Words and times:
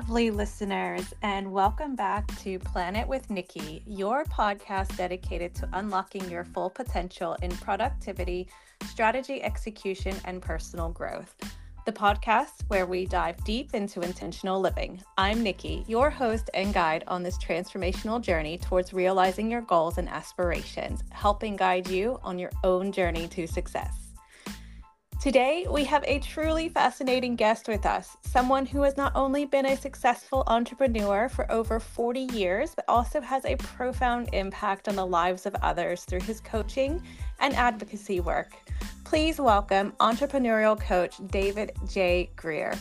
lovely 0.00 0.30
listeners, 0.30 1.12
and 1.20 1.52
welcome 1.52 1.94
back 1.94 2.26
to 2.38 2.58
Plan 2.58 2.96
It 2.96 3.06
with 3.06 3.28
Nikki, 3.28 3.82
your 3.86 4.24
podcast 4.24 4.96
dedicated 4.96 5.54
to 5.56 5.68
unlocking 5.74 6.26
your 6.30 6.42
full 6.42 6.70
potential 6.70 7.36
in 7.42 7.50
productivity, 7.50 8.48
strategy 8.88 9.42
execution, 9.42 10.16
and 10.24 10.40
personal 10.40 10.88
growth. 10.88 11.34
The 11.84 11.92
podcast 11.92 12.62
where 12.68 12.86
we 12.86 13.04
dive 13.04 13.44
deep 13.44 13.74
into 13.74 14.00
intentional 14.00 14.58
living. 14.58 15.02
I'm 15.18 15.42
Nikki, 15.42 15.84
your 15.86 16.08
host 16.08 16.48
and 16.54 16.72
guide 16.72 17.04
on 17.06 17.22
this 17.22 17.36
transformational 17.36 18.22
journey 18.22 18.56
towards 18.56 18.94
realizing 18.94 19.50
your 19.50 19.60
goals 19.60 19.98
and 19.98 20.08
aspirations, 20.08 21.04
helping 21.10 21.56
guide 21.56 21.90
you 21.90 22.18
on 22.22 22.38
your 22.38 22.52
own 22.64 22.90
journey 22.90 23.28
to 23.28 23.46
success. 23.46 24.09
Today, 25.20 25.66
we 25.70 25.84
have 25.84 26.02
a 26.06 26.18
truly 26.20 26.70
fascinating 26.70 27.36
guest 27.36 27.68
with 27.68 27.84
us, 27.84 28.16
someone 28.22 28.64
who 28.64 28.80
has 28.80 28.96
not 28.96 29.12
only 29.14 29.44
been 29.44 29.66
a 29.66 29.76
successful 29.76 30.44
entrepreneur 30.46 31.28
for 31.28 31.52
over 31.52 31.78
40 31.78 32.20
years, 32.32 32.74
but 32.74 32.86
also 32.88 33.20
has 33.20 33.44
a 33.44 33.54
profound 33.56 34.30
impact 34.32 34.88
on 34.88 34.96
the 34.96 35.04
lives 35.04 35.44
of 35.44 35.54
others 35.56 36.04
through 36.04 36.22
his 36.22 36.40
coaching 36.40 37.02
and 37.38 37.52
advocacy 37.52 38.20
work. 38.20 38.56
Please 39.04 39.38
welcome 39.38 39.92
entrepreneurial 40.00 40.80
coach 40.80 41.16
David 41.26 41.72
J. 41.86 42.30
Greer. 42.34 42.72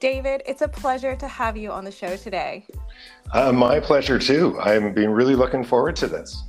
David, 0.00 0.42
it's 0.46 0.62
a 0.62 0.68
pleasure 0.68 1.14
to 1.14 1.28
have 1.28 1.56
you 1.56 1.70
on 1.70 1.84
the 1.84 1.92
show 1.92 2.16
today. 2.16 2.66
Uh, 3.32 3.52
my 3.52 3.78
pleasure 3.78 4.18
too. 4.18 4.58
I've 4.58 4.96
been 4.96 5.10
really 5.10 5.36
looking 5.36 5.62
forward 5.62 5.94
to 5.96 6.08
this. 6.08 6.42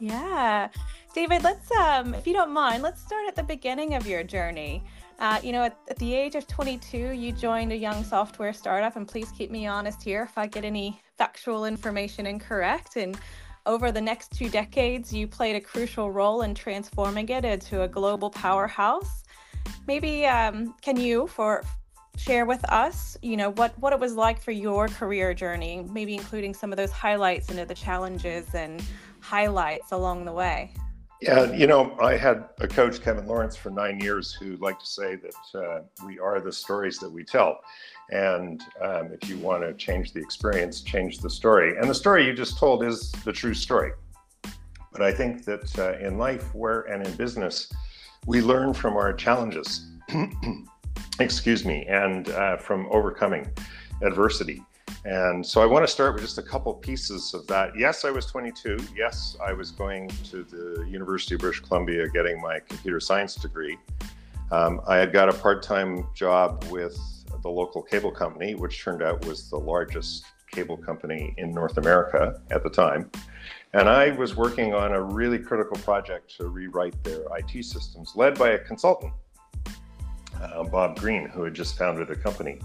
Yeah. 0.00 0.68
David, 1.14 1.44
let's, 1.44 1.70
um, 1.70 2.12
if 2.12 2.26
you 2.26 2.32
don't 2.32 2.50
mind, 2.50 2.82
let's 2.82 3.00
start 3.00 3.28
at 3.28 3.36
the 3.36 3.42
beginning 3.44 3.94
of 3.94 4.04
your 4.04 4.24
journey. 4.24 4.82
Uh, 5.20 5.38
you 5.44 5.52
know, 5.52 5.62
at, 5.62 5.78
at, 5.88 5.96
the 5.98 6.12
age 6.12 6.34
of 6.34 6.44
22, 6.48 7.12
you 7.12 7.30
joined 7.30 7.70
a 7.70 7.76
young 7.76 8.02
software 8.02 8.52
startup, 8.52 8.96
and 8.96 9.06
please 9.06 9.30
keep 9.30 9.48
me 9.48 9.64
honest 9.64 10.02
here 10.02 10.22
if 10.22 10.36
I 10.36 10.48
get 10.48 10.64
any 10.64 11.00
factual 11.16 11.66
information 11.66 12.26
incorrect. 12.26 12.96
And 12.96 13.16
over 13.64 13.92
the 13.92 14.00
next 14.00 14.32
two 14.36 14.48
decades, 14.48 15.12
you 15.12 15.28
played 15.28 15.54
a 15.54 15.60
crucial 15.60 16.10
role 16.10 16.42
in 16.42 16.52
transforming 16.52 17.28
it 17.28 17.44
into 17.44 17.82
a 17.82 17.88
global 17.88 18.28
powerhouse. 18.28 19.22
Maybe 19.86 20.26
um, 20.26 20.74
can 20.82 20.96
you, 20.96 21.28
for 21.28 21.62
share 22.16 22.44
with 22.44 22.64
us, 22.72 23.16
you 23.22 23.36
know, 23.36 23.50
what 23.52 23.78
what 23.78 23.92
it 23.92 24.00
was 24.00 24.14
like 24.14 24.42
for 24.42 24.50
your 24.50 24.88
career 24.88 25.32
journey, 25.32 25.86
maybe 25.92 26.14
including 26.16 26.54
some 26.54 26.72
of 26.72 26.76
those 26.76 26.90
highlights 26.90 27.50
into 27.50 27.64
the 27.64 27.74
challenges 27.74 28.52
and 28.52 28.82
highlights 29.20 29.92
along 29.92 30.24
the 30.24 30.32
way. 30.32 30.72
Yeah, 31.24 31.50
you 31.52 31.66
know, 31.66 31.96
I 32.02 32.18
had 32.18 32.50
a 32.60 32.68
coach, 32.68 33.00
Kevin 33.00 33.26
Lawrence, 33.26 33.56
for 33.56 33.70
nine 33.70 33.98
years 33.98 34.34
who 34.34 34.58
liked 34.58 34.80
to 34.80 34.86
say 34.86 35.16
that 35.16 35.58
uh, 35.58 35.80
we 36.04 36.18
are 36.18 36.38
the 36.38 36.52
stories 36.52 36.98
that 36.98 37.10
we 37.10 37.24
tell. 37.24 37.60
And 38.10 38.62
um, 38.82 39.10
if 39.10 39.26
you 39.30 39.38
want 39.38 39.62
to 39.62 39.72
change 39.72 40.12
the 40.12 40.20
experience, 40.20 40.82
change 40.82 41.20
the 41.20 41.30
story. 41.30 41.78
And 41.78 41.88
the 41.88 41.94
story 41.94 42.26
you 42.26 42.34
just 42.34 42.58
told 42.58 42.84
is 42.84 43.10
the 43.24 43.32
true 43.32 43.54
story. 43.54 43.92
But 44.92 45.00
I 45.00 45.12
think 45.12 45.46
that 45.46 45.78
uh, 45.78 45.96
in 46.06 46.18
life, 46.18 46.54
where 46.54 46.82
and 46.82 47.06
in 47.06 47.14
business, 47.14 47.72
we 48.26 48.42
learn 48.42 48.74
from 48.74 48.94
our 48.94 49.14
challenges, 49.14 49.86
excuse 51.20 51.64
me, 51.64 51.86
and 51.86 52.28
uh, 52.28 52.58
from 52.58 52.86
overcoming 52.90 53.50
adversity. 54.02 54.62
And 55.04 55.44
so 55.44 55.60
I 55.60 55.66
want 55.66 55.84
to 55.86 55.92
start 55.92 56.14
with 56.14 56.22
just 56.22 56.38
a 56.38 56.42
couple 56.42 56.72
pieces 56.74 57.34
of 57.34 57.46
that. 57.48 57.78
Yes, 57.78 58.06
I 58.06 58.10
was 58.10 58.24
22. 58.26 58.78
Yes, 58.96 59.36
I 59.44 59.52
was 59.52 59.70
going 59.70 60.08
to 60.08 60.44
the 60.44 60.86
University 60.88 61.34
of 61.34 61.42
British 61.42 61.60
Columbia 61.60 62.08
getting 62.08 62.40
my 62.40 62.60
computer 62.60 63.00
science 63.00 63.34
degree. 63.34 63.76
Um, 64.50 64.80
I 64.88 64.96
had 64.96 65.12
got 65.12 65.28
a 65.28 65.34
part 65.34 65.62
time 65.62 66.06
job 66.14 66.64
with 66.70 66.98
the 67.42 67.50
local 67.50 67.82
cable 67.82 68.10
company, 68.10 68.54
which 68.54 68.82
turned 68.82 69.02
out 69.02 69.26
was 69.26 69.50
the 69.50 69.58
largest 69.58 70.24
cable 70.50 70.76
company 70.76 71.34
in 71.36 71.50
North 71.50 71.76
America 71.76 72.40
at 72.50 72.62
the 72.62 72.70
time. 72.70 73.10
And 73.74 73.88
I 73.88 74.10
was 74.12 74.36
working 74.36 74.72
on 74.72 74.92
a 74.92 75.02
really 75.02 75.38
critical 75.38 75.76
project 75.78 76.34
to 76.36 76.48
rewrite 76.48 77.02
their 77.04 77.22
IT 77.36 77.64
systems, 77.64 78.12
led 78.14 78.38
by 78.38 78.50
a 78.50 78.58
consultant, 78.58 79.12
uh, 80.40 80.62
Bob 80.64 80.98
Green, 80.98 81.28
who 81.28 81.42
had 81.42 81.52
just 81.52 81.76
founded 81.76 82.08
a 82.10 82.16
company. 82.16 82.60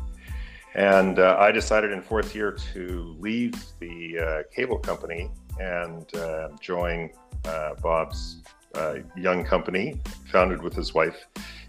And 0.75 1.19
uh, 1.19 1.35
I 1.39 1.51
decided 1.51 1.91
in 1.91 2.01
fourth 2.01 2.35
year 2.35 2.51
to 2.73 3.15
leave 3.19 3.53
the 3.79 4.19
uh, 4.19 4.43
cable 4.53 4.77
company 4.77 5.29
and 5.59 6.13
uh, 6.15 6.49
join 6.59 7.09
uh, 7.45 7.73
Bob's 7.81 8.41
uh, 8.75 8.95
young 9.15 9.43
company, 9.43 9.99
founded 10.31 10.61
with 10.61 10.73
his 10.73 10.93
wife, 10.93 11.25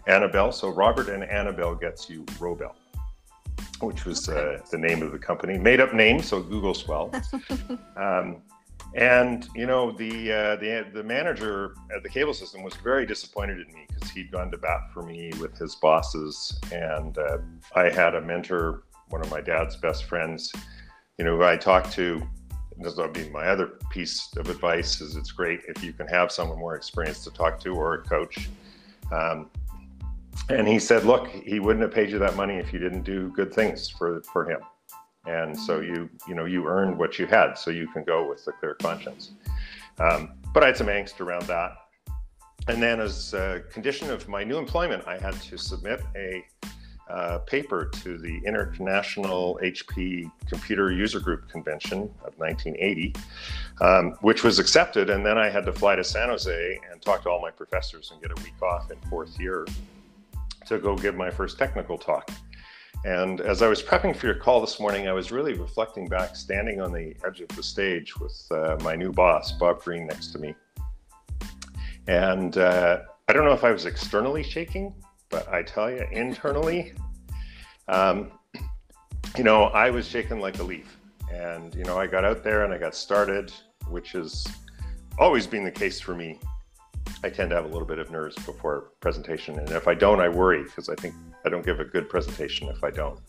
Annabelle. 0.06 0.53
So 0.53 0.69
Robert 0.69 1.09
and 1.09 1.25
Annabelle 1.25 1.75
gets 1.75 2.10
you 2.10 2.25
Robelle, 2.39 2.75
which 3.81 4.05
was 4.05 4.28
uh, 4.28 4.60
the 4.71 4.78
name 4.78 5.03
of 5.03 5.12
the 5.12 5.19
company. 5.19 5.59
Made 5.59 5.81
up 5.81 5.94
name, 5.94 6.21
so 6.22 6.43
Google 6.43 6.75
swell. 6.75 7.10
um, 7.97 8.43
and 8.94 9.49
you 9.55 9.66
know 9.66 9.93
the 9.93 10.33
uh, 10.33 10.56
the 10.56 10.87
the 10.93 11.03
manager 11.03 11.75
at 11.94 12.03
the 12.03 12.09
cable 12.09 12.34
system 12.34 12.62
was 12.62 12.75
very 12.75 13.06
disappointed 13.06 13.60
in 13.60 13.72
me 13.72 13.87
because 13.89 14.10
he'd 14.10 14.33
gone 14.33 14.50
to 14.50 14.59
bat 14.59 14.93
for 14.93 15.03
me 15.03 15.31
with 15.41 15.56
his 15.56 15.77
bosses, 15.77 16.59
and 16.72 17.16
uh, 17.16 17.39
I 17.75 17.84
had 17.84 18.16
a 18.16 18.21
mentor 18.21 18.83
one 19.10 19.21
of 19.21 19.31
my 19.31 19.41
dad's 19.41 19.76
best 19.76 20.04
friends, 20.04 20.53
you 21.19 21.25
know, 21.25 21.37
who 21.37 21.44
I 21.44 21.56
talk 21.56 21.91
to. 21.93 22.22
This 22.78 22.97
will 22.97 23.09
be 23.09 23.28
my 23.28 23.47
other 23.47 23.78
piece 23.91 24.34
of 24.37 24.48
advice: 24.48 25.00
is 25.00 25.16
it's 25.16 25.32
great 25.32 25.60
if 25.69 25.84
you 25.84 25.93
can 25.93 26.06
have 26.06 26.32
someone 26.32 26.59
more 26.59 26.76
experienced 26.76 27.25
to 27.25 27.31
talk 27.31 27.60
to 27.60 27.75
or 27.75 27.94
a 27.94 28.03
coach. 28.03 28.48
Um, 29.12 29.50
and 30.48 30.66
he 30.66 30.78
said, 30.78 31.04
"Look, 31.04 31.28
he 31.28 31.60
wouldn't 31.60 31.82
have 31.82 31.93
paid 31.93 32.10
you 32.10 32.19
that 32.21 32.37
money 32.37 32.56
if 32.56 32.72
you 32.72 32.78
didn't 32.78 33.03
do 33.03 33.31
good 33.37 33.53
things 33.53 33.91
for 33.91 34.22
for 34.32 34.48
him." 34.48 34.60
And 35.27 35.59
so 35.59 35.81
you 35.81 36.09
you 36.27 36.34
know 36.34 36.47
you 36.47 36.66
earned 36.66 36.97
what 36.97 37.19
you 37.19 37.27
had, 37.27 37.54
so 37.54 37.71
you 37.71 37.87
can 37.88 38.04
go 38.04 38.27
with 38.27 38.47
a 38.47 38.53
clear 38.53 38.75
conscience. 38.77 39.32
Um, 39.98 40.32
but 40.54 40.62
I 40.62 40.69
had 40.69 40.77
some 40.78 40.87
angst 40.87 41.21
around 41.21 41.42
that. 41.42 41.72
And 42.69 42.82
then, 42.82 43.00
as 43.00 43.34
a 43.34 43.62
condition 43.71 44.10
of 44.10 44.28
my 44.28 44.44
new 44.44 44.56
employment, 44.56 45.04
I 45.06 45.19
had 45.19 45.34
to 45.34 45.59
submit 45.59 46.03
a 46.16 46.44
uh, 47.10 47.38
paper 47.41 47.91
to 48.03 48.19
the 48.19 48.41
International 48.44 49.59
HP 49.62 50.31
Computer 50.48 50.93
User 50.93 51.19
Group 51.19 51.48
Convention 51.48 52.03
of 52.25 52.38
1980, 52.38 53.15
um, 53.81 54.12
which 54.21 54.44
was 54.44 54.59
accepted. 54.59 55.10
And 55.10 55.26
then 55.26 55.37
I 55.37 55.50
had 55.50 55.66
to 55.66 55.72
fly 55.72 55.97
to 55.97 56.04
San 56.04 56.28
Jose 56.28 56.78
and 56.91 57.03
talk 57.03 57.22
to 57.25 57.31
all 57.31 57.41
my 57.41 57.50
professors 57.50 58.12
and 58.12 58.22
get 58.22 58.31
a 58.31 58.43
week 58.43 58.62
off 58.62 58.91
in 58.91 58.98
fourth 59.09 59.38
year 59.41 59.66
to 60.66 60.78
go 60.78 60.97
give 60.97 61.16
my 61.16 61.31
first 61.31 61.59
technical 61.59 61.98
talk. 61.98 62.31
And 63.04 63.41
as 63.41 63.62
I 63.62 63.66
was 63.66 63.82
prepping 63.82 64.15
for 64.15 64.27
your 64.27 64.37
call 64.37 64.60
this 64.60 64.78
morning, 64.78 65.09
I 65.09 65.12
was 65.12 65.32
really 65.32 65.54
reflecting 65.54 66.06
back, 66.06 66.37
standing 66.37 66.81
on 66.81 66.92
the 66.92 67.16
edge 67.27 67.41
of 67.41 67.48
the 67.48 67.62
stage 67.62 68.16
with 68.19 68.47
uh, 68.50 68.77
my 68.82 68.94
new 68.94 69.10
boss, 69.10 69.53
Bob 69.53 69.82
Green, 69.82 70.06
next 70.06 70.28
to 70.28 70.38
me. 70.38 70.54
And 72.06 72.59
uh, 72.59 73.00
I 73.27 73.32
don't 73.32 73.44
know 73.44 73.53
if 73.53 73.65
I 73.65 73.71
was 73.71 73.87
externally 73.87 74.42
shaking 74.42 74.94
but 75.31 75.49
I 75.49 75.63
tell 75.63 75.91
you, 75.91 76.05
internally, 76.11 76.93
um, 77.89 78.33
you 79.39 79.45
know, 79.45 79.65
I 79.65 79.91
was 79.91 80.07
shaking 80.07 80.41
like 80.41 80.59
a 80.59 80.63
leaf. 80.63 80.97
And, 81.33 81.75
you 81.75 81.85
know, 81.85 81.97
I 81.97 82.09
got 82.09 82.25
out 82.25 82.43
there 82.43 82.65
and 82.65 82.75
I 82.75 82.79
got 82.79 82.95
started, 82.95 83.53
which 83.89 84.13
has 84.13 84.47
always 85.19 85.47
been 85.47 85.65
the 85.65 85.71
case 85.71 86.01
for 86.01 86.15
me. 86.15 86.41
I 87.23 87.31
tend 87.31 87.51
to 87.51 87.57
have 87.57 87.65
a 87.65 87.69
little 87.69 87.87
bit 87.87 87.99
of 87.99 88.11
nerves 88.11 88.35
before 88.45 88.91
presentation. 89.01 89.59
And 89.59 89.71
if 89.71 89.87
I 89.87 89.95
don't, 89.95 90.21
I 90.21 90.29
worry 90.29 90.65
because 90.65 90.89
I 90.89 90.97
think 90.97 91.15
I 91.45 91.49
don't 91.49 91.65
give 91.65 91.79
a 91.79 91.85
good 91.85 92.09
presentation 92.09 92.69
if 92.69 92.83
I 92.83 92.91
don't. 92.91 93.21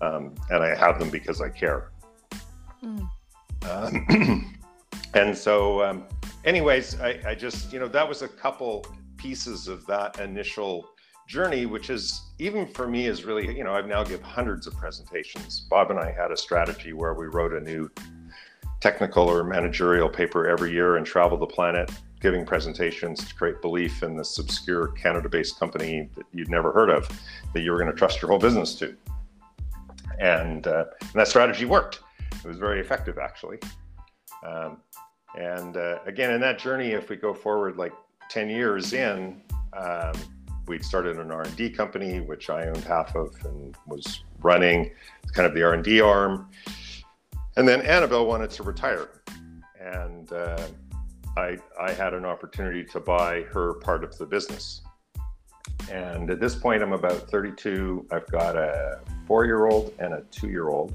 Um, 0.00 0.34
and 0.50 0.62
I 0.62 0.76
have 0.76 0.98
them 0.98 1.10
because 1.10 1.40
I 1.40 1.48
care. 1.48 1.90
Mm. 2.84 3.08
Um, 3.68 4.54
and 5.14 5.36
so, 5.36 5.82
um, 5.82 6.04
anyways, 6.44 7.00
I, 7.00 7.20
I 7.26 7.34
just, 7.34 7.72
you 7.72 7.80
know, 7.80 7.88
that 7.88 8.08
was 8.08 8.22
a 8.22 8.28
couple 8.28 8.84
pieces 9.16 9.66
of 9.66 9.86
that 9.86 10.20
initial 10.20 10.88
journey, 11.32 11.64
which 11.64 11.88
is 11.88 12.20
even 12.38 12.66
for 12.66 12.86
me 12.86 13.06
is 13.06 13.24
really, 13.24 13.56
you 13.56 13.64
know, 13.64 13.72
I've 13.72 13.86
now 13.86 14.04
give 14.04 14.20
hundreds 14.20 14.66
of 14.66 14.76
presentations. 14.76 15.60
Bob 15.60 15.90
and 15.90 15.98
I 15.98 16.12
had 16.12 16.30
a 16.30 16.36
strategy 16.36 16.92
where 16.92 17.14
we 17.14 17.26
wrote 17.26 17.54
a 17.54 17.60
new 17.60 17.90
technical 18.80 19.24
or 19.24 19.42
managerial 19.42 20.10
paper 20.10 20.46
every 20.46 20.72
year 20.72 20.98
and 20.98 21.06
travel 21.06 21.38
the 21.38 21.46
planet 21.46 21.90
giving 22.20 22.44
presentations 22.44 23.26
to 23.26 23.34
create 23.34 23.62
belief 23.62 24.02
in 24.02 24.14
this 24.14 24.38
obscure 24.38 24.88
Canada-based 24.88 25.58
company 25.58 26.10
that 26.16 26.26
you'd 26.34 26.50
never 26.50 26.70
heard 26.70 26.90
of 26.90 27.08
that 27.54 27.62
you 27.62 27.70
were 27.72 27.78
going 27.78 27.90
to 27.90 27.96
trust 27.96 28.20
your 28.20 28.28
whole 28.28 28.38
business 28.38 28.74
to. 28.74 28.94
And, 30.20 30.66
uh, 30.66 30.84
and 31.00 31.12
that 31.14 31.28
strategy 31.28 31.64
worked. 31.64 32.00
It 32.30 32.44
was 32.44 32.58
very 32.58 32.78
effective, 32.78 33.16
actually. 33.16 33.58
Um, 34.46 34.82
and 35.38 35.78
uh, 35.78 36.00
again, 36.04 36.30
in 36.34 36.42
that 36.42 36.58
journey, 36.58 36.90
if 36.90 37.08
we 37.08 37.16
go 37.16 37.32
forward 37.32 37.78
like 37.78 37.94
10 38.28 38.50
years 38.50 38.92
in, 38.92 39.40
um, 39.72 40.12
we'd 40.66 40.84
started 40.84 41.18
an 41.18 41.30
R&D 41.30 41.70
company, 41.70 42.20
which 42.20 42.50
I 42.50 42.66
owned 42.66 42.84
half 42.84 43.14
of 43.14 43.34
and 43.44 43.76
was 43.86 44.24
running 44.40 44.90
kind 45.32 45.46
of 45.46 45.54
the 45.54 45.62
R&D 45.62 46.00
arm. 46.00 46.48
And 47.56 47.68
then 47.68 47.82
Annabelle 47.82 48.26
wanted 48.26 48.50
to 48.50 48.62
retire. 48.62 49.08
And 49.80 50.32
uh, 50.32 50.62
I, 51.36 51.58
I 51.80 51.92
had 51.92 52.14
an 52.14 52.24
opportunity 52.24 52.84
to 52.84 53.00
buy 53.00 53.42
her 53.52 53.74
part 53.74 54.04
of 54.04 54.16
the 54.16 54.26
business. 54.26 54.82
And 55.90 56.30
at 56.30 56.40
this 56.40 56.54
point, 56.54 56.82
I'm 56.82 56.92
about 56.92 57.30
32. 57.30 58.06
I've 58.10 58.26
got 58.28 58.56
a 58.56 59.00
four 59.26 59.44
year 59.44 59.66
old 59.66 59.92
and 59.98 60.14
a 60.14 60.22
two 60.30 60.48
year 60.48 60.68
old. 60.68 60.94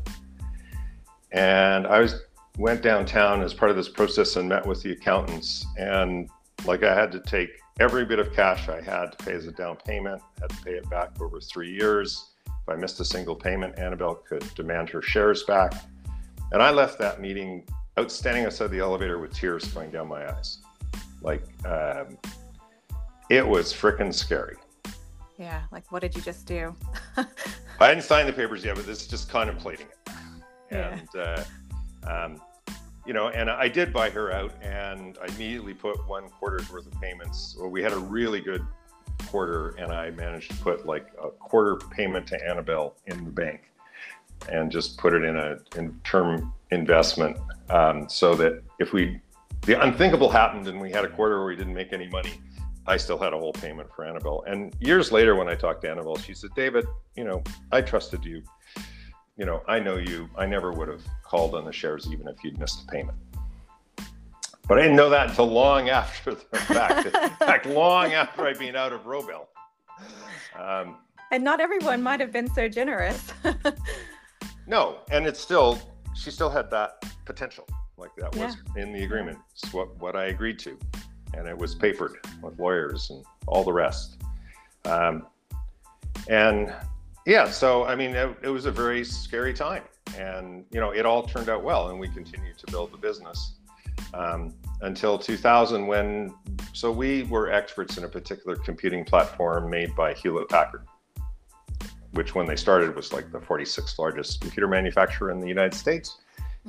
and 1.31 1.85
I 1.85 1.99
was 1.99 2.21
went 2.57 2.81
downtown 2.81 3.43
as 3.43 3.53
part 3.53 3.69
of 3.69 3.77
this 3.77 3.89
process 3.89 4.35
and 4.35 4.49
met 4.49 4.65
with 4.65 4.81
the 4.81 4.91
accountants. 4.91 5.65
And 5.77 6.29
like 6.65 6.83
I 6.83 6.95
had 6.95 7.11
to 7.11 7.19
take 7.19 7.49
every 7.79 8.05
bit 8.05 8.19
of 8.19 8.33
cash 8.33 8.69
I 8.69 8.81
had 8.81 9.11
to 9.11 9.25
pay 9.25 9.33
as 9.33 9.45
a 9.47 9.51
down 9.51 9.77
payment, 9.77 10.21
had 10.39 10.49
to 10.49 10.63
pay 10.63 10.71
it 10.71 10.89
back 10.89 11.21
over 11.21 11.39
three 11.39 11.71
years. 11.71 12.31
If 12.45 12.69
I 12.69 12.75
missed 12.75 12.99
a 12.99 13.05
single 13.05 13.35
payment, 13.35 13.77
Annabelle 13.77 14.15
could 14.15 14.43
demand 14.55 14.89
her 14.89 15.01
shares 15.01 15.43
back. 15.43 15.73
And 16.51 16.61
I 16.61 16.71
left 16.71 16.99
that 16.99 17.21
meeting 17.21 17.67
out 17.97 18.11
standing 18.11 18.45
outside 18.45 18.71
the 18.71 18.79
elevator 18.79 19.19
with 19.19 19.33
tears 19.33 19.67
going 19.69 19.91
down 19.91 20.07
my 20.07 20.29
eyes. 20.31 20.59
Like, 21.21 21.43
um, 21.65 22.17
it 23.29 23.45
was 23.45 23.73
freaking 23.73 24.13
scary. 24.13 24.55
Yeah, 25.37 25.63
like 25.71 25.91
what 25.91 26.01
did 26.01 26.15
you 26.15 26.21
just 26.21 26.45
do? 26.45 26.75
I 27.17 27.87
hadn't 27.87 28.03
signed 28.03 28.27
the 28.27 28.33
papers 28.33 28.63
yet, 28.63 28.75
but 28.75 28.85
this 28.85 29.01
is 29.01 29.07
just 29.07 29.29
contemplating 29.29 29.87
it. 29.87 30.13
Yeah. 30.71 30.99
And, 30.99 31.15
uh, 31.15 31.43
um, 32.07 32.41
you 33.07 33.13
know, 33.13 33.29
and 33.29 33.49
I 33.49 33.69
did 33.69 33.93
buy 33.93 34.09
her 34.09 34.31
out, 34.31 34.51
and 34.61 35.17
I 35.21 35.27
immediately 35.27 35.73
put 35.73 36.05
one 36.07 36.27
quarter's 36.29 36.69
worth 36.69 36.85
of 36.85 37.01
payments. 37.01 37.55
Well, 37.57 37.69
we 37.69 37.81
had 37.81 37.93
a 37.93 37.97
really 37.97 38.41
good 38.41 38.65
quarter, 39.27 39.69
and 39.77 39.91
I 39.91 40.11
managed 40.11 40.51
to 40.51 40.57
put 40.57 40.85
like 40.85 41.07
a 41.23 41.29
quarter 41.29 41.77
payment 41.77 42.27
to 42.27 42.47
Annabelle 42.47 42.95
in 43.05 43.23
the 43.23 43.31
bank, 43.31 43.71
and 44.51 44.69
just 44.69 44.97
put 44.97 45.13
it 45.13 45.23
in 45.23 45.37
a 45.37 45.57
in 45.77 45.99
term 46.03 46.53
investment, 46.71 47.37
um, 47.69 48.09
so 48.09 48.35
that 48.35 48.61
if 48.79 48.91
we 48.91 49.21
the 49.61 49.81
unthinkable 49.81 50.29
happened 50.29 50.67
and 50.67 50.79
we 50.79 50.91
had 50.91 51.05
a 51.05 51.09
quarter 51.09 51.37
where 51.39 51.47
we 51.47 51.55
didn't 51.55 51.73
make 51.73 51.93
any 51.93 52.07
money, 52.07 52.33
I 52.85 52.97
still 52.97 53.17
had 53.17 53.33
a 53.33 53.37
whole 53.37 53.53
payment 53.53 53.89
for 53.93 54.05
Annabelle. 54.05 54.43
And 54.47 54.73
years 54.79 55.11
later, 55.11 55.35
when 55.35 55.47
I 55.47 55.55
talked 55.55 55.81
to 55.81 55.89
Annabelle, 55.89 56.17
she 56.17 56.33
said, 56.33 56.51
David, 56.55 56.85
you 57.15 57.23
know, 57.23 57.43
I 57.71 57.81
trusted 57.81 58.23
you. 58.23 58.43
You 59.37 59.45
know, 59.45 59.63
I 59.67 59.79
know 59.79 59.97
you. 59.97 60.29
I 60.37 60.45
never 60.45 60.71
would 60.71 60.87
have 60.87 61.03
called 61.23 61.55
on 61.55 61.65
the 61.65 61.71
shares 61.71 62.07
even 62.11 62.27
if 62.27 62.43
you'd 62.43 62.59
missed 62.59 62.83
a 62.83 62.87
payment. 62.87 63.17
But 64.67 64.79
I 64.79 64.81
didn't 64.81 64.97
know 64.97 65.09
that 65.09 65.29
until 65.29 65.47
long 65.47 65.89
after 66.01 66.35
the 66.35 66.57
fact. 66.57 67.05
In 67.05 67.11
fact, 67.39 67.65
long 67.65 68.13
after 68.13 68.47
I'd 68.47 68.59
been 68.59 68.75
out 68.75 68.93
of 68.93 69.01
Robelle. 69.01 69.47
Um, 70.57 70.97
and 71.31 71.43
not 71.43 71.59
everyone 71.59 72.01
might 72.01 72.19
have 72.19 72.31
been 72.31 72.49
so 72.53 72.67
generous. 72.67 73.31
no, 74.67 74.99
and 75.11 75.25
it's 75.25 75.39
still, 75.39 75.79
she 76.15 76.31
still 76.31 76.49
had 76.49 76.71
that 76.71 77.03
potential. 77.25 77.67
Like 77.97 78.11
that 78.17 78.35
was 78.35 78.55
yeah. 78.75 78.83
in 78.83 78.93
the 78.93 79.03
agreement. 79.03 79.37
It's 79.51 79.73
what, 79.73 79.95
what 79.99 80.15
I 80.15 80.25
agreed 80.25 80.59
to 80.59 80.77
and 81.33 81.47
it 81.47 81.57
was 81.57 81.75
papered 81.75 82.17
with 82.41 82.59
lawyers 82.59 83.09
and 83.09 83.23
all 83.45 83.63
the 83.63 83.73
rest. 83.73 84.21
Um, 84.85 85.27
and 86.27 86.73
yeah, 87.27 87.51
so 87.51 87.83
I 87.83 87.93
mean, 87.93 88.15
it, 88.15 88.37
it, 88.41 88.47
was 88.47 88.65
a 88.67 88.71
very 88.71 89.03
scary 89.03 89.53
time, 89.53 89.83
and 90.17 90.63
you 90.71 90.79
know, 90.79 90.91
it 90.91 91.05
all 91.05 91.23
turned 91.23 91.49
out 91.49 91.61
well, 91.61 91.89
and 91.89 91.99
we 91.99 92.07
continued 92.07 92.57
to 92.57 92.71
build 92.71 92.93
the 92.93 92.97
business 92.97 93.55
um, 94.13 94.53
until 94.79 95.19
2000, 95.19 95.85
when 95.85 96.33
so 96.71 96.89
we 96.89 97.23
were 97.23 97.51
experts 97.51 97.97
in 97.97 98.05
a 98.05 98.07
particular 98.07 98.55
computing 98.55 99.03
platform 99.03 99.69
made 99.69 99.93
by 99.93 100.13
Hewlett 100.13 100.47
Packard, 100.47 100.85
which 102.11 102.33
when 102.33 102.45
they 102.45 102.55
started 102.55 102.95
was 102.95 103.11
like 103.11 103.29
the 103.33 103.39
46th 103.39 103.99
largest 103.99 104.39
computer 104.39 104.69
manufacturer 104.69 105.29
in 105.29 105.41
the 105.41 105.49
United 105.49 105.73
States, 105.73 106.19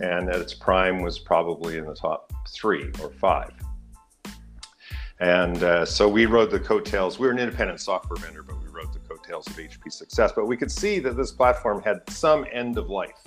and 0.03 0.29
at 0.29 0.41
its 0.41 0.55
prime 0.55 1.03
was 1.03 1.21
probably 1.21 1.79
in 1.79 1.87
the 1.87 1.95
top 1.95 2.33
three 2.49 2.91
or 3.01 3.13
five. 3.13 3.53
And 5.21 5.63
uh, 5.63 5.85
so 5.85 6.09
we 6.09 6.27
rode 6.27 6.51
the 6.51 6.59
coattails. 6.59 7.21
We 7.21 7.29
were 7.29 7.33
an 7.33 7.39
independent 7.39 7.81
software 7.81 8.17
vendor, 8.17 8.43
but 8.43 8.58
of 9.31 9.57
HP 9.57 9.93
success. 9.93 10.33
But 10.35 10.47
we 10.47 10.57
could 10.57 10.71
see 10.71 10.99
that 11.01 11.17
this 11.17 11.33
platform 11.33 11.83
had 11.83 12.09
some 12.11 12.47
end 12.53 12.79
of 12.79 12.89
life. 12.89 13.23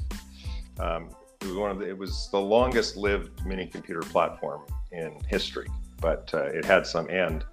Um, 0.80 1.10
it 1.42 1.48
was 1.48 1.56
one 1.56 1.72
of 1.72 1.80
the, 1.80 1.90
it 1.90 1.98
was 1.98 2.30
the 2.32 2.40
longest 2.40 2.98
lived 2.98 3.46
mini 3.46 3.66
computer 3.66 4.02
platform 4.02 4.62
in 4.92 5.18
history, 5.28 5.68
but 6.00 6.30
uh, 6.34 6.44
it 6.46 6.66
had 6.66 6.86
some 6.86 7.10
end. 7.10 7.46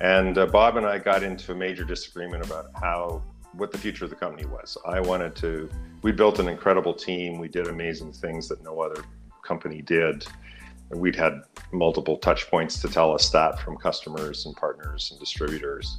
And 0.00 0.36
uh, 0.36 0.46
Bob 0.46 0.76
and 0.76 0.86
I 0.86 0.98
got 0.98 1.22
into 1.22 1.52
a 1.52 1.54
major 1.54 1.84
disagreement 1.84 2.44
about 2.44 2.66
how 2.74 3.22
what 3.54 3.72
the 3.72 3.78
future 3.78 4.04
of 4.04 4.10
the 4.10 4.16
company 4.16 4.46
was. 4.46 4.76
I 4.86 5.00
wanted 5.00 5.34
to. 5.36 5.68
We 6.02 6.12
built 6.12 6.38
an 6.38 6.48
incredible 6.48 6.94
team. 6.94 7.38
We 7.38 7.48
did 7.48 7.66
amazing 7.66 8.12
things 8.12 8.48
that 8.48 8.62
no 8.62 8.80
other 8.80 9.04
company 9.42 9.82
did 9.82 10.26
we'd 10.90 11.16
had 11.16 11.42
multiple 11.72 12.18
touch 12.18 12.48
points 12.48 12.80
to 12.80 12.88
tell 12.88 13.12
us 13.12 13.30
that 13.30 13.60
from 13.60 13.76
customers 13.76 14.46
and 14.46 14.56
partners 14.56 15.10
and 15.10 15.20
distributors. 15.20 15.98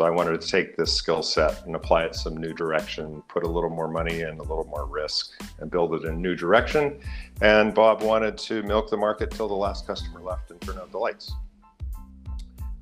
So 0.00 0.06
I 0.06 0.10
wanted 0.10 0.40
to 0.40 0.48
take 0.48 0.78
this 0.78 0.96
skill 0.96 1.22
set 1.22 1.66
and 1.66 1.76
apply 1.76 2.04
it 2.04 2.14
some 2.14 2.34
new 2.34 2.54
direction, 2.54 3.22
put 3.28 3.42
a 3.42 3.46
little 3.46 3.68
more 3.68 3.86
money 3.86 4.22
and 4.22 4.40
a 4.40 4.42
little 4.42 4.64
more 4.64 4.86
risk 4.86 5.38
and 5.58 5.70
build 5.70 5.92
it 5.92 6.04
in 6.04 6.14
a 6.14 6.16
new 6.16 6.34
direction. 6.34 6.98
And 7.42 7.74
Bob 7.74 8.00
wanted 8.02 8.38
to 8.38 8.62
milk 8.62 8.88
the 8.88 8.96
market 8.96 9.30
till 9.30 9.46
the 9.46 9.52
last 9.52 9.86
customer 9.86 10.22
left 10.22 10.52
and 10.52 10.58
turn 10.62 10.78
out 10.78 10.90
the 10.90 10.96
lights. 10.96 11.34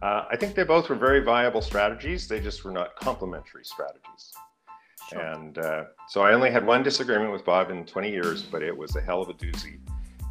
Uh, 0.01 0.27
I 0.31 0.37
think 0.37 0.55
they 0.55 0.63
both 0.63 0.89
were 0.89 0.95
very 0.95 1.19
viable 1.19 1.61
strategies. 1.61 2.29
They 2.29 2.39
just 2.39 2.63
were 2.63 2.71
not 2.71 2.95
complementary 2.95 3.65
strategies. 3.65 4.33
Sure. 5.11 5.19
And 5.21 5.59
uh, 5.59 5.85
so 6.07 6.23
I 6.23 6.35
only 6.35 6.53
had 6.53 6.65
one 6.65 6.85
disagreement 6.85 7.33
with 7.33 7.45
Bob 7.45 7.73
in 7.73 7.85
20 7.85 8.13
years, 8.13 8.45
but 8.45 8.63
it 8.63 8.77
was 8.77 8.95
a 8.95 9.01
hell 9.01 9.23
of 9.23 9.29
a 9.29 9.35
doozy 9.35 9.81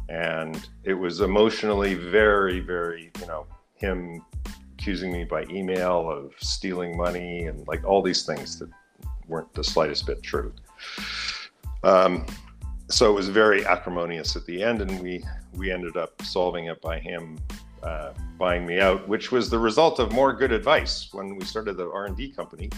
and 0.08 0.70
it 0.84 0.94
was 0.94 1.20
emotionally 1.20 1.92
very 1.92 2.60
very 2.60 3.10
you 3.20 3.26
know 3.26 3.46
him 3.74 4.24
accusing 4.88 5.12
me 5.12 5.22
by 5.22 5.44
email 5.50 6.10
of 6.10 6.32
stealing 6.38 6.96
money 6.96 7.44
and 7.44 7.68
like 7.68 7.84
all 7.84 8.00
these 8.00 8.24
things 8.24 8.58
that 8.58 8.70
weren't 9.26 9.52
the 9.52 9.62
slightest 9.62 10.06
bit 10.06 10.22
true. 10.22 10.50
Um, 11.84 12.24
so 12.88 13.10
it 13.10 13.12
was 13.12 13.28
very 13.28 13.66
acrimonious 13.66 14.34
at 14.34 14.46
the 14.46 14.62
end 14.62 14.80
and 14.80 14.98
we 15.02 15.22
we 15.54 15.70
ended 15.70 15.98
up 15.98 16.22
solving 16.22 16.68
it 16.68 16.80
by 16.80 16.98
him 16.98 17.38
uh, 17.82 18.12
buying 18.38 18.64
me 18.64 18.80
out 18.80 19.06
which 19.06 19.30
was 19.30 19.50
the 19.50 19.58
result 19.58 19.98
of 19.98 20.10
more 20.10 20.32
good 20.32 20.52
advice 20.52 21.10
when 21.12 21.36
we 21.36 21.44
started 21.44 21.76
the 21.76 21.90
r&d 21.90 22.30
company 22.30 22.70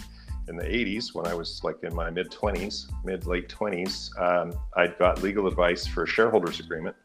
in 0.49 0.57
the 0.57 0.65
80s 0.65 1.15
when 1.15 1.25
i 1.27 1.33
was 1.33 1.61
like 1.63 1.77
in 1.83 1.95
my 1.95 2.09
mid 2.09 2.29
20s 2.29 2.91
mid 3.05 3.25
late 3.25 3.47
20s 3.47 3.95
um, 4.19 4.53
i'd 4.75 4.99
got 4.99 5.23
legal 5.23 5.47
advice 5.47 5.87
for 5.87 6.03
a 6.03 6.07
shareholders 6.07 6.59
agreement 6.59 6.95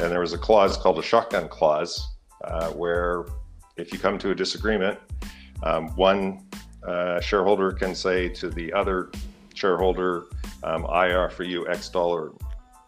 and 0.00 0.10
there 0.10 0.20
was 0.20 0.32
a 0.32 0.38
clause 0.38 0.76
called 0.76 0.98
a 0.98 1.02
shotgun 1.02 1.48
clause, 1.48 2.08
uh, 2.42 2.70
where 2.70 3.26
if 3.76 3.92
you 3.92 3.98
come 3.98 4.18
to 4.18 4.30
a 4.30 4.34
disagreement, 4.34 4.98
um, 5.62 5.88
one 5.96 6.46
uh, 6.86 7.20
shareholder 7.20 7.72
can 7.72 7.94
say 7.94 8.28
to 8.28 8.50
the 8.50 8.72
other 8.72 9.10
shareholder, 9.54 10.24
um, 10.62 10.86
"I 10.86 11.14
offer 11.14 11.42
you 11.42 11.66
X 11.68 11.88
dollar 11.88 12.32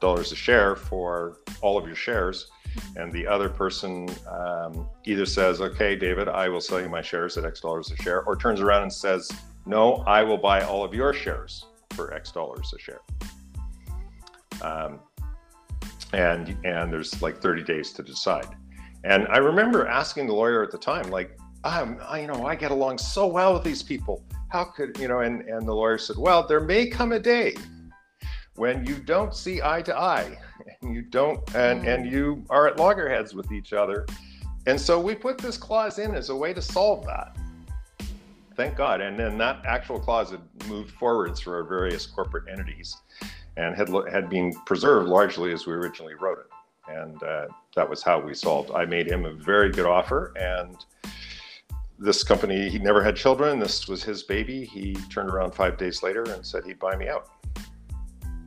dollars 0.01 0.33
a 0.33 0.37
share 0.37 0.77
for 0.77 1.39
all 1.63 1.79
of 1.79 1.87
your 1.87 1.97
shares," 1.97 2.51
and 2.97 3.13
the 3.13 3.27
other 3.27 3.49
person 3.49 4.09
um, 4.31 4.89
either 5.05 5.27
says, 5.27 5.61
"Okay, 5.61 5.97
David, 5.97 6.29
I 6.29 6.49
will 6.49 6.61
sell 6.61 6.81
you 6.81 6.89
my 6.89 7.03
shares 7.03 7.37
at 7.39 7.45
X 7.45 7.61
dollars 7.61 7.91
a 7.91 7.97
share," 8.03 8.23
or 8.25 8.37
turns 8.37 8.61
around 8.61 8.83
and 8.83 8.93
says, 8.93 9.31
"No, 9.65 10.05
I 10.07 10.23
will 10.23 10.39
buy 10.39 10.63
all 10.63 10.85
of 10.85 10.95
your 10.95 11.13
shares 11.13 11.65
for 11.91 12.13
X 12.13 12.31
dollars 12.33 12.73
a 12.75 12.79
share." 12.79 13.01
Um, 14.63 15.01
and 16.13 16.57
and 16.65 16.93
there's 16.93 17.21
like 17.23 17.41
30 17.41 17.63
days 17.63 17.93
to 17.93 18.03
decide. 18.03 18.55
And 19.07 19.29
I 19.29 19.37
remember 19.37 19.87
asking 19.87 20.27
the 20.27 20.35
lawyer 20.35 20.65
at 20.65 20.73
the 20.73 20.79
time, 20.79 21.11
like, 21.11 21.39
um, 21.63 21.99
I, 22.09 22.23
you 22.23 22.27
know, 22.27 22.45
I 22.45 22.57
get 22.57 22.73
along 22.73 22.99
so 22.99 23.29
well 23.29 23.55
with 23.55 23.63
these 23.63 23.83
people. 23.83 24.25
How 24.49 24.65
could 24.65 24.99
you 24.99 25.07
know? 25.07 25.21
And 25.21 25.43
and 25.43 25.67
the 25.67 25.73
lawyer 25.73 25.97
said, 25.97 26.17
well, 26.19 26.45
there 26.47 26.61
may 26.61 26.89
come 26.89 27.13
a 27.13 27.21
day 27.21 27.55
when 28.57 28.85
you 28.85 28.97
don't 28.97 29.33
see 29.33 29.63
eye 29.63 29.83
to 29.83 29.97
eye, 29.97 30.37
and 30.83 30.93
you 30.93 31.03
don't, 31.03 31.41
and 31.55 31.87
and 31.87 32.11
you 32.11 32.45
are 32.51 32.67
at 32.67 32.79
loggerheads 32.79 33.33
with 33.33 33.53
each 33.53 33.73
other. 33.73 34.07
And 34.67 34.81
so 34.81 34.99
we 34.99 35.15
put 35.15 35.39
this 35.39 35.57
clause 35.57 36.01
in 36.01 36.17
as 36.17 36.31
a 36.31 36.37
way 36.37 36.53
to 36.53 36.61
solve 36.61 37.07
that. 37.07 37.37
Thank 38.57 38.77
God. 38.77 39.01
And 39.01 39.17
then 39.17 39.39
that 39.39 39.65
actual 39.65 40.01
clause 40.01 40.33
had 40.33 40.41
moved 40.67 40.91
forwards 40.91 41.39
for 41.39 41.55
our 41.55 41.63
various 41.63 42.07
corporate 42.07 42.49
entities 42.51 42.97
and 43.57 43.77
had 43.77 43.89
had 44.11 44.29
been 44.29 44.53
preserved 44.65 45.09
largely 45.09 45.53
as 45.53 45.65
we 45.65 45.75
originally 45.75 46.15
wrote 46.15 46.39
it. 46.39 46.56
And 46.89 47.23
uh, 47.23 47.47
that 47.75 47.89
was 47.89 48.03
how 48.03 48.21
we 48.21 48.35
solved. 48.35 48.71
I 48.71 48.85
made 48.85 49.07
him 49.07 49.25
a 49.25 49.33
very 49.33 49.71
good 49.71 49.87
offer, 49.87 50.33
and 50.37 50.77
this 51.99 52.23
company 52.23 52.69
he 52.69 52.79
never 52.79 53.03
had 53.03 53.17
children. 53.17 53.59
This 53.59 53.89
was 53.89 54.03
his 54.03 54.23
baby. 54.23 54.65
He 54.65 54.95
turned 55.11 55.31
around 55.31 55.53
five 55.53 55.77
days 55.77 56.03
later 56.03 56.23
and 56.25 56.45
said 56.45 56.65
he'd 56.65 56.79
buy 56.79 56.97
me 56.97 57.09
out. 57.09 57.29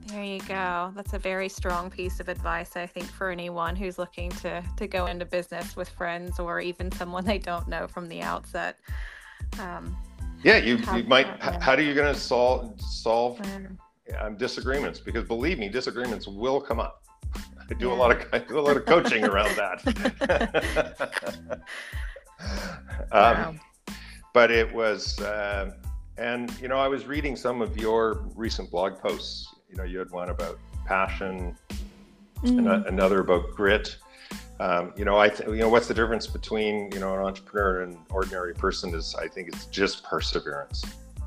There 0.08 0.24
you 0.24 0.39
go. 0.41 0.91
That's 0.96 1.13
a 1.13 1.19
very 1.19 1.50
strong 1.50 1.91
piece 1.91 2.19
of 2.19 2.29
advice, 2.29 2.75
I 2.75 2.88
think, 2.88 3.05
for 3.08 3.29
anyone 3.29 3.75
who's 3.75 4.00
looking 4.00 4.31
to 4.31 4.63
to 4.77 4.88
go 4.88 5.05
into 5.05 5.25
business 5.25 5.75
with 5.75 5.89
friends 5.89 6.39
or 6.39 6.60
even 6.60 6.91
someone 6.91 7.25
they 7.25 7.38
don't 7.38 7.67
know 7.67 7.88
from 7.88 8.08
the 8.08 8.22
outset. 8.22 8.79
Um, 9.60 9.96
yeah, 10.43 10.58
you, 10.58 10.77
you 10.96 11.03
might. 11.03 11.27
How 11.41 11.74
are 11.74 11.81
you 11.81 11.93
going 11.93 12.13
to 12.13 12.19
solve 12.19 12.79
solve? 12.81 13.41
um, 14.17 14.36
disagreements 14.38 15.00
because 15.00 15.27
believe 15.27 15.60
me, 15.60 15.69
disagreements 15.69 16.27
will 16.27 16.60
come 16.62 16.79
up. 16.79 17.03
I 17.69 17.73
do 17.75 17.88
yeah. 17.88 17.93
a 17.93 17.95
lot 17.95 18.11
of 18.11 18.25
I 18.33 18.39
do 18.39 18.59
a 18.59 18.61
lot 18.61 18.77
of 18.77 18.85
coaching 18.85 19.23
around 19.23 19.55
that. 19.55 19.79
um, 23.11 23.11
wow. 23.11 23.55
But 24.33 24.51
it 24.51 24.71
was, 24.71 25.19
uh, 25.19 25.71
and 26.17 26.51
you 26.61 26.67
know, 26.67 26.77
I 26.77 26.88
was 26.88 27.05
reading 27.05 27.35
some 27.35 27.61
of 27.61 27.77
your 27.77 28.25
recent 28.35 28.69
blog 28.69 28.99
posts. 28.99 29.53
You 29.69 29.77
know, 29.77 29.83
you 29.83 29.99
had 29.99 30.11
one 30.11 30.29
about 30.29 30.59
passion, 30.85 31.55
mm. 32.43 32.88
another 32.88 33.21
about 33.21 33.51
grit. 33.55 33.97
Um, 34.59 34.93
you 34.97 35.05
know, 35.05 35.17
I 35.17 35.29
th- 35.29 35.49
you 35.49 35.57
know 35.57 35.69
what's 35.69 35.88
the 35.88 35.93
difference 35.93 36.27
between 36.27 36.91
you 36.91 36.99
know 36.99 37.13
an 37.13 37.21
entrepreneur 37.21 37.81
and 37.83 37.93
an 37.93 37.99
ordinary 38.09 38.53
person 38.53 38.93
is 38.93 39.15
I 39.15 39.27
think 39.27 39.47
it's 39.47 39.65
just 39.67 40.03
perseverance. 40.03 40.83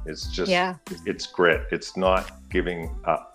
It's 0.07 0.27
just 0.27 0.51
yeah. 0.51 0.77
it's 1.07 1.27
grit. 1.27 1.67
It's 1.71 1.97
not 1.97 2.49
giving 2.51 2.91
up. 3.05 3.32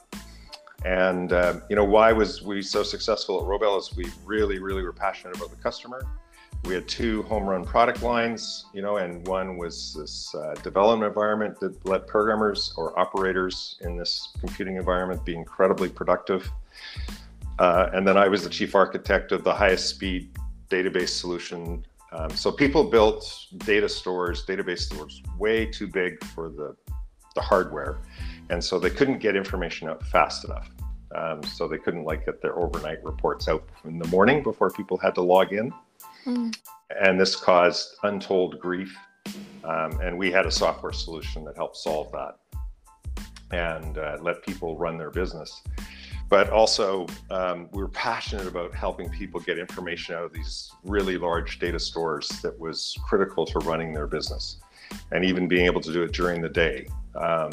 And 0.88 1.34
um, 1.34 1.64
you 1.70 1.76
know 1.76 1.84
why 1.84 2.14
was 2.14 2.42
we 2.42 2.62
so 2.62 2.82
successful 2.82 3.42
at 3.42 3.46
Robelle 3.46 3.78
is 3.78 3.94
we 3.98 4.06
really 4.24 4.60
really 4.60 4.84
were 4.84 4.94
passionate 4.94 5.36
about 5.36 5.50
the 5.50 5.58
customer. 5.58 6.02
We 6.64 6.76
had 6.76 6.88
two 6.88 7.24
home 7.24 7.44
run 7.44 7.66
product 7.66 8.04
lines, 8.04 8.68
you 8.74 8.82
know, 8.82 8.96
and 8.96 9.28
one 9.28 9.58
was 9.58 9.94
this 10.00 10.34
uh, 10.34 10.54
development 10.64 11.10
environment 11.10 11.60
that 11.60 11.86
let 11.86 12.08
programmers 12.08 12.74
or 12.78 12.98
operators 12.98 13.78
in 13.82 13.98
this 13.98 14.30
computing 14.40 14.78
environment 14.78 15.26
be 15.26 15.36
incredibly 15.36 15.90
productive. 15.90 16.50
Uh, 17.60 17.90
and 17.94 18.08
then 18.08 18.16
I 18.16 18.30
was 18.30 18.44
the 18.44 18.50
chief 18.50 18.74
architect 18.74 19.34
of 19.34 19.44
the 19.44 19.54
highest 19.54 19.90
speed 19.90 20.32
database 20.70 21.10
solution. 21.10 21.86
Um, 22.14 22.30
so 22.30 22.50
people 22.50 22.86
built 22.86 23.48
data 23.58 23.90
stores, 23.90 24.46
database 24.46 24.80
stores, 24.80 25.22
way 25.38 25.66
too 25.66 25.88
big 25.88 26.24
for 26.24 26.50
the, 26.50 26.76
the 27.36 27.42
hardware. 27.42 28.00
And 28.50 28.64
so 28.64 28.80
they 28.80 28.90
couldn't 28.90 29.20
get 29.20 29.36
information 29.36 29.90
out 29.90 30.06
fast 30.06 30.46
enough. 30.46 30.70
Um, 31.16 31.42
so 31.44 31.68
they 31.68 31.78
couldn't 31.78 32.04
like 32.04 32.26
get 32.26 32.42
their 32.42 32.58
overnight 32.58 33.04
reports 33.04 33.48
out 33.48 33.64
in 33.86 33.98
the 33.98 34.08
morning 34.08 34.44
before 34.44 34.70
people 34.72 34.98
had 34.98 35.16
to 35.16 35.22
log 35.22 35.54
in. 35.54 35.74
Mm. 36.26 36.56
And 37.02 37.20
this 37.20 37.36
caused 37.36 37.96
untold 38.04 38.60
grief. 38.60 38.96
Um, 39.64 40.00
and 40.02 40.18
we 40.18 40.32
had 40.32 40.46
a 40.46 40.52
software 40.52 40.94
solution 40.94 41.44
that 41.46 41.56
helped 41.56 41.78
solve 41.78 42.12
that 42.12 42.38
and 43.52 43.98
uh, 43.98 44.18
let 44.22 44.44
people 44.46 44.78
run 44.78 44.98
their 44.98 45.12
business 45.12 45.62
but 46.30 46.50
also 46.50 47.08
um, 47.32 47.70
we 47.72 47.82
were 47.82 47.90
passionate 47.90 48.48
about 48.48 48.74
helping 48.74 49.10
people 49.10 49.40
get 49.40 49.58
information 49.58 50.16
out 50.16 50.24
of 50.24 50.34
these 50.34 50.72
really 50.84 51.18
large 51.18 51.60
data 51.60 51.80
stores 51.80 52.28
that 52.42 52.58
was 52.60 52.98
critical 53.06 53.46
to 53.46 53.60
running 53.60 53.94
their 53.94 54.08
business 54.08 54.58
and 55.12 55.24
even 55.24 55.48
being 55.48 55.66
able 55.66 55.82
to 55.82 55.94
do 55.94 56.04
it 56.04 56.12
during 56.12 56.42
the 56.42 56.50
day 56.50 56.88
um, 57.16 57.50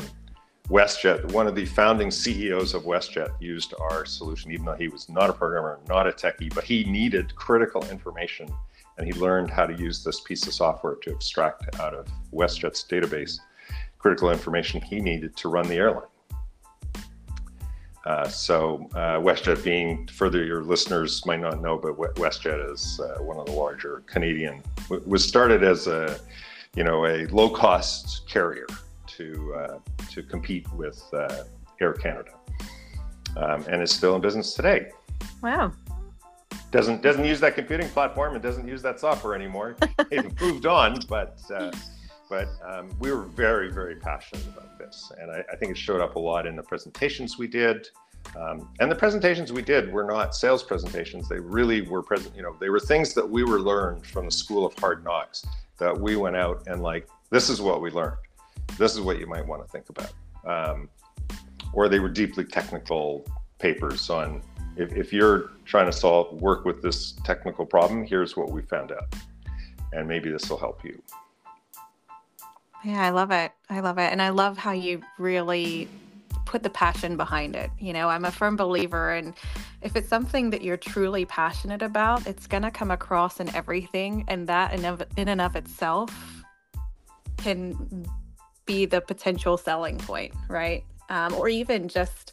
WestJet, 0.68 1.30
one 1.32 1.46
of 1.46 1.54
the 1.54 1.66
founding 1.66 2.10
CEOs 2.10 2.72
of 2.72 2.84
WestJet, 2.84 3.30
used 3.38 3.74
our 3.78 4.06
solution, 4.06 4.50
even 4.50 4.64
though 4.64 4.74
he 4.74 4.88
was 4.88 5.10
not 5.10 5.28
a 5.28 5.32
programmer, 5.32 5.78
not 5.88 6.06
a 6.06 6.10
techie, 6.10 6.52
but 6.54 6.64
he 6.64 6.84
needed 6.84 7.34
critical 7.36 7.84
information. 7.90 8.48
And 8.96 9.06
he 9.06 9.12
learned 9.20 9.50
how 9.50 9.66
to 9.66 9.74
use 9.74 10.02
this 10.02 10.20
piece 10.20 10.46
of 10.46 10.54
software 10.54 10.94
to 11.02 11.10
extract 11.10 11.78
out 11.80 11.92
of 11.92 12.06
WestJet's 12.32 12.84
database 12.88 13.40
critical 13.98 14.30
information 14.30 14.80
he 14.80 15.00
needed 15.00 15.36
to 15.36 15.48
run 15.48 15.68
the 15.68 15.74
airline. 15.74 16.08
Uh, 18.06 18.28
so 18.28 18.88
uh, 18.94 19.18
WestJet 19.18 19.62
being, 19.64 20.06
further 20.08 20.44
your 20.44 20.62
listeners 20.62 21.24
might 21.26 21.40
not 21.40 21.60
know, 21.60 21.76
but 21.76 21.96
WestJet 22.16 22.72
is 22.72 23.00
uh, 23.00 23.22
one 23.22 23.38
of 23.38 23.46
the 23.46 23.52
larger 23.52 24.02
Canadian, 24.06 24.62
was 25.06 25.26
started 25.26 25.62
as 25.62 25.86
a, 25.86 26.18
you 26.74 26.84
know, 26.84 27.06
a 27.06 27.26
low 27.26 27.50
cost 27.50 28.28
carrier 28.28 28.66
to, 29.16 29.54
uh, 29.54 29.78
to 30.10 30.22
compete 30.22 30.70
with 30.72 31.02
uh, 31.12 31.44
Air 31.80 31.92
Canada 31.92 32.32
um, 33.36 33.64
and 33.68 33.82
is 33.82 33.90
still 33.90 34.14
in 34.14 34.20
business 34.20 34.54
today. 34.54 34.90
Wow. 35.42 35.72
Doesn't, 36.70 37.02
doesn't 37.02 37.24
use 37.24 37.40
that 37.40 37.54
computing 37.54 37.88
platform 37.88 38.34
and 38.34 38.42
doesn't 38.42 38.66
use 38.66 38.82
that 38.82 38.98
software 38.98 39.34
anymore. 39.34 39.76
They've 40.10 40.40
moved 40.40 40.66
on, 40.66 40.98
but 41.08 41.38
but 42.28 42.48
um, 42.66 42.90
we 42.98 43.12
were 43.12 43.22
very, 43.22 43.70
very 43.70 43.96
passionate 43.96 44.44
about 44.46 44.78
this. 44.78 45.12
And 45.20 45.30
I, 45.30 45.44
I, 45.52 45.56
think 45.56 45.70
it 45.70 45.78
showed 45.78 46.00
up 46.00 46.16
a 46.16 46.18
lot 46.18 46.46
in 46.46 46.56
the 46.56 46.62
presentations 46.62 47.38
we 47.38 47.46
did. 47.46 47.86
Um, 48.36 48.70
and 48.80 48.90
the 48.90 48.96
presentations 48.96 49.52
we 49.52 49.62
did 49.62 49.92
were 49.92 50.04
not 50.04 50.34
sales 50.34 50.62
presentations. 50.62 51.28
They 51.28 51.38
really 51.38 51.82
were 51.82 52.02
present, 52.02 52.34
you 52.34 52.42
know, 52.42 52.56
they 52.58 52.70
were 52.70 52.80
things 52.80 53.14
that 53.14 53.28
we 53.28 53.44
were 53.44 53.60
learned 53.60 54.06
from 54.06 54.24
the 54.24 54.30
school 54.32 54.66
of 54.66 54.76
hard 54.78 55.04
knocks 55.04 55.44
that 55.78 55.96
we 55.96 56.16
went 56.16 56.34
out 56.34 56.62
and 56.66 56.82
like, 56.82 57.08
this 57.30 57.48
is 57.50 57.60
what 57.60 57.80
we 57.80 57.90
learned. 57.90 58.16
This 58.78 58.94
is 58.94 59.00
what 59.00 59.18
you 59.18 59.26
might 59.26 59.46
want 59.46 59.62
to 59.64 59.68
think 59.68 59.86
about. 59.88 60.12
Um, 60.46 60.88
or 61.72 61.88
they 61.88 61.98
were 61.98 62.08
deeply 62.08 62.44
technical 62.44 63.26
papers 63.58 64.10
on 64.10 64.42
if, 64.76 64.92
if 64.92 65.12
you're 65.12 65.52
trying 65.64 65.86
to 65.86 65.92
solve, 65.92 66.40
work 66.40 66.64
with 66.64 66.82
this 66.82 67.12
technical 67.24 67.64
problem, 67.64 68.04
here's 68.04 68.36
what 68.36 68.50
we 68.50 68.62
found 68.62 68.92
out. 68.92 69.14
And 69.92 70.08
maybe 70.08 70.30
this 70.30 70.50
will 70.50 70.58
help 70.58 70.84
you. 70.84 71.00
Yeah, 72.84 73.02
I 73.02 73.10
love 73.10 73.30
it. 73.30 73.52
I 73.70 73.80
love 73.80 73.98
it. 73.98 74.12
And 74.12 74.20
I 74.20 74.30
love 74.30 74.58
how 74.58 74.72
you 74.72 75.00
really 75.18 75.88
put 76.44 76.62
the 76.62 76.70
passion 76.70 77.16
behind 77.16 77.56
it. 77.56 77.70
You 77.78 77.92
know, 77.92 78.08
I'm 78.08 78.24
a 78.24 78.30
firm 78.30 78.56
believer 78.56 79.12
and 79.12 79.34
if 79.80 79.96
it's 79.96 80.08
something 80.08 80.50
that 80.50 80.62
you're 80.62 80.76
truly 80.76 81.24
passionate 81.24 81.82
about, 81.82 82.26
it's 82.26 82.46
going 82.46 82.62
to 82.62 82.70
come 82.70 82.90
across 82.90 83.40
in 83.40 83.54
everything 83.54 84.24
and 84.28 84.46
that 84.48 84.74
in, 84.74 84.84
of, 84.84 85.02
in 85.16 85.28
and 85.28 85.40
of 85.40 85.56
itself 85.56 86.44
can 87.38 88.06
be 88.66 88.86
the 88.86 89.00
potential 89.00 89.56
selling 89.56 89.98
point, 89.98 90.32
right? 90.48 90.84
Um, 91.10 91.34
or 91.34 91.48
even 91.48 91.88
just 91.88 92.32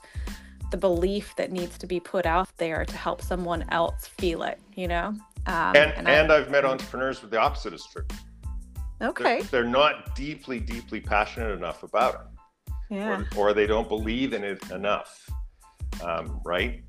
the 0.71 0.77
belief 0.77 1.35
that 1.35 1.51
needs 1.51 1.77
to 1.77 1.87
be 1.87 1.99
put 1.99 2.25
out 2.25 2.49
there 2.57 2.85
to 2.85 2.97
help 2.97 3.21
someone 3.21 3.65
else 3.69 4.07
feel 4.07 4.43
it, 4.43 4.59
you 4.75 4.87
know? 4.87 5.07
Um, 5.47 5.75
and 5.75 5.91
and, 5.97 6.07
and 6.07 6.31
I, 6.31 6.37
I've 6.37 6.49
met 6.49 6.65
entrepreneurs 6.65 7.21
with 7.21 7.31
the 7.31 7.39
opposite 7.39 7.73
is 7.73 7.85
true. 7.91 8.05
Okay. 9.01 9.41
They're, 9.41 9.63
they're 9.63 9.69
not 9.69 10.15
deeply, 10.15 10.59
deeply 10.59 11.01
passionate 11.01 11.51
enough 11.51 11.83
about 11.83 12.13
it. 12.15 12.73
Yeah. 12.91 13.23
Or, 13.35 13.49
or 13.49 13.53
they 13.53 13.65
don't 13.65 13.87
believe 13.87 14.33
in 14.33 14.43
it 14.43 14.69
enough. 14.71 15.29
Um, 16.03 16.41
right. 16.45 16.83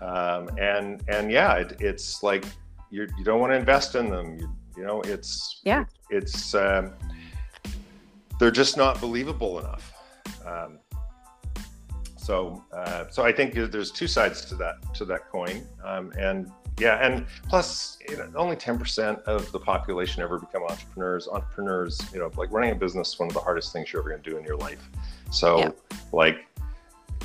Um, 0.00 0.48
and 0.58 1.02
and 1.08 1.30
yeah, 1.30 1.54
it, 1.56 1.76
it's 1.80 2.22
like 2.22 2.44
you 2.90 3.06
you 3.18 3.24
don't 3.24 3.40
want 3.40 3.52
to 3.52 3.56
invest 3.56 3.94
in 3.94 4.10
them. 4.10 4.38
You, 4.38 4.56
you 4.76 4.84
know, 4.84 5.02
it's 5.02 5.60
yeah, 5.64 5.84
it's 6.08 6.54
um, 6.54 6.94
they're 8.40 8.50
just 8.50 8.76
not 8.76 9.00
believable 9.00 9.60
enough. 9.60 9.92
Um, 10.44 10.80
so 12.16 12.64
uh, 12.72 13.04
so 13.10 13.22
I 13.22 13.32
think 13.32 13.54
there's 13.54 13.92
two 13.92 14.08
sides 14.08 14.44
to 14.46 14.54
that 14.56 14.76
to 14.94 15.04
that 15.04 15.28
coin, 15.30 15.64
um, 15.84 16.12
and 16.18 16.50
yeah, 16.80 17.06
and 17.06 17.26
plus, 17.48 17.98
you 18.08 18.16
know, 18.16 18.26
only 18.34 18.56
10% 18.56 19.22
of 19.24 19.52
the 19.52 19.58
population 19.58 20.22
ever 20.22 20.38
become 20.38 20.62
entrepreneurs. 20.62 21.28
Entrepreneurs, 21.28 22.00
you 22.12 22.18
know, 22.18 22.30
like 22.36 22.50
running 22.50 22.70
a 22.70 22.74
business, 22.74 23.18
one 23.18 23.28
of 23.28 23.34
the 23.34 23.40
hardest 23.40 23.72
things 23.72 23.92
you're 23.92 24.00
ever 24.00 24.08
going 24.08 24.22
to 24.22 24.30
do 24.30 24.38
in 24.38 24.44
your 24.44 24.56
life. 24.56 24.88
So, 25.30 25.58
yeah. 25.58 25.70
like, 26.12 26.46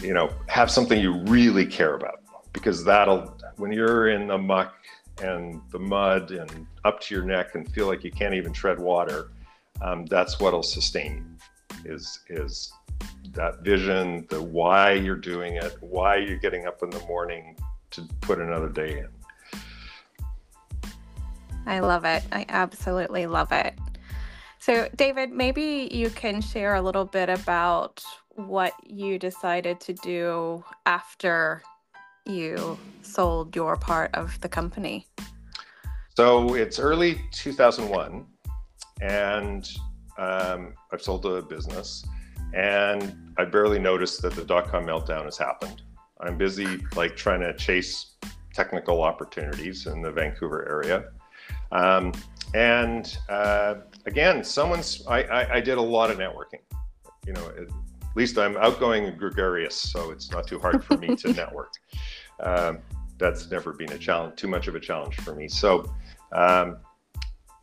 you 0.01 0.13
know, 0.13 0.29
have 0.47 0.69
something 0.69 0.99
you 0.99 1.19
really 1.19 1.65
care 1.65 1.95
about 1.95 2.19
because 2.51 2.83
that'll, 2.83 3.37
when 3.55 3.71
you're 3.71 4.09
in 4.09 4.27
the 4.27 4.37
muck 4.37 4.75
and 5.23 5.61
the 5.71 5.79
mud 5.79 6.31
and 6.31 6.67
up 6.83 6.99
to 7.01 7.15
your 7.15 7.23
neck 7.23 7.55
and 7.55 7.71
feel 7.71 7.87
like 7.87 8.03
you 8.03 8.11
can't 8.11 8.33
even 8.33 8.51
tread 8.51 8.77
water, 8.77 9.31
um, 9.81 10.05
that's 10.05 10.39
what'll 10.39 10.63
sustain 10.63 11.37
you. 11.83 11.93
Is 11.93 12.19
is 12.29 12.73
that 13.33 13.61
vision, 13.61 14.25
the 14.29 14.41
why 14.41 14.93
you're 14.93 15.15
doing 15.15 15.55
it, 15.55 15.77
why 15.81 16.15
you're 16.15 16.37
getting 16.37 16.65
up 16.65 16.81
in 16.81 16.89
the 16.89 16.99
morning 17.01 17.55
to 17.91 18.01
put 18.21 18.39
another 18.39 18.69
day 18.69 18.99
in. 18.99 19.07
I 21.65 21.79
love 21.79 22.05
it. 22.05 22.23
I 22.31 22.45
absolutely 22.49 23.25
love 23.25 23.51
it. 23.51 23.73
So, 24.59 24.87
David, 24.95 25.31
maybe 25.31 25.89
you 25.91 26.09
can 26.09 26.41
share 26.41 26.75
a 26.75 26.81
little 26.81 27.05
bit 27.05 27.29
about 27.29 28.03
what 28.29 28.73
you 28.85 29.19
decided 29.19 29.79
to 29.81 29.93
do 29.93 30.63
after 30.85 31.61
you 32.25 32.77
sold 33.01 33.55
your 33.55 33.75
part 33.77 34.13
of 34.13 34.39
the 34.41 34.49
company. 34.49 35.07
So, 36.15 36.55
it's 36.55 36.79
early 36.79 37.21
2001, 37.31 38.25
and 39.01 39.69
um, 40.17 40.73
I've 40.91 41.01
sold 41.01 41.25
a 41.25 41.41
business, 41.41 42.05
and 42.53 43.33
I 43.37 43.45
barely 43.45 43.79
noticed 43.79 44.21
that 44.21 44.33
the 44.33 44.45
dot 44.45 44.67
com 44.67 44.85
meltdown 44.85 45.25
has 45.25 45.37
happened. 45.37 45.81
I'm 46.21 46.37
busy 46.37 46.79
like 46.95 47.15
trying 47.15 47.41
to 47.41 47.53
chase 47.55 48.13
technical 48.53 49.03
opportunities 49.03 49.85
in 49.85 50.01
the 50.01 50.11
Vancouver 50.11 50.67
area. 50.69 51.05
Um, 51.71 52.13
and 52.53 53.17
uh, 53.27 53.75
again, 54.05 54.43
someone's, 54.43 55.05
I, 55.07 55.23
I, 55.23 55.53
I, 55.55 55.61
did 55.61 55.77
a 55.77 55.81
lot 55.81 56.09
of 56.09 56.17
networking. 56.17 56.61
You 57.27 57.33
know, 57.33 57.47
at 57.49 57.67
least 58.15 58.37
I'm 58.37 58.55
outgoing 58.55 59.05
and 59.05 59.17
gregarious, 59.17 59.75
so 59.75 60.11
it's 60.11 60.31
not 60.31 60.47
too 60.47 60.59
hard 60.59 60.85
for 60.85 60.95
me 60.95 61.15
to 61.17 61.33
network. 61.33 61.73
Um, 62.39 62.79
that's 63.17 63.49
never 63.51 63.73
been 63.73 63.91
a 63.91 63.97
challenge, 63.97 64.37
too 64.37 64.47
much 64.47 64.67
of 64.67 64.75
a 64.75 64.79
challenge 64.79 65.15
for 65.15 65.35
me. 65.35 65.47
So, 65.49 65.93
um, 66.31 66.77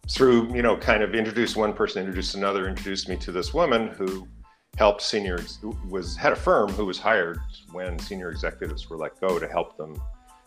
through, 0.09 0.55
you 0.55 0.63
know, 0.63 0.77
kind 0.77 1.03
of 1.03 1.15
introduced 1.15 1.57
one 1.57 1.73
person, 1.73 2.01
introduced 2.01 2.35
another, 2.35 2.69
introduced 2.69 3.09
me 3.09 3.17
to 3.17 3.33
this 3.33 3.55
woman 3.55 3.89
who 3.89 4.27
helped 4.77 5.03
senior, 5.03 5.39
was 5.89 6.17
had 6.17 6.33
a 6.33 6.37
firm 6.37 6.71
who 6.73 6.85
was 6.85 6.99
hired 6.99 7.39
when 7.73 7.99
senior 7.99 8.31
executives 8.31 8.89
were 8.89 8.97
let 8.97 9.21
go 9.21 9.39
to 9.39 9.47
help 9.47 9.77
them 9.77 10.01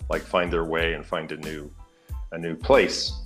like 0.10 0.22
find 0.22 0.52
their 0.52 0.66
way 0.66 0.94
and 0.94 1.06
find 1.06 1.32
a 1.32 1.38
new, 1.38 1.72
a 2.32 2.38
new 2.38 2.56
place. 2.56 3.22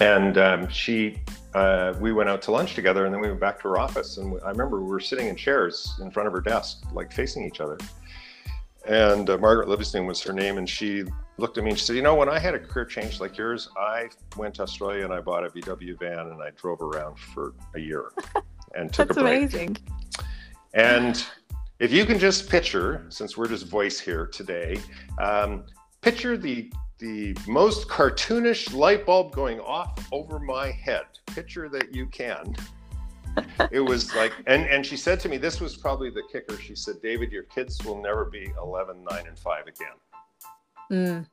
And 0.00 0.38
um, 0.38 0.68
she 0.68 1.22
uh, 1.54 1.94
we 1.98 2.12
went 2.12 2.28
out 2.28 2.42
to 2.42 2.52
lunch 2.52 2.74
together 2.74 3.06
and 3.06 3.14
then 3.14 3.20
we 3.20 3.28
went 3.28 3.40
back 3.40 3.56
to 3.56 3.68
her 3.68 3.78
office 3.78 4.18
and 4.18 4.38
i 4.44 4.50
remember 4.50 4.78
we 4.80 4.86
were 4.86 5.00
sitting 5.00 5.28
in 5.28 5.34
chairs 5.34 5.98
in 6.02 6.10
front 6.10 6.26
of 6.26 6.32
her 6.32 6.42
desk 6.42 6.84
like 6.92 7.10
facing 7.10 7.44
each 7.44 7.60
other. 7.60 7.78
And 8.86 9.28
uh, 9.28 9.38
Margaret 9.38 9.68
Livingston 9.68 10.06
was 10.06 10.22
her 10.22 10.32
name, 10.32 10.56
and 10.56 10.68
she 10.68 11.04
looked 11.38 11.56
at 11.56 11.64
me 11.64 11.70
and 11.70 11.78
she 11.78 11.84
said, 11.86 11.96
"You 11.96 12.02
know, 12.02 12.14
when 12.14 12.28
I 12.28 12.38
had 12.38 12.54
a 12.54 12.58
career 12.58 12.84
change 12.84 13.20
like 13.20 13.36
yours, 13.38 13.68
I 13.76 14.08
went 14.36 14.54
to 14.56 14.62
Australia 14.62 15.04
and 15.04 15.12
I 15.12 15.20
bought 15.20 15.44
a 15.44 15.50
VW 15.50 15.98
van 15.98 16.18
and 16.18 16.42
I 16.42 16.50
drove 16.50 16.82
around 16.82 17.18
for 17.18 17.54
a 17.74 17.80
year 17.80 18.12
and 18.74 18.92
took 18.92 19.08
That's 19.08 19.18
a 19.18 19.22
break." 19.22 19.38
amazing. 19.38 19.76
And 20.74 21.24
if 21.78 21.92
you 21.92 22.04
can 22.04 22.18
just 22.18 22.50
picture, 22.50 23.06
since 23.08 23.36
we're 23.36 23.48
just 23.48 23.66
voice 23.66 23.98
here 23.98 24.26
today, 24.26 24.78
um, 25.18 25.64
picture 26.02 26.36
the 26.36 26.70
the 26.98 27.36
most 27.46 27.88
cartoonish 27.88 28.74
light 28.74 29.06
bulb 29.06 29.32
going 29.32 29.60
off 29.60 29.96
over 30.10 30.40
my 30.40 30.72
head. 30.72 31.04
Picture 31.26 31.68
that 31.68 31.94
you 31.94 32.06
can. 32.06 32.56
it 33.70 33.80
was 33.80 34.14
like, 34.16 34.32
and 34.46 34.66
and 34.66 34.84
she 34.84 34.96
said 34.96 35.20
to 35.20 35.28
me, 35.28 35.36
this 35.36 35.60
was 35.60 35.76
probably 35.76 36.10
the 36.10 36.22
kicker. 36.32 36.60
She 36.60 36.74
said, 36.74 36.96
"David, 37.00 37.30
your 37.30 37.44
kids 37.44 37.84
will 37.84 38.02
never 38.02 38.24
be 38.24 38.52
11, 38.60 39.04
9, 39.08 39.26
and 39.26 39.38
5 39.38 39.66
again." 39.68 39.88
Mm. 40.90 41.26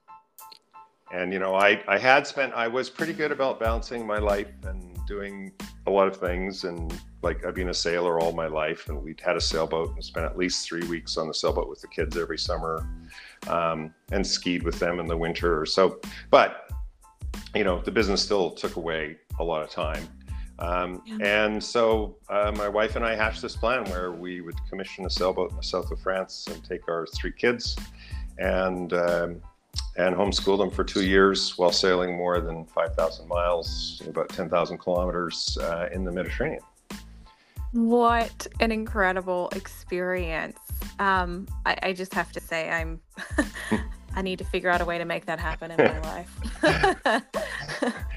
And 1.12 1.32
you 1.32 1.40
know, 1.40 1.56
I 1.56 1.82
I 1.88 1.98
had 1.98 2.26
spent, 2.28 2.54
I 2.54 2.68
was 2.68 2.90
pretty 2.90 3.14
good 3.14 3.32
about 3.32 3.60
balancing 3.60 4.06
my 4.06 4.18
life 4.18 4.52
and 4.64 4.98
doing 5.06 5.52
a 5.88 5.92
lot 5.92 6.08
of 6.08 6.18
things, 6.18 6.64
and 6.64 6.94
like 7.22 7.46
I've 7.46 7.56
been 7.56 7.70
a 7.70 7.74
sailor 7.74 8.20
all 8.20 8.32
my 8.32 8.48
life, 8.48 8.90
and 8.90 9.02
we'd 9.02 9.22
had 9.22 9.36
a 9.36 9.42
sailboat 9.42 9.94
and 9.94 10.04
spent 10.04 10.26
at 10.26 10.38
least 10.38 10.68
three 10.68 10.86
weeks 10.88 11.18
on 11.18 11.28
the 11.28 11.34
sailboat 11.34 11.70
with 11.70 11.82
the 11.82 11.88
kids 11.88 12.18
every 12.18 12.40
summer, 12.40 12.88
um, 13.48 13.94
and 14.12 14.26
skied 14.26 14.64
with 14.64 14.80
them 14.80 15.00
in 15.00 15.06
the 15.06 15.16
winter 15.18 15.60
or 15.60 15.66
so. 15.66 16.00
But 16.32 16.70
you 17.54 17.64
know, 17.64 17.80
the 17.82 17.92
business 17.92 18.22
still 18.22 18.52
took 18.52 18.76
away 18.76 19.18
a 19.40 19.44
lot 19.44 19.64
of 19.64 19.70
time. 19.70 20.08
Um, 20.60 21.02
yeah. 21.06 21.46
And 21.46 21.64
so 21.64 22.18
uh, 22.30 22.52
my 22.56 22.70
wife 22.70 22.96
and 22.96 23.04
I 23.04 23.16
hatched 23.16 23.42
this 23.42 23.56
plan 23.56 23.84
where 23.86 24.12
we 24.12 24.42
would 24.42 24.56
commission 24.70 25.06
a 25.06 25.10
sailboat 25.10 25.52
in 25.52 25.58
the 25.58 25.64
south 25.64 25.92
of 25.92 26.00
France 26.00 26.48
and 26.50 26.64
take 26.64 26.88
our 26.88 27.06
three 27.08 27.34
kids 27.34 27.76
and 28.38 28.94
um, 28.94 29.42
and 29.98 30.16
homeschool 30.16 30.58
them 30.58 30.70
for 30.70 30.84
two 30.84 31.06
years 31.06 31.58
while 31.58 31.72
sailing 31.72 32.16
more 32.16 32.42
than 32.42 32.66
5,000 32.66 33.28
miles, 33.28 34.02
about 34.08 34.30
10,000 34.30 34.78
kilometers 34.78 35.58
uh, 35.62 35.88
in 35.92 36.04
the 36.04 36.12
Mediterranean. 36.12 36.62
What 37.72 38.48
an 38.60 38.72
incredible 38.72 39.50
experience. 39.54 40.60
Um, 41.00 41.48
I, 41.66 41.78
I, 41.84 41.94
just 41.94 42.14
have 42.14 42.32
to 42.34 42.40
say, 42.40 42.70
I'm. 42.70 43.02
I 44.18 44.22
need 44.22 44.40
to 44.40 44.46
figure 44.46 44.70
out 44.70 44.80
a 44.80 44.86
way 44.86 44.98
to 44.98 45.04
make 45.04 45.26
that 45.26 45.40
happen 45.40 45.72
in 45.72 45.78
my 45.78 46.00
life. 46.00 47.24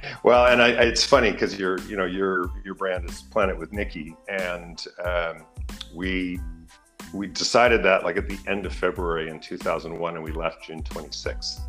well, 0.23 0.47
and 0.47 0.63
I, 0.63 0.69
it's 0.69 1.03
funny 1.03 1.33
because 1.33 1.59
your, 1.59 1.81
you 1.83 1.97
know, 1.97 2.05
your 2.05 2.53
your 2.65 2.75
brand 2.75 3.11
is 3.11 3.23
Plan 3.23 3.51
It 3.51 3.59
with 3.59 3.73
Nikki, 3.73 4.15
and 4.29 4.87
um, 5.05 5.45
we 5.93 6.39
we 7.13 7.27
decided 7.27 7.83
that 7.85 8.05
like 8.05 8.17
at 8.17 8.29
the 8.29 8.39
end 8.47 8.67
of 8.67 8.75
February 8.75 9.29
in 9.29 9.41
2001, 9.41 10.15
and 10.15 10.25
we 10.25 10.33
left 10.33 10.65
June 10.65 10.83
26th. 10.83 11.61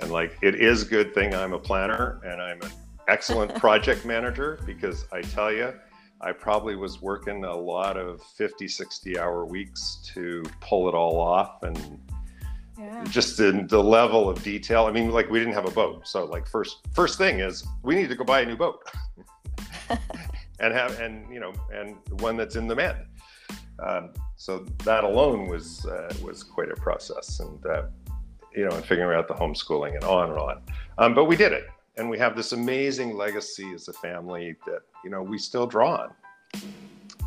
And 0.00 0.10
like, 0.10 0.36
it 0.42 0.54
is 0.54 0.82
a 0.82 0.86
good 0.86 1.14
thing 1.14 1.34
I'm 1.34 1.52
a 1.52 1.58
planner 1.58 2.20
and 2.24 2.40
I'm 2.40 2.60
an 2.62 2.70
excellent 3.08 3.54
project 3.60 4.04
manager 4.04 4.60
because 4.64 5.06
I 5.12 5.22
tell 5.22 5.52
you, 5.52 5.72
I 6.20 6.32
probably 6.32 6.76
was 6.76 7.00
working 7.00 7.44
a 7.44 7.56
lot 7.56 7.96
of 7.96 8.22
50, 8.22 8.66
60 8.66 9.18
hour 9.18 9.44
weeks 9.44 9.98
to 10.14 10.42
pull 10.60 10.88
it 10.88 10.94
all 10.94 11.20
off 11.20 11.62
and 11.62 12.00
yeah. 12.78 13.04
just 13.04 13.38
in 13.40 13.66
the 13.66 13.82
level 13.82 14.28
of 14.28 14.42
detail. 14.42 14.86
I 14.86 14.92
mean, 14.92 15.10
like 15.10 15.30
we 15.30 15.38
didn't 15.38 15.54
have 15.54 15.66
a 15.66 15.70
boat. 15.70 16.06
So 16.06 16.24
like 16.24 16.46
first, 16.46 16.78
first 16.92 17.18
thing 17.18 17.40
is 17.40 17.66
we 17.82 17.94
need 17.94 18.08
to 18.08 18.16
go 18.16 18.24
buy 18.24 18.40
a 18.40 18.46
new 18.46 18.56
boat 18.56 18.80
and 20.60 20.72
have, 20.72 20.98
and 21.00 21.32
you 21.32 21.40
know, 21.40 21.52
and 21.72 21.96
one 22.20 22.36
that's 22.36 22.56
in 22.56 22.68
demand. 22.68 22.98
Um, 23.84 24.12
so 24.38 24.64
that 24.84 25.02
alone 25.02 25.48
was 25.48 25.84
uh, 25.84 26.14
was 26.22 26.44
quite 26.44 26.70
a 26.70 26.76
process, 26.76 27.40
and 27.40 27.66
uh, 27.66 27.82
you 28.54 28.64
know, 28.64 28.74
and 28.74 28.84
figuring 28.84 29.18
out 29.18 29.26
the 29.26 29.34
homeschooling 29.34 29.94
and 29.94 30.04
on 30.04 30.30
and 30.30 30.38
on. 30.38 30.62
Um, 30.96 31.14
but 31.14 31.24
we 31.24 31.34
did 31.34 31.52
it, 31.52 31.66
and 31.96 32.08
we 32.08 32.18
have 32.18 32.36
this 32.36 32.52
amazing 32.52 33.16
legacy 33.16 33.74
as 33.74 33.88
a 33.88 33.92
family 33.94 34.54
that 34.64 34.82
you 35.04 35.10
know 35.10 35.22
we 35.22 35.38
still 35.38 35.66
draw 35.66 36.06
on. 36.06 36.62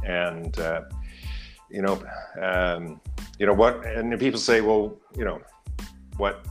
And 0.06 0.58
uh, 0.58 0.84
you 1.70 1.82
know, 1.82 2.02
um, 2.42 3.02
you 3.38 3.46
know 3.46 3.54
what? 3.54 3.86
And 3.86 4.18
people 4.18 4.40
say, 4.40 4.62
well, 4.62 4.98
you 5.18 5.26
know, 5.26 5.42
what 6.16 6.46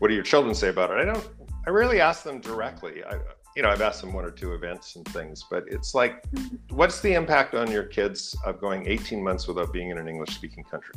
what 0.00 0.08
do 0.08 0.14
your 0.14 0.24
children 0.24 0.52
say 0.56 0.68
about 0.68 0.90
it? 0.90 0.98
I 0.98 1.04
don't. 1.04 1.28
I 1.64 1.70
rarely 1.70 2.00
ask 2.00 2.24
them 2.24 2.40
directly. 2.40 3.04
I, 3.04 3.18
you 3.56 3.62
know, 3.62 3.70
I've 3.70 3.80
asked 3.80 4.02
them 4.02 4.12
one 4.12 4.26
or 4.26 4.30
two 4.30 4.52
events 4.52 4.96
and 4.96 5.04
things, 5.08 5.46
but 5.50 5.64
it's 5.66 5.94
like, 5.94 6.22
what's 6.68 7.00
the 7.00 7.14
impact 7.14 7.54
on 7.54 7.70
your 7.70 7.84
kids 7.84 8.36
of 8.44 8.60
going 8.60 8.86
18 8.86 9.24
months 9.24 9.48
without 9.48 9.72
being 9.72 9.88
in 9.88 9.96
an 9.96 10.06
English 10.06 10.34
speaking 10.34 10.62
country? 10.62 10.94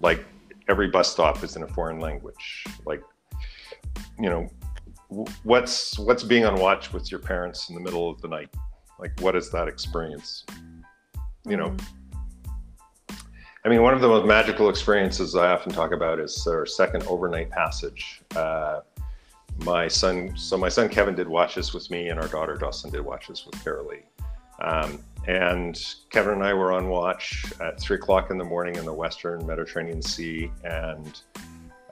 Like 0.00 0.24
every 0.68 0.88
bus 0.88 1.12
stop 1.12 1.44
is 1.44 1.56
in 1.56 1.62
a 1.62 1.68
foreign 1.68 2.00
language. 2.00 2.64
Like, 2.86 3.02
you 4.18 4.30
know, 4.30 4.48
what's 5.42 5.98
what's 5.98 6.24
being 6.24 6.46
on 6.46 6.58
watch 6.58 6.92
with 6.94 7.10
your 7.10 7.20
parents 7.20 7.68
in 7.68 7.74
the 7.74 7.80
middle 7.80 8.08
of 8.08 8.22
the 8.22 8.28
night? 8.28 8.48
Like, 8.98 9.12
what 9.20 9.36
is 9.36 9.50
that 9.50 9.68
experience? 9.68 10.46
You 11.44 11.58
know. 11.58 11.68
Mm. 11.70 11.84
I 13.64 13.68
mean, 13.68 13.82
one 13.82 13.94
of 13.94 14.00
the 14.00 14.08
most 14.08 14.26
magical 14.26 14.68
experiences 14.70 15.36
I 15.36 15.52
often 15.52 15.70
talk 15.70 15.92
about 15.92 16.18
is 16.18 16.44
our 16.48 16.66
second 16.66 17.04
overnight 17.04 17.48
passage. 17.50 18.22
Uh, 18.34 18.80
my 19.64 19.88
son, 19.88 20.36
so 20.36 20.56
my 20.56 20.68
son 20.68 20.88
Kevin 20.88 21.14
did 21.14 21.28
watches 21.28 21.72
with 21.72 21.90
me, 21.90 22.08
and 22.08 22.18
our 22.18 22.28
daughter 22.28 22.56
Dawson 22.56 22.90
did 22.90 23.00
watches 23.00 23.46
with 23.46 23.54
Carolee. 23.64 24.02
Um, 24.60 25.02
and 25.26 25.78
Kevin 26.10 26.34
and 26.34 26.44
I 26.44 26.54
were 26.54 26.72
on 26.72 26.88
watch 26.88 27.44
at 27.60 27.80
three 27.80 27.96
o'clock 27.96 28.30
in 28.30 28.38
the 28.38 28.44
morning 28.44 28.76
in 28.76 28.84
the 28.84 28.92
Western 28.92 29.46
Mediterranean 29.46 30.02
Sea, 30.02 30.50
and 30.64 31.20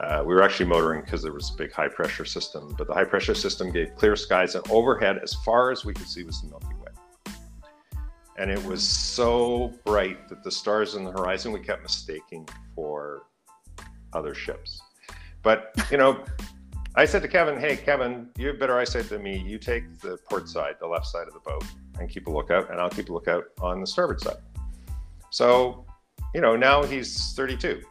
uh, 0.01 0.23
we 0.25 0.35
were 0.35 0.43
actually 0.43 0.67
motoring 0.67 1.03
because 1.03 1.23
there 1.23 1.33
was 1.33 1.51
a 1.51 1.57
big 1.57 1.73
high 1.73 1.89
pressure 1.89 2.25
system. 2.25 2.75
But 2.77 2.87
the 2.87 2.95
high 2.95 3.05
pressure 3.05 3.35
system 3.35 3.71
gave 3.71 3.95
clear 3.97 4.17
skies, 4.17 4.55
and 4.55 4.69
overhead, 4.71 5.19
as 5.23 5.35
far 5.45 5.71
as 5.71 5.85
we 5.85 5.95
could 5.95 6.09
see, 6.09 6.25
was 6.25 6.41
the 6.43 6.49
Milky 6.49 6.75
Way. 6.75 7.35
And 8.39 8.51
it 8.51 8.65
was 8.65 8.87
so 8.87 9.75
bright 9.85 10.29
that 10.29 10.43
the 10.43 10.51
stars 10.51 10.95
in 10.95 11.05
the 11.05 11.13
horizon 11.13 11.53
we 11.53 11.61
kept 11.61 11.83
mistaking 11.83 12.49
for 12.75 13.25
other 14.13 14.35
ships. 14.35 14.81
But 15.43 15.73
you 15.91 15.99
know, 15.99 16.25
I 16.97 17.05
said 17.05 17.23
to 17.23 17.29
Kevin, 17.29 17.59
"Hey, 17.59 17.77
Kevin, 17.77 18.31
you 18.37 18.53
better 18.53 18.77
eyesight 18.79 19.09
than 19.09 19.23
me. 19.23 19.39
You 19.39 19.59
take 19.59 20.01
the 20.01 20.19
port 20.29 20.49
side, 20.49 20.75
the 20.81 20.89
left 20.89 21.07
side 21.07 21.29
of 21.29 21.35
the 21.35 21.41
boat, 21.41 21.65
and 21.99 22.11
keep 22.11 22.27
a 22.27 22.31
lookout, 22.31 22.71
and 22.71 22.81
I'll 22.81 22.91
keep 22.91 23.09
a 23.11 23.13
lookout 23.13 23.45
on 23.61 23.81
the 23.81 23.87
starboard 23.87 24.21
side." 24.21 24.39
So, 25.31 25.87
you 26.35 26.41
know, 26.41 26.57
now 26.57 26.83
he's 26.83 27.33
32. 27.35 27.83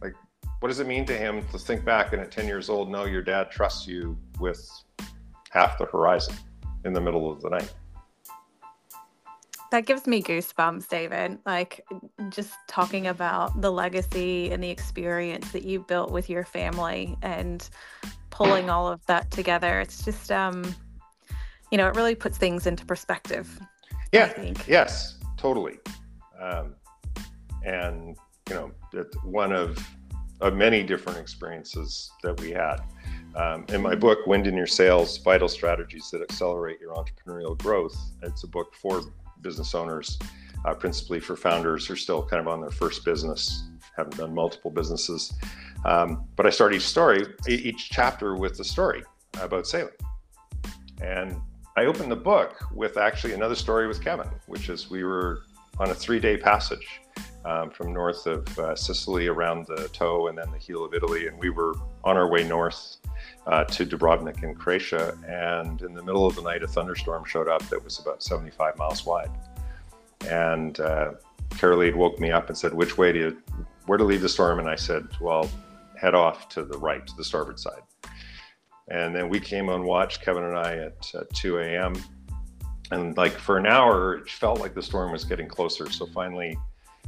Like, 0.00 0.14
what 0.60 0.68
does 0.68 0.78
it 0.78 0.86
mean 0.86 1.04
to 1.06 1.16
him 1.16 1.46
to 1.48 1.58
think 1.58 1.84
back 1.84 2.12
and 2.12 2.22
at 2.22 2.30
10 2.30 2.46
years 2.46 2.68
old, 2.68 2.90
know 2.90 3.04
your 3.04 3.22
dad 3.22 3.50
trusts 3.50 3.88
you 3.88 4.16
with 4.38 4.64
half 5.50 5.76
the 5.76 5.86
horizon 5.86 6.36
in 6.84 6.92
the 6.92 7.00
middle 7.00 7.30
of 7.30 7.42
the 7.42 7.50
night? 7.50 7.74
That 9.74 9.86
gives 9.86 10.06
me 10.06 10.22
goosebumps, 10.22 10.86
David. 10.86 11.40
Like 11.44 11.84
just 12.28 12.54
talking 12.68 13.08
about 13.08 13.60
the 13.60 13.72
legacy 13.72 14.52
and 14.52 14.62
the 14.62 14.70
experience 14.70 15.50
that 15.50 15.64
you 15.64 15.80
built 15.80 16.12
with 16.12 16.30
your 16.30 16.44
family 16.44 17.18
and 17.22 17.68
pulling 18.30 18.70
all 18.70 18.86
of 18.86 19.04
that 19.06 19.32
together. 19.32 19.80
It's 19.80 20.04
just, 20.04 20.30
um, 20.30 20.62
you 21.72 21.78
know, 21.78 21.88
it 21.88 21.96
really 21.96 22.14
puts 22.14 22.38
things 22.38 22.68
into 22.68 22.86
perspective. 22.86 23.58
Yeah. 24.12 24.52
Yes, 24.68 25.18
totally. 25.36 25.80
Um, 26.40 26.76
and 27.64 28.16
you 28.48 28.54
know, 28.54 28.70
it's 28.92 29.16
one 29.24 29.52
of 29.52 29.76
of 30.40 30.54
many 30.54 30.84
different 30.84 31.18
experiences 31.18 32.12
that 32.22 32.40
we 32.40 32.52
had. 32.52 32.76
Um, 33.34 33.64
in 33.70 33.82
my 33.82 33.96
book, 33.96 34.20
Wind 34.28 34.46
in 34.46 34.56
Your 34.56 34.68
Sails: 34.68 35.18
Vital 35.18 35.48
Strategies 35.48 36.12
That 36.12 36.22
Accelerate 36.22 36.78
Your 36.80 36.94
Entrepreneurial 36.94 37.58
Growth, 37.58 37.96
it's 38.22 38.44
a 38.44 38.48
book 38.48 38.72
for 38.76 39.02
business 39.40 39.74
owners, 39.74 40.18
uh, 40.64 40.74
principally 40.74 41.20
for 41.20 41.36
founders 41.36 41.86
who 41.86 41.94
are 41.94 41.96
still 41.96 42.24
kind 42.24 42.40
of 42.40 42.48
on 42.48 42.60
their 42.60 42.70
first 42.70 43.04
business, 43.04 43.64
haven't 43.96 44.16
done 44.16 44.34
multiple 44.34 44.70
businesses. 44.70 45.32
Um, 45.84 46.26
but 46.36 46.46
I 46.46 46.50
start 46.50 46.74
each 46.74 46.86
story, 46.86 47.26
each 47.48 47.90
chapter 47.90 48.36
with 48.36 48.56
the 48.56 48.64
story 48.64 49.02
about 49.40 49.66
sailing. 49.66 49.92
And 51.02 51.36
I 51.76 51.86
opened 51.86 52.10
the 52.10 52.16
book 52.16 52.56
with 52.72 52.96
actually 52.96 53.32
another 53.34 53.54
story 53.54 53.88
with 53.88 54.02
Kevin, 54.02 54.28
which 54.46 54.68
is 54.68 54.90
we 54.90 55.04
were 55.04 55.42
on 55.78 55.90
a 55.90 55.94
three 55.94 56.20
day 56.20 56.36
passage 56.36 57.00
um, 57.44 57.70
from 57.70 57.92
north 57.92 58.26
of 58.26 58.58
uh, 58.58 58.74
Sicily 58.74 59.26
around 59.26 59.66
the 59.66 59.88
toe 59.92 60.28
and 60.28 60.38
then 60.38 60.50
the 60.50 60.58
heel 60.58 60.84
of 60.84 60.94
Italy. 60.94 61.26
And 61.26 61.38
we 61.38 61.50
were 61.50 61.74
on 62.02 62.16
our 62.16 62.28
way 62.28 62.44
north 62.44 62.96
uh, 63.46 63.64
to 63.64 63.84
Dubrovnik 63.84 64.42
in 64.42 64.54
Croatia. 64.54 65.16
And 65.26 65.82
in 65.82 65.94
the 65.94 66.02
middle 66.02 66.26
of 66.26 66.34
the 66.34 66.42
night, 66.42 66.62
a 66.62 66.66
thunderstorm 66.66 67.24
showed 67.24 67.48
up 67.48 67.62
that 67.68 67.82
was 67.82 67.98
about 67.98 68.22
75 68.22 68.78
miles 68.78 69.04
wide. 69.04 69.30
And 70.28 70.80
uh, 70.80 71.12
Carolee 71.50 71.94
woke 71.94 72.18
me 72.18 72.30
up 72.30 72.48
and 72.48 72.56
said, 72.56 72.72
Which 72.72 72.96
way 72.96 73.12
do 73.12 73.18
you, 73.18 73.42
where 73.86 73.98
to 73.98 74.04
leave 74.04 74.22
the 74.22 74.28
storm? 74.28 74.58
And 74.58 74.68
I 74.68 74.76
said, 74.76 75.06
Well, 75.20 75.50
head 76.00 76.14
off 76.14 76.48
to 76.50 76.64
the 76.64 76.78
right, 76.78 77.06
to 77.06 77.16
the 77.16 77.24
starboard 77.24 77.58
side. 77.58 77.82
And 78.88 79.14
then 79.14 79.28
we 79.28 79.40
came 79.40 79.68
on 79.68 79.84
watch, 79.84 80.20
Kevin 80.20 80.44
and 80.44 80.58
I, 80.58 80.76
at 80.76 81.10
uh, 81.14 81.24
2 81.32 81.58
a.m. 81.58 81.94
And 82.90 83.16
like 83.16 83.32
for 83.32 83.56
an 83.56 83.66
hour, 83.66 84.16
it 84.16 84.28
felt 84.28 84.60
like 84.60 84.74
the 84.74 84.82
storm 84.82 85.12
was 85.12 85.24
getting 85.24 85.48
closer. 85.48 85.90
So 85.90 86.06
finally, 86.06 86.58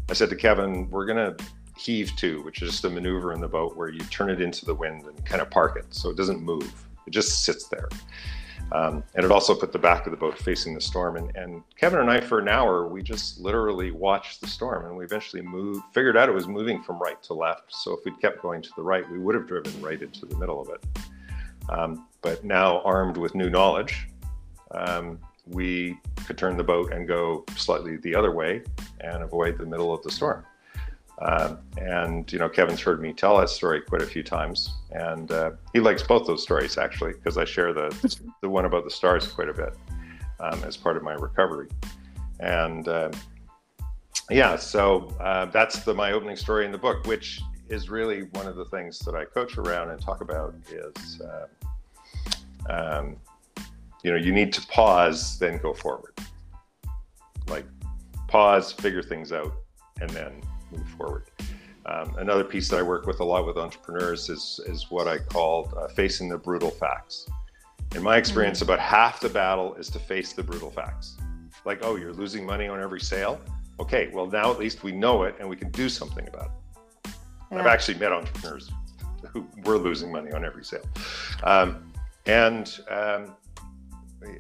I 0.09 0.12
said 0.12 0.31
to 0.31 0.37
Kevin, 0.37 0.88
"We're 0.90 1.07
gonna 1.07 1.37
heave 1.77 2.14
to, 2.16 2.42
which 2.42 2.62
is 2.62 2.71
just 2.71 2.85
a 2.85 2.90
maneuver 2.90 3.33
in 3.33 3.40
the 3.40 3.49
boat 3.49 3.77
where 3.77 3.88
you 3.88 4.01
turn 4.01 4.31
it 4.31 4.40
into 4.40 4.64
the 4.64 4.75
wind 4.75 5.05
and 5.05 5.25
kind 5.25 5.42
of 5.42 5.51
park 5.51 5.77
it 5.77 5.87
so 5.90 6.11
it 6.11 6.16
doesn't 6.16 6.40
move. 6.40 6.73
It 7.07 7.11
just 7.11 7.45
sits 7.45 7.69
there. 7.69 7.88
Um, 8.73 9.05
and 9.14 9.25
it 9.25 9.31
also 9.31 9.55
put 9.55 9.73
the 9.73 9.79
back 9.79 10.07
of 10.07 10.11
the 10.11 10.16
boat 10.16 10.37
facing 10.38 10.75
the 10.75 10.81
storm. 10.81 11.16
And, 11.16 11.37
and, 11.37 11.62
Kevin 11.77 12.01
and 12.01 12.11
I, 12.11 12.21
for 12.21 12.40
an 12.40 12.49
hour, 12.49 12.88
we 12.88 13.01
just 13.01 13.38
literally 13.38 13.92
watched 13.92 14.40
the 14.40 14.49
storm 14.49 14.87
and 14.87 14.97
we 14.97 15.05
eventually 15.05 15.40
moved, 15.40 15.85
figured 15.92 16.16
out 16.16 16.29
it 16.29 16.33
was 16.33 16.49
moving 16.49 16.83
from 16.83 16.99
right 16.99 17.23
to 17.25 17.35
left. 17.35 17.73
So 17.73 17.92
if 17.92 18.05
we'd 18.05 18.21
kept 18.21 18.42
going 18.42 18.62
to 18.62 18.71
the 18.75 18.83
right, 18.83 19.09
we 19.09 19.19
would 19.19 19.37
have 19.37 19.47
driven 19.47 19.81
right 19.81 20.03
into 20.03 20.27
the 20.27 20.37
middle 20.37 20.61
of 20.61 20.69
it. 20.71 20.85
Um, 21.69 22.09
but 22.23 22.45
now, 22.45 22.81
armed 22.81 23.16
with 23.16 23.35
new 23.35 23.51
knowledge, 23.51 24.09
um, 24.73 25.21
we 25.46 25.98
could 26.26 26.37
turn 26.37 26.56
the 26.56 26.64
boat 26.64 26.92
and 26.92 27.06
go 27.06 27.44
slightly 27.56 27.96
the 27.98 28.14
other 28.14 28.32
way 28.32 28.62
and 29.00 29.22
avoid 29.22 29.59
the 29.59 29.66
middle 29.66 29.92
of 29.92 30.02
the 30.02 30.11
storm. 30.11 30.44
Um, 31.22 31.59
and 31.78 32.30
you 32.30 32.38
know, 32.38 32.48
Kevin's 32.48 32.80
heard 32.80 33.00
me 33.00 33.12
tell 33.12 33.38
that 33.38 33.48
story 33.48 33.80
quite 33.80 34.02
a 34.02 34.06
few 34.06 34.22
times, 34.22 34.74
and 34.90 35.30
uh, 35.32 35.52
he 35.72 35.80
likes 35.80 36.02
both 36.02 36.26
those 36.26 36.42
stories 36.42 36.76
actually 36.76 37.12
because 37.12 37.38
I 37.38 37.44
share 37.44 37.72
the 37.72 38.18
the 38.42 38.50
one 38.50 38.66
about 38.66 38.85
the 38.85 38.90
stars 38.90 39.26
quite 39.26 39.48
a 39.48 39.54
bit 39.54 39.74
um, 40.40 40.62
as 40.64 40.76
part 40.76 40.96
of 40.96 41.02
my 41.02 41.14
recovery. 41.14 41.68
And 42.40 42.87
uh, 42.87 43.12
yeah, 44.30 44.56
so 44.56 45.14
uh, 45.20 45.46
that's 45.46 45.85
the 45.85 45.94
my 45.94 46.12
opening 46.12 46.37
story 46.37 46.66
in 46.66 46.72
the 46.72 46.78
book, 46.78 47.06
which 47.06 47.40
is 47.70 47.88
really 47.88 48.24
one 48.32 48.46
of 48.46 48.56
the 48.56 48.66
things 48.66 48.98
that 49.00 49.14
I 49.14 49.24
coach 49.24 49.56
around 49.56 49.90
and 49.90 50.00
talk 50.00 50.20
about 50.20 50.54
is. 50.70 51.20
Uh, 51.20 51.46
um, 52.68 53.16
you 54.07 54.12
know, 54.12 54.19
you 54.19 54.31
need 54.31 54.53
to 54.53 54.64
pause, 54.69 55.37
then 55.40 55.59
go 55.59 55.75
forward. 55.75 56.16
Like 57.49 57.66
pause, 58.29 58.71
figure 58.71 59.03
things 59.03 59.33
out, 59.33 59.53
and 60.01 60.09
then 60.11 60.42
move 60.71 60.88
forward. 60.90 61.25
Um, 61.87 62.14
another 62.16 62.45
piece 62.45 62.69
that 62.69 62.79
I 62.79 62.83
work 62.83 63.09
with 63.09 63.19
a 63.19 63.25
lot 63.25 63.45
with 63.45 63.57
entrepreneurs 63.57 64.29
is 64.29 64.61
is 64.69 64.87
what 64.90 65.09
I 65.09 65.19
call 65.19 65.75
uh, 65.77 65.88
facing 65.88 66.29
the 66.29 66.38
brutal 66.38 66.71
facts. 66.71 67.29
In 67.97 68.03
my 68.05 68.16
experience, 68.16 68.61
mm-hmm. 68.61 68.71
about 68.71 68.79
half 68.79 69.19
the 69.19 69.29
battle 69.29 69.75
is 69.75 69.90
to 69.90 69.99
face 69.99 70.35
the 70.35 70.42
brutal 70.45 70.71
facts. 70.71 71.16
Like, 71.64 71.81
oh, 71.83 71.97
you're 71.97 72.12
losing 72.12 72.47
money 72.47 72.69
on 72.69 72.81
every 72.81 73.01
sale. 73.01 73.40
Okay, 73.81 74.09
well 74.14 74.29
now 74.29 74.53
at 74.53 74.59
least 74.61 74.85
we 74.85 74.92
know 74.92 75.25
it 75.25 75.35
and 75.40 75.49
we 75.49 75.57
can 75.57 75.73
do 75.73 75.88
something 75.88 76.29
about 76.29 76.53
it. 76.53 77.11
Yeah. 77.51 77.59
I've 77.59 77.66
actually 77.66 77.99
met 77.99 78.12
entrepreneurs 78.12 78.71
who 79.33 79.49
were 79.64 79.79
losing 79.79 80.12
money 80.12 80.31
on 80.31 80.45
every 80.45 80.64
sale, 80.64 80.88
um, 81.42 81.92
and 82.27 82.79
um, 82.88 83.35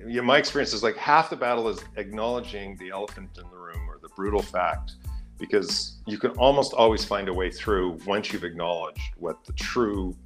yeah, 0.06 0.20
my 0.20 0.38
experience 0.38 0.72
is 0.72 0.82
like 0.82 0.96
half 0.96 1.30
the 1.30 1.36
battle 1.36 1.68
is 1.68 1.84
acknowledging 1.96 2.76
the 2.76 2.90
elephant 2.90 3.30
in 3.38 3.48
the 3.50 3.56
room 3.56 3.88
or 3.88 3.98
the 4.00 4.08
brutal 4.10 4.42
fact 4.42 4.92
because 5.38 5.98
you 6.06 6.18
can 6.18 6.30
almost 6.32 6.72
always 6.72 7.04
find 7.04 7.28
a 7.28 7.34
way 7.34 7.50
through 7.50 7.98
once 8.06 8.32
you've 8.32 8.44
acknowledged 8.44 9.14
what 9.16 9.44
the 9.44 9.52
true 9.52 10.16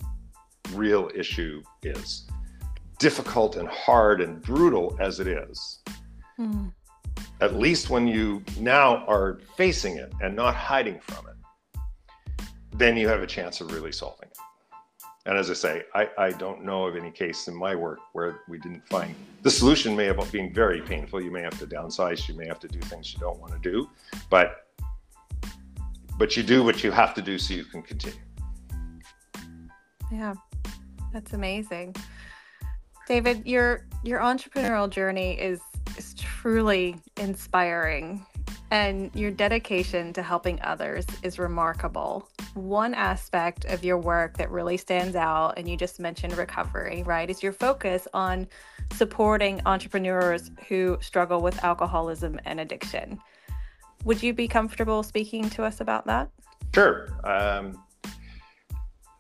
real 0.73 1.11
issue 1.15 1.63
is 1.83 2.29
difficult 2.99 3.57
and 3.57 3.69
hard 3.69 4.21
and 4.21 4.41
brutal 4.43 4.97
as 5.01 5.21
it 5.21 5.27
is 5.27 5.81
mm. 6.39 6.73
at 7.41 7.57
least 7.57 7.91
when 7.91 8.07
you 8.07 8.43
now 8.59 9.05
are 9.07 9.41
facing 9.57 9.97
it 9.97 10.13
and 10.23 10.37
not 10.37 10.55
hiding 10.55 11.01
from 11.01 11.27
it 11.27 11.81
then 12.73 12.97
you 12.97 13.09
have 13.09 13.23
a 13.23 13.27
chance 13.27 13.61
of 13.61 13.73
really 13.73 13.91
solving 13.91 14.29
it 14.29 14.30
and 15.27 15.37
as 15.37 15.51
I 15.51 15.55
say, 15.55 15.85
I, 15.95 16.09
I 16.17 16.31
don't 16.31 16.65
know 16.65 16.87
of 16.87 16.97
any 16.97 17.11
case 17.11 17.47
in 17.47 17.55
my 17.55 17.75
work 17.75 17.99
where 18.13 18.41
we 18.49 18.59
didn't 18.59 18.87
find 18.89 19.15
the 19.43 19.51
solution 19.51 19.97
may 19.97 20.05
have 20.05 20.33
been 20.33 20.53
very 20.53 20.83
painful. 20.83 21.23
You 21.23 21.31
may 21.31 21.43
have 21.43 21.59
to 21.59 21.67
downsize, 21.67 22.29
you 22.29 22.35
may 22.35 22.47
have 22.47 22.61
to 22.61 22.69
do 22.69 22.79
things 22.81 23.13
you 23.13 23.21
don't 23.21 23.39
want 23.41 23.53
to 23.53 23.59
do, 23.59 23.89
but 24.29 24.67
but 26.19 26.37
you 26.37 26.43
do 26.43 26.63
what 26.63 26.85
you 26.85 26.91
have 26.91 27.15
to 27.15 27.23
do 27.23 27.39
so 27.39 27.55
you 27.55 27.65
can 27.65 27.83
continue. 27.83 28.21
Yeah, 30.13 30.35
that's 31.13 31.33
amazing. 31.33 31.97
David, 33.07 33.47
your 33.47 33.87
your 34.03 34.21
entrepreneurial 34.21 34.89
journey 34.89 35.33
is 35.33 35.61
is 35.97 36.15
truly 36.15 36.97
inspiring 37.17 38.25
and 38.71 39.11
your 39.15 39.31
dedication 39.31 40.13
to 40.13 40.23
helping 40.23 40.61
others 40.63 41.05
is 41.23 41.39
remarkable. 41.39 42.29
One 42.55 42.95
aspect 42.95 43.65
of 43.67 43.85
your 43.85 43.99
work 43.99 44.37
that 44.39 44.51
really 44.51 44.77
stands 44.77 45.17
out, 45.17 45.55
and 45.57 45.69
you 45.69 45.77
just 45.77 46.01
mentioned 46.01 46.37
recovery, 46.37 47.03
right, 47.05 47.29
is 47.31 47.43
your 47.43 47.53
focus 47.53 48.09
on 48.13 48.49
supporting 48.93 49.61
entrepreneurs 49.67 50.51
who 50.69 50.99
struggle 51.01 51.41
with 51.41 51.63
alcoholism 51.65 52.41
and 52.45 52.61
addiction. 52.61 53.21
Would 54.05 54.23
you 54.23 54.33
be 54.33 54.49
comfortable 54.49 55.03
speaking 55.03 55.49
to 55.51 55.65
us 55.65 55.81
about 55.81 56.07
that? 56.07 56.31
Sure. 56.75 57.09
Um, 57.25 57.83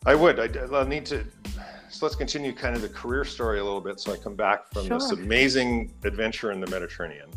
I 0.06 0.14
would. 0.14 0.40
I, 0.40 0.64
will 0.66 0.86
need 0.86 1.06
to. 1.06 1.24
So 1.90 2.06
let's 2.06 2.16
continue 2.16 2.52
kind 2.52 2.74
of 2.74 2.82
the 2.82 2.88
career 2.88 3.24
story 3.24 3.60
a 3.60 3.64
little 3.64 3.80
bit. 3.80 4.00
So 4.00 4.12
I 4.12 4.16
come 4.16 4.36
back 4.36 4.72
from 4.72 4.86
sure. 4.86 4.98
this 4.98 5.10
amazing 5.10 5.92
adventure 6.04 6.52
in 6.52 6.60
the 6.60 6.68
Mediterranean 6.68 7.28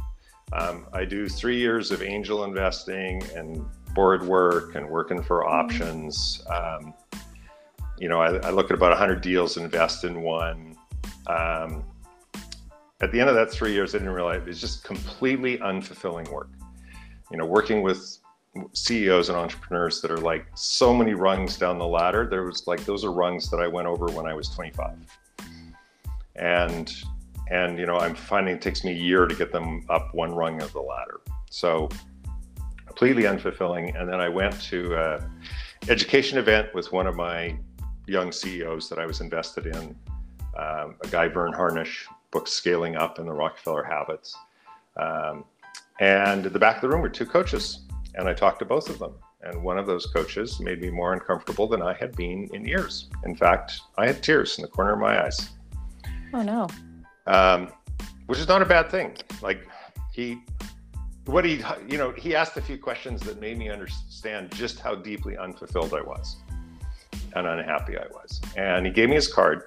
um, 0.53 0.85
I 0.93 1.05
do 1.05 1.27
three 1.27 1.57
years 1.57 1.91
of 1.91 2.03
angel 2.03 2.43
investing 2.43 3.23
and 3.35 3.65
board 3.93 4.25
work 4.25 4.75
and 4.75 4.87
working 4.87 5.21
for 5.21 5.41
mm-hmm. 5.41 5.53
options. 5.53 6.43
Um, 6.47 6.93
you 7.97 8.09
know, 8.09 8.21
I, 8.21 8.35
I, 8.37 8.49
look 8.49 8.65
at 8.71 8.75
about 8.75 8.89
100 8.89 9.21
deals, 9.21 9.57
invest 9.57 10.03
in 10.03 10.21
one. 10.21 10.75
Um, 11.27 11.83
at 13.01 13.11
the 13.11 13.19
end 13.19 13.29
of 13.29 13.35
that 13.35 13.51
three 13.51 13.73
years, 13.73 13.93
I 13.93 13.99
didn't 13.99 14.13
realize 14.13 14.37
it 14.37 14.47
was 14.47 14.59
just 14.59 14.83
completely 14.83 15.57
unfulfilling 15.59 16.29
work. 16.31 16.49
You 17.31 17.37
know, 17.37 17.45
working 17.45 17.81
with 17.81 18.17
CEOs 18.73 19.29
and 19.29 19.37
entrepreneurs 19.37 20.01
that 20.01 20.11
are 20.11 20.17
like 20.17 20.45
so 20.55 20.93
many 20.93 21.13
rungs 21.13 21.57
down 21.57 21.77
the 21.77 21.87
ladder. 21.87 22.27
There 22.29 22.43
was 22.43 22.67
like 22.67 22.83
those 22.85 23.03
are 23.03 23.11
rungs 23.11 23.49
that 23.51 23.59
I 23.59 23.67
went 23.67 23.87
over 23.87 24.07
when 24.07 24.25
I 24.25 24.33
was 24.33 24.49
25. 24.49 24.97
And 26.35 26.93
and 27.49 27.77
you 27.77 27.85
know 27.85 27.97
i'm 27.97 28.15
finding 28.15 28.55
it 28.55 28.61
takes 28.61 28.83
me 28.83 28.91
a 28.91 28.95
year 28.95 29.25
to 29.25 29.35
get 29.35 29.51
them 29.51 29.85
up 29.89 30.13
one 30.13 30.33
rung 30.33 30.61
of 30.61 30.71
the 30.73 30.79
ladder 30.79 31.21
so 31.49 31.89
completely 32.93 33.23
unfulfilling 33.23 33.99
and 33.99 34.07
then 34.07 34.19
i 34.19 34.29
went 34.29 34.59
to 34.61 34.95
an 34.95 35.29
education 35.89 36.37
event 36.37 36.67
with 36.75 36.91
one 36.91 37.07
of 37.07 37.15
my 37.15 37.57
young 38.07 38.31
ceos 38.31 38.87
that 38.87 38.99
i 38.99 39.05
was 39.05 39.19
invested 39.19 39.65
in 39.65 39.95
um, 40.57 40.95
a 41.03 41.07
guy 41.09 41.27
Verne 41.27 41.53
Harnish 41.53 42.07
book 42.31 42.47
scaling 42.47 42.95
up 42.95 43.19
and 43.19 43.27
the 43.27 43.33
rockefeller 43.33 43.83
habits. 43.83 44.35
Um, 44.97 45.45
and 45.99 46.45
at 46.45 46.53
the 46.53 46.59
back 46.59 46.75
of 46.75 46.81
the 46.81 46.89
room 46.89 47.01
were 47.01 47.09
two 47.09 47.25
coaches 47.25 47.81
and 48.15 48.27
i 48.27 48.33
talked 48.33 48.59
to 48.59 48.65
both 48.65 48.89
of 48.89 48.99
them. 48.99 49.13
And 49.41 49.61
one 49.61 49.77
of 49.77 49.87
those 49.87 50.05
coaches 50.05 50.59
made 50.59 50.79
me 50.81 50.89
more 50.89 51.13
uncomfortable 51.13 51.67
than 51.67 51.81
i 51.81 51.93
had 51.93 52.15
been 52.15 52.49
in 52.53 52.65
years. 52.65 53.09
In 53.25 53.35
fact 53.35 53.79
i 53.97 54.05
had 54.05 54.21
tears 54.21 54.57
in 54.57 54.61
the 54.61 54.67
corner 54.67 54.93
of 54.93 54.99
my 54.99 55.23
eyes. 55.25 55.49
Oh 56.33 56.43
no. 56.43 56.67
Um, 57.25 57.71
which 58.27 58.39
is 58.39 58.47
not 58.47 58.61
a 58.61 58.65
bad 58.65 58.89
thing. 58.89 59.17
Like 59.41 59.67
he, 60.11 60.39
what 61.25 61.45
he, 61.45 61.63
you 61.87 61.97
know, 61.97 62.11
he 62.11 62.35
asked 62.35 62.57
a 62.57 62.61
few 62.61 62.77
questions 62.77 63.21
that 63.21 63.39
made 63.39 63.57
me 63.57 63.69
understand 63.69 64.51
just 64.51 64.79
how 64.79 64.95
deeply 64.95 65.37
unfulfilled 65.37 65.93
I 65.93 66.01
was 66.01 66.37
and 67.35 67.47
unhappy 67.47 67.97
I 67.97 68.05
was. 68.11 68.41
And 68.57 68.85
he 68.85 68.91
gave 68.91 69.09
me 69.09 69.15
his 69.15 69.31
card, 69.31 69.63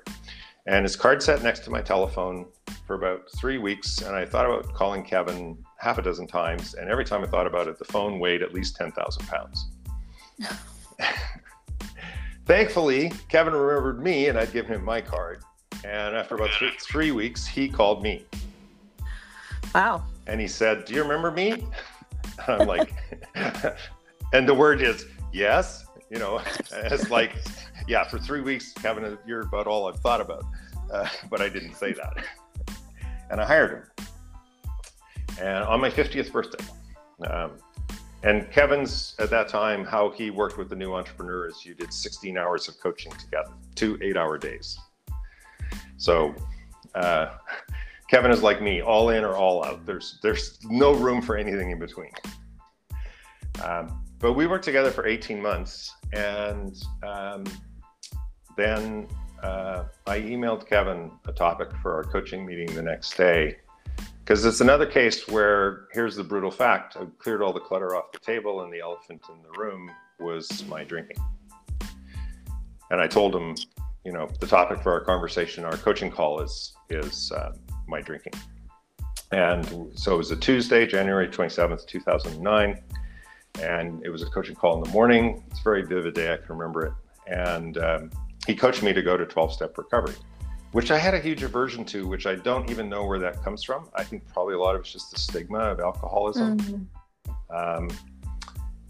and 0.67 0.85
his 0.85 0.97
card 0.97 1.23
sat 1.23 1.43
next 1.43 1.61
to 1.61 1.71
my 1.71 1.81
telephone 1.81 2.47
for 2.87 2.95
about 2.95 3.31
three 3.37 3.59
weeks. 3.59 4.03
And 4.03 4.15
I 4.15 4.25
thought 4.25 4.47
about 4.47 4.73
calling 4.75 5.03
Kevin 5.03 5.57
half 5.79 5.99
a 5.99 6.03
dozen 6.03 6.27
times, 6.27 6.75
and 6.75 6.91
every 6.91 7.05
time 7.05 7.23
I 7.23 7.27
thought 7.27 7.47
about 7.47 7.69
it, 7.69 7.79
the 7.79 7.85
phone 7.85 8.19
weighed 8.19 8.43
at 8.43 8.53
least 8.53 8.77
ten 8.77 8.93
thousand 8.93 9.27
pounds. 9.27 9.69
Thankfully, 12.47 13.11
Kevin 13.29 13.55
remembered 13.55 14.01
me, 14.03 14.29
and 14.29 14.39
I'd 14.39 14.53
given 14.53 14.75
him 14.75 14.85
my 14.85 15.01
card. 15.01 15.43
And 15.85 16.17
after 16.17 16.37
about 16.37 16.51
three 16.81 17.11
weeks, 17.11 17.47
he 17.47 17.69
called 17.69 18.03
me. 18.03 18.25
Wow. 19.75 20.05
And 20.27 20.41
he 20.41 20.49
said, 20.49 20.85
Do 20.85 20.95
you 20.95 21.03
remember 21.03 21.31
me? 21.31 21.67
I'm 22.49 22.67
like, 22.67 22.93
and 24.33 24.49
the 24.49 24.55
word 24.55 24.81
is 24.81 25.07
yes. 25.33 25.87
You 26.11 26.19
know, 26.19 26.41
it's 26.73 27.11
like, 27.11 27.33
yeah, 27.89 28.05
for 28.05 28.19
three 28.19 28.41
weeks, 28.41 28.73
Kevin, 28.73 29.19
you're 29.27 29.43
about 29.43 29.67
all 29.67 29.89
I've 29.89 29.99
thought 30.01 30.21
about. 30.21 30.45
Uh, 30.93 31.09
but 31.31 31.41
I 31.41 31.49
didn't 31.49 31.75
say 31.75 31.93
that. 31.93 32.25
and 33.31 33.41
I 33.41 33.45
hired 33.45 33.71
him. 33.73 34.07
And 35.41 35.65
on 35.65 35.81
my 35.81 35.91
50th 35.91 36.33
birthday. 36.33 36.65
Um, 37.29 37.53
and 38.23 38.51
Kevin's 38.51 39.15
at 39.19 39.31
that 39.31 39.49
time, 39.49 39.85
how 39.85 40.11
he 40.11 40.31
worked 40.31 40.59
with 40.59 40.69
the 40.69 40.77
new 40.77 40.95
entrepreneurs, 40.95 41.65
you 41.65 41.75
did 41.75 41.93
16 41.93 42.37
hours 42.37 42.69
of 42.69 42.79
coaching 42.81 43.13
together, 43.13 43.53
two 43.75 43.99
eight 44.01 44.17
hour 44.17 44.39
days. 44.39 44.79
So 45.97 46.35
uh, 46.95 47.37
Kevin 48.09 48.31
is 48.31 48.43
like 48.43 48.63
me, 48.63 48.81
all 48.81 49.11
in 49.11 49.25
or 49.25 49.35
all 49.35 49.65
out. 49.65 49.85
There's 49.85 50.19
there's 50.23 50.59
no 50.65 50.95
room 50.95 51.21
for 51.21 51.37
anything 51.37 51.71
in 51.71 51.79
between. 51.79 52.13
Um, 53.65 54.05
but 54.19 54.35
we 54.35 54.47
worked 54.47 54.65
together 54.65 54.91
for 54.91 55.07
18 55.07 55.41
months, 55.41 55.93
and 56.13 56.77
um, 57.03 57.45
then 58.57 59.09
uh, 59.43 59.85
I 60.07 60.21
emailed 60.21 60.69
Kevin 60.69 61.11
a 61.27 61.33
topic 61.33 61.69
for 61.83 61.95
our 61.95 62.05
coaching 62.05 62.47
meeting 62.47 62.75
the 62.75 62.83
next 62.83 63.17
day 63.17 63.57
because 64.21 64.45
it's 64.45 64.61
another 64.61 64.87
case 64.87 65.29
where 65.29 65.87
here's 65.93 66.17
the 66.17 66.25
brutal 66.25 66.51
fact: 66.51 66.97
I 66.97 67.07
cleared 67.19 67.43
all 67.43 67.53
the 67.53 67.61
clutter 67.61 67.97
off 67.97 68.13
the 68.13 68.21
table, 68.21 68.63
and 68.63 68.73
the 68.73 68.81
elephant 68.81 69.23
in 69.29 69.43
the 69.43 69.59
room 69.59 69.91
was 70.21 70.65
my 70.69 70.85
drinking. 70.85 71.19
And 72.91 73.01
I 73.01 73.09
told 73.09 73.35
him, 73.35 73.57
you 74.05 74.13
know, 74.13 74.29
the 74.39 74.47
topic 74.47 74.81
for 74.81 74.93
our 74.93 75.01
conversation, 75.01 75.65
our 75.65 75.77
coaching 75.77 76.11
call 76.11 76.41
is 76.41 76.75
is 76.89 77.33
uh, 77.33 77.53
my 77.89 78.01
drinking. 78.01 78.33
And 79.33 79.91
so 79.99 80.15
it 80.15 80.19
was 80.19 80.31
a 80.31 80.37
Tuesday, 80.37 80.87
January 80.87 81.29
27th, 81.29 81.87
2009. 81.87 82.83
And 83.63 84.05
it 84.05 84.11
was 84.11 84.23
a 84.23 84.27
coaching 84.27 84.55
call 84.55 84.77
in 84.77 84.85
the 84.85 84.91
morning. 84.91 85.43
It's 85.51 85.61
a 85.61 85.63
very 85.63 85.85
vivid 85.85 86.15
day. 86.15 86.33
I 86.33 86.37
can 86.37 86.57
remember 86.57 86.87
it. 86.87 86.93
And 87.27 87.79
um, 87.79 88.11
he 88.47 88.55
coached 88.55 88.83
me 88.83 88.93
to 88.93 89.03
go 89.03 89.17
to 89.17 89.25
12 89.25 89.53
step 89.53 89.77
recovery, 89.79 90.15
which 90.73 90.91
I 90.91 90.99
had 90.99 91.15
a 91.15 91.21
huge 91.21 91.43
aversion 91.43 91.85
to, 91.87 92.07
which 92.07 92.27
I 92.27 92.37
don't 92.37 92.71
even 92.71 92.89
know 92.89 93.05
where 93.05 93.19
that 93.19 93.43
comes 93.43 93.65
from. 93.65 93.89
I 93.95 94.05
think 94.05 94.27
probably 94.29 94.55
a 94.55 94.59
lot 94.59 94.75
of 94.75 94.83
it's 94.83 94.93
just 94.93 95.11
the 95.11 95.19
stigma 95.19 95.59
of 95.59 95.81
alcoholism. 95.81 96.59
Mm-hmm. 96.59 97.57
Um, 97.57 97.89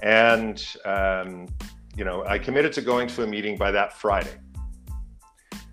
and, 0.00 0.64
um, 0.85 1.46
you 1.96 2.04
know, 2.04 2.24
I 2.26 2.38
committed 2.38 2.72
to 2.74 2.82
going 2.82 3.09
to 3.09 3.22
a 3.22 3.26
meeting 3.26 3.56
by 3.56 3.70
that 3.70 3.94
Friday. 3.94 4.35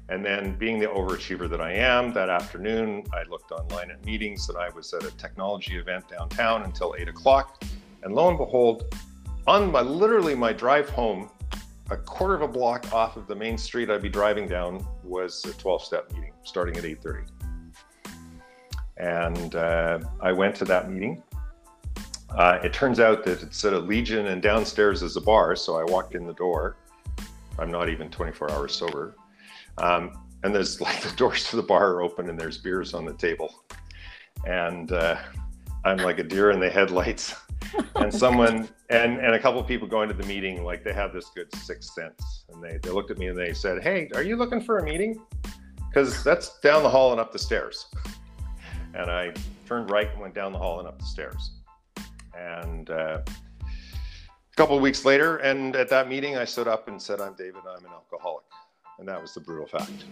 And 0.09 0.23
then, 0.25 0.55
being 0.57 0.79
the 0.79 0.87
overachiever 0.87 1.49
that 1.49 1.61
I 1.61 1.71
am, 1.73 2.11
that 2.13 2.29
afternoon 2.29 3.05
I 3.13 3.23
looked 3.29 3.51
online 3.51 3.89
at 3.89 4.03
meetings 4.05 4.49
and 4.49 4.57
I 4.57 4.69
was 4.69 4.93
at 4.93 5.03
a 5.03 5.11
technology 5.11 5.77
event 5.77 6.09
downtown 6.09 6.63
until 6.63 6.93
eight 6.97 7.07
o'clock. 7.07 7.63
And 8.03 8.13
lo 8.13 8.27
and 8.27 8.37
behold, 8.37 8.93
on 9.47 9.71
my 9.71 9.81
literally 9.81 10.35
my 10.35 10.51
drive 10.51 10.89
home, 10.89 11.29
a 11.89 11.97
quarter 11.97 12.33
of 12.33 12.41
a 12.41 12.47
block 12.47 12.91
off 12.93 13.17
of 13.17 13.27
the 13.27 13.35
main 13.35 13.57
street 13.57 13.89
I'd 13.89 14.01
be 14.01 14.09
driving 14.09 14.47
down 14.47 14.85
was 15.03 15.43
a 15.45 15.49
12-step 15.49 16.11
meeting 16.13 16.33
starting 16.43 16.75
at 16.77 16.83
8:30. 16.83 17.27
And 18.97 19.55
uh, 19.55 19.99
I 20.21 20.31
went 20.31 20.55
to 20.57 20.65
that 20.65 20.89
meeting. 20.91 21.23
Uh, 22.29 22.59
it 22.63 22.73
turns 22.73 22.99
out 22.99 23.23
that 23.25 23.43
it's 23.43 23.63
at 23.63 23.73
a 23.73 23.79
Legion 23.79 24.27
and 24.27 24.41
downstairs 24.41 25.03
is 25.03 25.17
a 25.17 25.21
bar, 25.21 25.55
so 25.55 25.77
I 25.77 25.83
walked 25.83 26.15
in 26.15 26.25
the 26.25 26.33
door. 26.33 26.77
I'm 27.59 27.69
not 27.69 27.89
even 27.89 28.09
24 28.09 28.51
hours 28.51 28.75
sober. 28.75 29.15
Um, 29.77 30.11
and 30.43 30.53
there's 30.53 30.79
like 30.81 31.01
the 31.01 31.15
doors 31.15 31.49
to 31.49 31.55
the 31.55 31.63
bar 31.63 31.95
are 31.95 32.01
open 32.01 32.29
and 32.29 32.39
there's 32.39 32.57
beers 32.57 32.93
on 32.93 33.05
the 33.05 33.13
table. 33.13 33.63
And 34.45 34.91
uh, 34.91 35.17
I'm 35.85 35.97
like 35.97 36.19
a 36.19 36.23
deer 36.23 36.51
in 36.51 36.59
the 36.59 36.69
headlights. 36.69 37.35
and 37.95 38.13
someone 38.13 38.69
and 38.89 39.19
and 39.19 39.35
a 39.35 39.39
couple 39.39 39.59
of 39.59 39.67
people 39.67 39.87
going 39.87 40.07
to 40.09 40.13
the 40.13 40.25
meeting 40.25 40.63
like 40.63 40.83
they 40.83 40.93
have 40.93 41.13
this 41.13 41.29
good 41.33 41.53
sixth 41.55 41.93
sense. 41.93 42.45
And 42.49 42.61
they, 42.61 42.77
they 42.81 42.89
looked 42.89 43.09
at 43.09 43.17
me 43.17 43.27
and 43.27 43.37
they 43.37 43.53
said 43.53 43.81
hey 43.81 44.09
are 44.15 44.23
you 44.23 44.35
looking 44.35 44.61
for 44.61 44.79
a 44.79 44.83
meeting? 44.83 45.21
Because 45.89 46.23
that's 46.23 46.59
down 46.59 46.83
the 46.83 46.89
hall 46.89 47.11
and 47.11 47.21
up 47.21 47.31
the 47.31 47.39
stairs. 47.39 47.87
And 48.93 49.09
i 49.09 49.33
turned 49.65 49.89
right 49.89 50.11
and 50.11 50.19
went 50.19 50.35
down 50.35 50.51
the 50.51 50.59
hall 50.59 50.79
and 50.79 50.87
up 50.87 50.99
the 50.99 51.05
stairs. 51.05 51.51
And 52.37 52.89
uh, 52.89 53.21
a 53.23 54.55
couple 54.55 54.75
of 54.75 54.81
weeks 54.81 55.05
later 55.05 55.37
and 55.37 55.75
at 55.75 55.89
that 55.89 56.07
meeting 56.09 56.37
i 56.37 56.45
stood 56.45 56.67
up 56.67 56.87
and 56.87 57.01
said 57.01 57.21
i'm 57.21 57.33
david. 57.33 57.61
I'm 57.67 57.85
an 57.85 57.91
alcoholic 57.91 58.43
and 59.03 59.09
that 59.09 59.21
was 59.21 59.33
the 59.33 59.41
brutal 59.41 59.67
fact. 59.67 60.05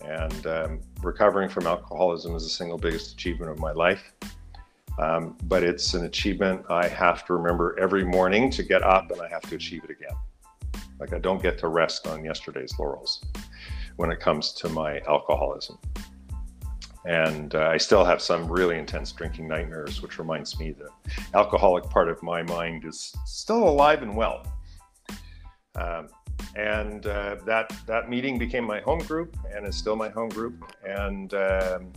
And 0.00 0.46
um, 0.46 0.80
recovering 1.02 1.50
from 1.50 1.66
alcoholism 1.66 2.34
is 2.34 2.44
the 2.44 2.48
single 2.48 2.78
biggest 2.78 3.12
achievement 3.12 3.50
of 3.50 3.58
my 3.58 3.72
life. 3.72 4.14
Um, 4.98 5.36
but 5.42 5.62
it's 5.62 5.92
an 5.92 6.06
achievement 6.06 6.64
I 6.70 6.88
have 6.88 7.26
to 7.26 7.34
remember 7.34 7.78
every 7.78 8.02
morning 8.02 8.50
to 8.52 8.62
get 8.62 8.82
up 8.82 9.10
and 9.10 9.20
I 9.20 9.28
have 9.28 9.42
to 9.42 9.56
achieve 9.56 9.84
it 9.84 9.90
again. 9.90 10.16
Like 10.98 11.12
I 11.12 11.18
don't 11.18 11.42
get 11.42 11.58
to 11.58 11.68
rest 11.68 12.06
on 12.06 12.24
yesterday's 12.24 12.72
laurels 12.78 13.22
when 13.96 14.10
it 14.10 14.20
comes 14.20 14.54
to 14.54 14.70
my 14.70 15.00
alcoholism. 15.00 15.76
And 17.04 17.54
uh, 17.54 17.68
I 17.68 17.76
still 17.76 18.06
have 18.06 18.22
some 18.22 18.50
really 18.50 18.78
intense 18.78 19.12
drinking 19.12 19.48
nightmares, 19.48 20.00
which 20.00 20.18
reminds 20.18 20.58
me 20.58 20.72
the 20.72 20.88
alcoholic 21.34 21.84
part 21.90 22.08
of 22.08 22.22
my 22.22 22.42
mind 22.42 22.86
is 22.86 23.14
still 23.26 23.68
alive 23.68 24.00
and 24.00 24.16
well. 24.16 24.46
Um, 25.74 26.08
and 26.56 27.06
uh, 27.06 27.36
that 27.46 27.72
that 27.86 28.08
meeting 28.08 28.38
became 28.38 28.64
my 28.64 28.80
home 28.80 29.00
group 29.00 29.36
and 29.52 29.66
is 29.66 29.76
still 29.76 29.96
my 29.96 30.08
home 30.08 30.28
group. 30.28 30.72
And 30.86 31.34
um, 31.34 31.92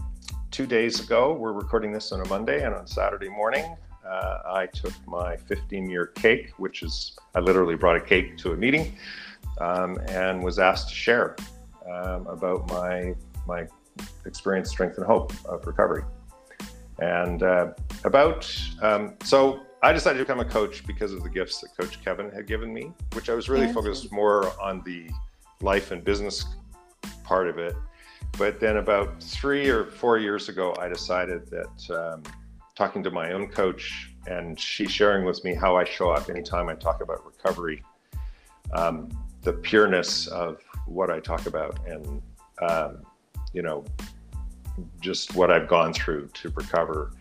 two 0.52 0.66
days 0.66 1.00
ago, 1.00 1.34
we're 1.34 1.54
recording 1.54 1.92
this 1.92 2.12
on 2.12 2.22
a 2.22 2.28
Monday, 2.28 2.64
and 2.64 2.74
on 2.74 2.88
Saturday 2.88 3.30
morning, 3.30 3.76
uh, 4.06 4.40
I 4.46 4.68
took 4.68 4.94
my 5.08 5.36
15-year 5.36 6.08
cake, 6.08 6.52
which 6.58 6.82
is 6.82 7.18
I 7.36 7.40
literally 7.40 7.76
brought 7.76 7.98
a 7.98 8.02
cake 8.02 8.38
to 8.38 8.54
a 8.54 8.56
meeting, 8.56 8.98
um, 9.60 9.98
and 10.08 10.44
was 10.44 10.60
asked 10.60 10.90
to 10.90 10.96
share 10.96 11.36
um, 11.92 12.28
about 12.28 12.68
my 12.70 13.14
my 13.46 13.68
experience, 14.26 14.70
strength, 14.70 14.98
and 14.98 15.06
hope 15.06 15.34
of 15.46 15.66
recovery. 15.66 16.04
And 17.00 17.44
uh, 17.44 17.74
about 18.04 18.52
um, 18.82 19.14
so 19.24 19.67
I 19.88 19.94
decided 19.94 20.18
to 20.18 20.26
become 20.26 20.42
a 20.42 20.46
coach 20.46 20.86
because 20.86 21.14
of 21.14 21.24
the 21.24 21.30
gifts 21.30 21.62
that 21.62 21.70
Coach 21.78 22.04
Kevin 22.04 22.30
had 22.30 22.46
given 22.46 22.74
me, 22.74 22.92
which 23.14 23.30
I 23.30 23.34
was 23.34 23.48
really 23.48 23.72
focused 23.72 24.12
more 24.12 24.52
on 24.62 24.84
the 24.84 25.10
life 25.62 25.92
and 25.92 26.04
business 26.04 26.44
part 27.24 27.48
of 27.48 27.58
it. 27.58 27.74
But 28.38 28.60
then 28.60 28.76
about 28.76 29.24
three 29.24 29.70
or 29.70 29.86
four 29.86 30.18
years 30.18 30.50
ago, 30.50 30.76
I 30.78 30.90
decided 30.90 31.50
that 31.52 31.98
um, 31.98 32.24
talking 32.76 33.02
to 33.02 33.12
my 33.12 33.32
own 33.32 33.48
coach 33.48 34.12
and 34.28 34.60
she 34.60 34.90
sharing 34.90 35.24
with 35.24 35.42
me 35.46 35.54
how 35.54 35.78
I 35.78 35.86
show 35.86 36.10
up 36.10 36.30
anytime 36.30 36.68
I 36.68 36.76
talk 36.76 37.02
about 37.02 37.26
recovery, 37.26 37.82
um, 38.74 39.08
the 39.44 39.54
pureness 39.54 40.28
of 40.28 40.60
what 40.86 41.10
I 41.10 41.22
talk 41.22 41.46
about, 41.46 41.80
and 41.88 42.22
um, 42.62 43.04
you 43.54 43.62
know, 43.62 43.86
just 45.00 45.34
what 45.34 45.50
I've 45.50 45.70
gone 45.70 45.94
through 45.94 46.28
to 46.34 46.50
recover 46.50 47.12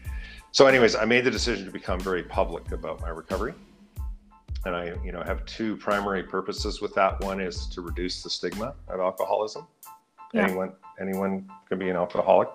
so, 0.57 0.67
anyways, 0.67 0.97
I 0.97 1.05
made 1.05 1.25
the 1.25 1.31
decision 1.31 1.67
to 1.67 1.71
become 1.71 2.01
very 2.01 2.23
public 2.23 2.73
about 2.73 3.03
my 3.03 3.11
recovery. 3.11 3.53
And 4.65 4.75
I, 4.75 4.95
you 5.05 5.13
know, 5.13 5.23
have 5.23 5.45
two 5.45 5.77
primary 5.77 6.23
purposes 6.23 6.81
with 6.81 6.95
that. 6.95 7.21
One 7.21 7.43
is 7.43 7.67
to 7.67 7.83
reduce 7.83 8.23
the 8.23 8.31
stigma 8.31 8.75
of 8.89 9.01
alcoholism. 9.01 9.67
Yeah. 10.33 10.45
Anyone, 10.45 10.73
anyone 10.99 11.51
can 11.69 11.79
be 11.79 11.91
an 11.91 11.97
alcoholic. 11.97 12.49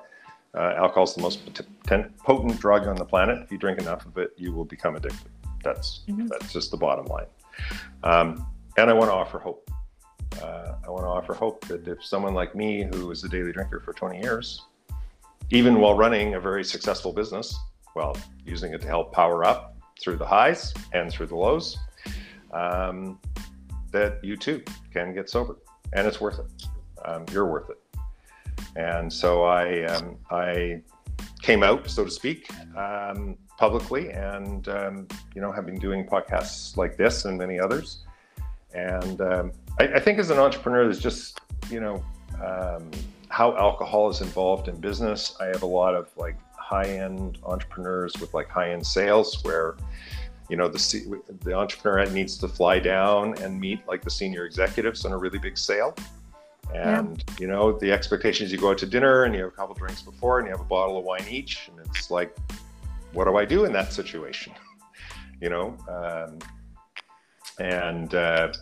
Uh, 0.55 0.73
alcohol 0.77 1.03
is 1.03 1.13
the 1.13 1.21
most 1.21 1.45
potent, 1.45 2.17
potent 2.17 2.59
drug 2.59 2.87
on 2.87 2.95
the 2.95 3.05
planet. 3.05 3.37
If 3.43 3.51
you 3.51 3.59
drink 3.59 3.77
enough 3.77 4.03
of 4.07 4.17
it, 4.17 4.31
you 4.35 4.51
will 4.51 4.65
become 4.65 4.95
addicted. 4.95 5.29
That's 5.63 5.99
mm-hmm. 6.09 6.25
that's 6.25 6.51
just 6.51 6.71
the 6.71 6.77
bottom 6.77 7.05
line. 7.05 7.27
Um, 8.03 8.47
and 8.77 8.89
I 8.89 8.93
want 8.93 9.11
to 9.11 9.13
offer 9.13 9.37
hope. 9.37 9.69
Uh, 10.41 10.73
I 10.83 10.89
want 10.89 11.03
to 11.03 11.07
offer 11.07 11.35
hope 11.35 11.67
that 11.67 11.87
if 11.87 12.03
someone 12.03 12.33
like 12.33 12.55
me, 12.55 12.89
who 12.91 13.05
was 13.05 13.23
a 13.23 13.29
daily 13.29 13.51
drinker 13.51 13.79
for 13.79 13.93
20 13.93 14.19
years, 14.19 14.65
even 15.51 15.79
while 15.79 15.95
running 15.95 16.33
a 16.33 16.39
very 16.39 16.63
successful 16.63 17.13
business, 17.13 17.55
well, 17.95 18.15
using 18.45 18.73
it 18.73 18.81
to 18.81 18.87
help 18.87 19.13
power 19.13 19.45
up 19.45 19.75
through 20.01 20.17
the 20.17 20.25
highs 20.25 20.73
and 20.93 21.11
through 21.11 21.27
the 21.27 21.35
lows, 21.35 21.77
um, 22.53 23.19
that 23.91 24.23
you 24.23 24.37
too 24.37 24.63
can 24.93 25.13
get 25.13 25.29
sober, 25.29 25.57
and 25.93 26.07
it's 26.07 26.19
worth 26.21 26.39
it. 26.39 26.65
Um, 27.05 27.25
you're 27.31 27.45
worth 27.45 27.69
it. 27.69 27.77
And 28.75 29.11
so 29.11 29.43
I 29.43 29.83
um, 29.85 30.17
I 30.29 30.81
came 31.41 31.63
out, 31.63 31.89
so 31.89 32.05
to 32.05 32.11
speak, 32.11 32.49
um, 32.77 33.37
publicly, 33.57 34.11
and 34.11 34.67
um, 34.69 35.07
you 35.35 35.41
know 35.41 35.51
have 35.51 35.65
been 35.65 35.79
doing 35.79 36.05
podcasts 36.05 36.77
like 36.77 36.97
this 36.97 37.25
and 37.25 37.37
many 37.37 37.59
others. 37.59 38.03
And 38.73 39.19
um, 39.19 39.51
I, 39.79 39.87
I, 39.95 39.99
think 39.99 40.17
as 40.17 40.29
an 40.29 40.39
entrepreneur, 40.39 40.85
there's 40.85 40.99
just 40.99 41.41
you 41.69 41.81
know 41.81 42.01
how 43.31 43.55
alcohol 43.57 44.09
is 44.09 44.21
involved 44.21 44.67
in 44.67 44.75
business. 44.79 45.35
I 45.39 45.45
have 45.47 45.63
a 45.63 45.67
lot 45.67 45.95
of 45.95 46.09
like 46.17 46.37
high-end 46.71 47.37
entrepreneurs 47.43 48.13
with 48.21 48.33
like 48.33 48.47
high-end 48.47 48.85
sales 48.85 49.43
where 49.43 49.75
you 50.49 50.55
know 50.55 50.67
the 50.67 51.21
the 51.43 51.53
entrepreneur 51.53 52.05
needs 52.11 52.37
to 52.37 52.47
fly 52.47 52.79
down 52.79 53.37
and 53.41 53.59
meet 53.59 53.85
like 53.87 54.01
the 54.01 54.09
senior 54.09 54.45
executives 54.45 55.05
on 55.05 55.11
a 55.11 55.17
really 55.17 55.39
big 55.39 55.57
sale. 55.57 55.93
And 56.73 57.23
yeah. 57.27 57.35
you 57.41 57.47
know 57.47 57.77
the 57.77 57.91
expectations 57.91 58.51
you 58.51 58.57
go 58.57 58.71
out 58.71 58.77
to 58.77 58.85
dinner 58.85 59.25
and 59.25 59.35
you 59.35 59.41
have 59.41 59.49
a 59.49 59.55
couple 59.55 59.75
drinks 59.75 60.01
before 60.01 60.39
and 60.39 60.47
you 60.47 60.51
have 60.51 60.61
a 60.61 60.71
bottle 60.77 60.97
of 60.97 61.03
wine 61.03 61.25
each 61.29 61.69
and 61.69 61.85
it's 61.85 62.09
like 62.09 62.37
what 63.11 63.25
do 63.25 63.35
i 63.35 63.43
do 63.43 63.65
in 63.65 63.71
that 63.73 63.93
situation? 63.93 64.53
You 65.43 65.49
know 65.49 65.75
um, 65.89 66.37
and 67.59 68.13
uh, 68.13 68.53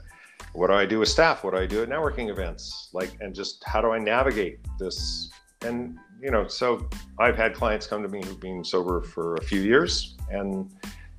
what 0.54 0.68
do 0.68 0.74
i 0.74 0.86
do 0.86 1.00
with 1.00 1.10
staff? 1.10 1.44
What 1.44 1.52
do 1.54 1.60
i 1.60 1.66
do 1.66 1.84
at 1.84 1.90
networking 1.90 2.30
events? 2.30 2.90
Like 2.94 3.12
and 3.20 3.36
just 3.36 3.62
how 3.66 3.82
do 3.82 3.92
i 3.92 4.00
navigate 4.00 4.60
this? 4.80 5.30
And 5.62 6.00
you 6.22 6.32
know, 6.32 6.48
so 6.48 6.88
I've 7.18 7.36
had 7.36 7.54
clients 7.54 7.88
come 7.88 8.04
to 8.04 8.10
me 8.10 8.22
who've 8.24 8.40
been 8.40 8.64
sober 8.64 9.02
for 9.02 9.36
a 9.36 9.44
few 9.44 9.62
years, 9.62 10.16
and 10.30 10.70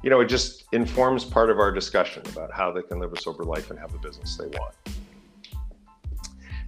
you 0.03 0.11
know, 0.11 0.21
it 0.21 0.29
just 0.29 0.65
informs 0.73 1.25
part 1.25 1.51
of 1.51 1.59
our 1.59 1.71
discussion 1.71 2.23
about 2.33 2.53
how 2.53 2.73
they 2.73 2.83
can 2.83 2.99
live 2.99 3.13
a 3.13 3.21
sober 3.21 3.45
life 3.45 3.71
and 3.71 3.79
have 3.79 3.93
the 3.93 3.99
business 3.99 4.37
they 4.37 4.47
want. 4.47 4.75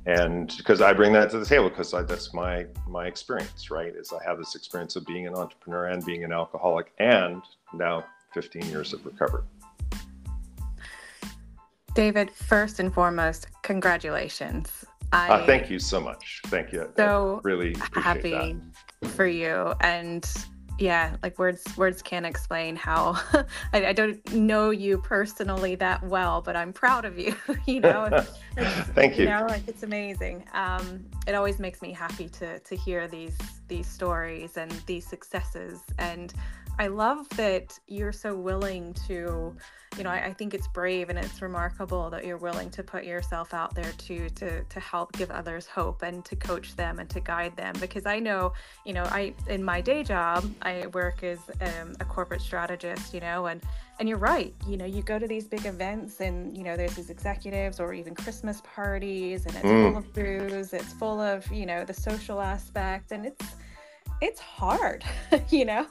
And 0.05 0.53
because 0.57 0.81
I 0.81 0.93
bring 0.93 1.13
that 1.13 1.31
to 1.31 1.39
the 1.39 1.47
table, 1.47 1.69
because 1.69 1.93
that's 1.93 2.35
my 2.35 2.67
my 2.89 3.07
experience, 3.07 3.71
right? 3.71 3.95
Is 3.95 4.13
I 4.13 4.23
have 4.25 4.39
this 4.39 4.55
experience 4.55 4.97
of 4.97 5.07
being 5.07 5.27
an 5.27 5.35
entrepreneur 5.35 5.87
and 5.87 6.05
being 6.05 6.25
an 6.25 6.33
alcoholic, 6.33 6.93
and 6.99 7.43
now 7.73 8.05
15 8.35 8.67
years 8.67 8.93
of 8.93 9.05
recovery. 9.07 9.45
David, 11.95 12.31
first 12.31 12.81
and 12.81 12.93
foremost, 12.93 13.49
congratulations. 13.63 14.87
I 15.13 15.29
uh, 15.29 15.47
thank 15.47 15.71
you 15.71 15.79
so 15.79 16.01
much. 16.01 16.41
Thank 16.47 16.73
you. 16.73 16.91
So 16.97 17.37
I 17.37 17.41
really 17.43 17.77
happy 17.95 18.57
that. 19.01 19.11
for 19.11 19.27
you. 19.27 19.75
And 19.81 20.27
yeah 20.79 21.17
like 21.23 21.39
words 21.39 21.65
words 21.77 22.03
can't 22.03 22.27
explain 22.27 22.75
how 22.75 23.13
I, 23.73 23.87
I, 23.87 23.93
don't 23.93 24.33
know 24.33 24.71
you 24.71 24.99
personally 24.99 25.75
that 25.77 26.03
well 26.03 26.41
but 26.41 26.57
i'm 26.57 26.73
proud 26.73 27.05
of 27.05 27.19
you 27.19 27.35
you 27.67 27.81
know 27.81 28.09
thank 28.95 29.19
you, 29.19 29.25
you 29.25 29.31
know 29.31 29.47
like 29.49 29.63
it's 29.69 29.83
amazing 29.83 30.45
um 30.55 31.05
it 31.27 31.35
always 31.35 31.59
makes 31.59 31.83
me 31.83 31.93
happy 31.93 32.29
to 32.31 32.59
to 32.59 32.75
hear 32.75 33.07
these 33.07 33.37
these 33.69 33.87
stories 33.87 34.57
and 34.57 34.73
these 34.87 35.07
successes 35.07 35.83
and 35.99 36.35
I 36.83 36.89
love 36.89 37.29
that 37.37 37.79
you're 37.87 38.11
so 38.11 38.35
willing 38.35 38.93
to, 39.07 39.55
you 39.97 40.03
know, 40.03 40.11
I, 40.11 40.25
I, 40.25 40.33
think 40.33 40.53
it's 40.53 40.67
brave 40.67 41.11
and 41.11 41.17
it's 41.17 41.41
remarkable 41.41 42.11
that 42.11 42.25
you're 42.25 42.39
willing 42.39 42.71
to 42.71 42.83
put 42.83 43.05
yourself 43.05 43.55
out 43.55 43.73
there 43.73 43.93
to 43.99 44.29
to 44.31 44.65
to 44.65 44.81
help 44.81 45.13
give 45.13 45.31
others 45.31 45.69
hope 45.69 46.03
and 46.03 46.25
to 46.25 46.35
coach 46.35 46.75
them 46.75 46.99
and 46.99 47.09
to 47.11 47.21
guide 47.21 47.57
them. 47.57 47.77
Because 47.79 48.05
I 48.05 48.19
know, 48.19 48.55
you 48.85 48.95
know, 48.95 49.05
I 49.05 49.33
in 49.47 49.63
my 49.63 49.81
day 49.81 50.03
job 50.03 50.45
I 50.63 50.89
work 50.89 51.23
as 51.23 51.39
um, 51.61 51.95
a 52.01 52.05
corporate 52.05 52.41
strategist, 52.41 53.15
you 53.15 53.21
know, 53.21 53.47
and 53.47 53.63
and 54.01 54.09
you're 54.09 54.19
right. 54.19 54.53
You 54.67 54.77
know, 54.77 54.85
you 54.85 55.03
go 55.03 55.21
to 55.21 55.29
these 55.29 55.47
big 55.47 55.67
events 55.67 56.21
and 56.21 56.57
you 56.57 56.65
know 56.65 56.77
there's 56.77 56.97
these 56.97 57.11
executives 57.11 57.79
or 57.79 57.95
even 57.95 58.17
Christmas 58.17 58.61
parties 58.65 59.47
and 59.47 59.55
it's 59.55 59.65
mm. 59.65 59.93
full 59.93 59.99
of 59.99 60.13
booze. 60.13 60.73
It's 60.73 60.93
full 60.95 61.21
of 61.21 61.47
you 61.53 61.65
know 61.65 61.85
the 61.85 61.95
social 61.95 62.41
aspect 62.41 63.13
and 63.13 63.25
it's 63.25 63.55
it's 64.23 64.41
hard 64.41 65.05
you 65.51 65.65
know? 65.65 65.87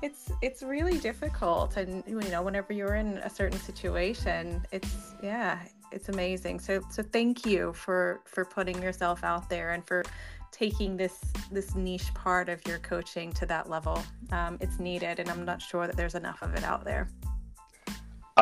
It's 0.00 0.32
it's 0.40 0.62
really 0.62 0.98
difficult 0.98 1.76
and 1.76 2.02
you 2.06 2.18
know 2.30 2.42
whenever 2.42 2.72
you're 2.72 2.94
in 2.94 3.18
a 3.18 3.30
certain 3.30 3.58
situation 3.60 4.64
it's 4.72 5.14
yeah 5.22 5.58
it's 5.92 6.08
amazing. 6.08 6.58
So 6.58 6.80
so 6.90 7.02
thank 7.02 7.44
you 7.44 7.72
for 7.74 8.22
for 8.24 8.44
putting 8.44 8.82
yourself 8.82 9.22
out 9.24 9.48
there 9.48 9.72
and 9.72 9.86
for 9.86 10.04
taking 10.50 10.96
this 10.96 11.20
this 11.50 11.74
niche 11.74 12.12
part 12.14 12.48
of 12.48 12.66
your 12.66 12.78
coaching 12.78 13.32
to 13.34 13.46
that 13.46 13.68
level. 13.68 14.02
Um, 14.30 14.56
it's 14.60 14.78
needed 14.78 15.20
and 15.20 15.28
i'm 15.28 15.44
not 15.44 15.60
sure 15.60 15.86
that 15.86 15.96
there's 15.96 16.14
enough 16.14 16.40
of 16.42 16.54
it 16.54 16.64
out 16.64 16.84
there 16.84 17.08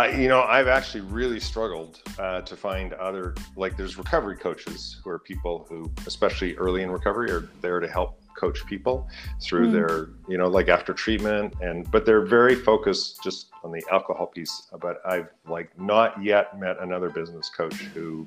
I, 0.01 0.17
you 0.17 0.29
know, 0.29 0.45
I've 0.45 0.67
actually 0.67 1.03
really 1.03 1.39
struggled 1.39 2.01
uh, 2.19 2.41
to 2.41 2.57
find 2.57 2.95
other 2.95 3.35
like 3.55 3.77
there's 3.77 3.99
recovery 3.99 4.37
coaches 4.37 4.99
who 5.05 5.11
are 5.11 5.19
people 5.19 5.67
who, 5.69 5.91
especially 6.07 6.57
early 6.57 6.83
in 6.83 6.91
recovery, 6.91 7.31
are 7.31 7.51
there 7.61 7.81
to 7.81 7.87
help 7.89 8.19
coach 8.35 8.65
people 8.65 9.07
through 9.43 9.69
mm. 9.69 9.73
their 9.73 10.09
you 10.27 10.39
know 10.39 10.49
like 10.49 10.69
after 10.69 10.95
treatment 10.95 11.53
and 11.61 11.91
but 11.91 12.07
they're 12.07 12.25
very 12.25 12.55
focused 12.55 13.23
just 13.23 13.51
on 13.65 13.71
the 13.71 13.83
alcohol 13.93 14.29
piece 14.29 14.69
but 14.81 15.03
i've 15.05 15.29
like 15.47 15.79
not 15.79 16.23
yet 16.23 16.59
met 16.59 16.79
another 16.81 17.11
business 17.11 17.51
coach 17.51 17.75
who 17.93 18.27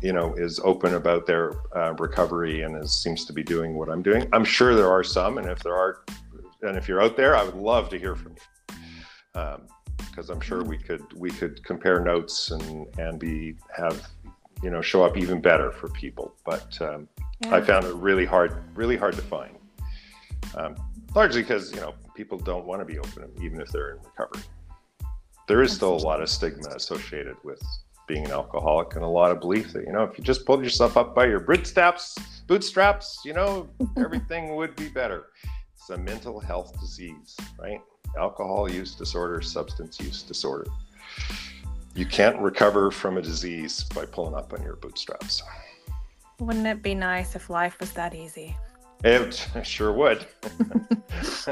you 0.00 0.12
know 0.12 0.34
is 0.34 0.60
open 0.60 0.94
about 0.94 1.26
their 1.26 1.54
uh, 1.74 1.92
recovery 1.94 2.62
and 2.62 2.80
is, 2.80 2.92
seems 2.92 3.24
to 3.24 3.32
be 3.32 3.42
doing 3.42 3.74
what 3.74 3.88
i'm 3.88 4.02
doing 4.02 4.28
i'm 4.32 4.44
sure 4.44 4.76
there 4.76 4.92
are 4.92 5.02
some 5.02 5.38
and 5.38 5.48
if 5.48 5.58
there 5.60 5.74
are 5.74 6.04
and 6.62 6.76
if 6.76 6.86
you're 6.86 7.02
out 7.02 7.16
there 7.16 7.34
i 7.34 7.42
would 7.42 7.56
love 7.56 7.88
to 7.88 7.98
hear 7.98 8.14
from 8.14 8.32
you 8.32 9.40
because 10.14 10.30
i'm 10.30 10.40
sure 10.40 10.62
we 10.62 10.78
could 10.78 11.04
we 11.14 11.30
could 11.30 11.64
compare 11.64 11.98
notes 12.00 12.50
and 12.50 12.86
and 12.98 13.18
be 13.18 13.54
have 13.76 14.08
you 14.62 14.70
know 14.70 14.80
show 14.80 15.02
up 15.04 15.16
even 15.16 15.40
better 15.40 15.72
for 15.72 15.88
people 15.88 16.34
but 16.44 16.80
um, 16.80 17.08
yeah. 17.40 17.56
I 17.56 17.60
found 17.60 17.84
it 17.84 17.94
really 17.94 18.24
hard, 18.24 18.62
really 18.74 18.96
hard 18.96 19.14
to 19.14 19.22
find. 19.22 19.56
Um, 20.54 20.76
largely 21.14 21.42
because 21.42 21.72
you 21.72 21.80
know 21.80 21.94
people 22.14 22.38
don't 22.38 22.66
want 22.66 22.80
to 22.80 22.84
be 22.84 22.98
open, 22.98 23.30
even 23.42 23.60
if 23.60 23.68
they're 23.70 23.92
in 23.92 23.98
recovery. 24.02 24.42
There 25.46 25.62
is 25.62 25.72
still 25.72 25.94
a 25.94 25.98
lot 25.98 26.22
of 26.22 26.28
stigma 26.28 26.68
associated 26.70 27.36
with 27.44 27.62
being 28.06 28.24
an 28.26 28.32
alcoholic, 28.32 28.94
and 28.94 29.04
a 29.04 29.08
lot 29.08 29.30
of 29.30 29.40
belief 29.40 29.72
that 29.72 29.84
you 29.84 29.92
know 29.92 30.04
if 30.04 30.16
you 30.18 30.24
just 30.24 30.46
pulled 30.46 30.62
yourself 30.62 30.96
up 30.96 31.14
by 31.14 31.26
your 31.26 31.40
bootstraps, 31.40 32.16
bootstraps, 32.46 33.20
you 33.24 33.32
know 33.32 33.68
everything 33.96 34.54
would 34.56 34.76
be 34.76 34.88
better. 34.88 35.26
It's 35.74 35.90
a 35.90 35.98
mental 35.98 36.40
health 36.40 36.78
disease, 36.80 37.36
right? 37.58 37.80
Alcohol 38.18 38.70
use 38.70 38.94
disorder, 38.94 39.40
substance 39.42 40.00
use 40.00 40.22
disorder. 40.22 40.66
You 41.94 42.06
can't 42.06 42.38
recover 42.38 42.90
from 42.90 43.18
a 43.18 43.22
disease 43.22 43.84
by 43.84 44.04
pulling 44.04 44.34
up 44.34 44.52
on 44.52 44.62
your 44.62 44.76
bootstraps. 44.76 45.42
Wouldn't 46.40 46.66
it 46.66 46.82
be 46.82 46.94
nice 46.94 47.36
if 47.36 47.48
life 47.48 47.78
was 47.78 47.92
that 47.92 48.14
easy? 48.14 48.56
It 49.04 49.48
sure 49.62 49.92
would. 49.92 50.26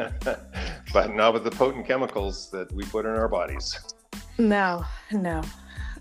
but 0.93 1.15
not 1.15 1.35
with 1.35 1.45
the 1.45 1.51
potent 1.51 1.87
chemicals 1.87 2.51
that 2.51 2.73
we 2.73 2.85
put 2.85 3.05
in 3.07 3.13
our 3.13 3.29
bodies. 3.29 3.79
No, 4.39 4.85
no. 5.13 5.43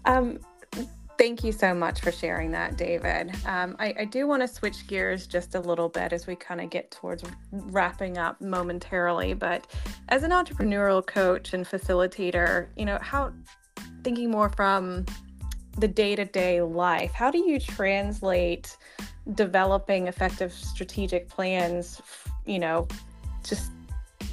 Um, 0.05 0.39
thank 1.21 1.43
you 1.43 1.51
so 1.51 1.71
much 1.71 2.01
for 2.01 2.11
sharing 2.11 2.49
that, 2.49 2.77
David. 2.77 3.31
Um, 3.45 3.75
I, 3.77 3.93
I, 3.99 4.05
do 4.05 4.25
want 4.25 4.41
to 4.41 4.47
switch 4.47 4.87
gears 4.87 5.27
just 5.27 5.53
a 5.53 5.59
little 5.59 5.87
bit 5.87 6.13
as 6.13 6.25
we 6.25 6.35
kind 6.35 6.59
of 6.59 6.71
get 6.71 6.89
towards 6.89 7.23
wrapping 7.51 8.17
up 8.17 8.41
momentarily. 8.41 9.35
But 9.35 9.67
as 10.09 10.23
an 10.23 10.31
entrepreneurial 10.31 11.05
coach 11.05 11.53
and 11.53 11.63
facilitator, 11.63 12.69
you 12.75 12.85
know, 12.85 12.97
how 13.01 13.31
thinking 14.03 14.31
more 14.31 14.49
from 14.49 15.05
the 15.77 15.87
day 15.87 16.15
to 16.15 16.25
day 16.25 16.59
life, 16.63 17.11
how 17.11 17.29
do 17.29 17.37
you 17.37 17.59
translate 17.59 18.75
developing 19.35 20.07
effective 20.07 20.51
strategic 20.51 21.29
plans, 21.29 22.01
you 22.47 22.57
know, 22.57 22.87
just 23.43 23.69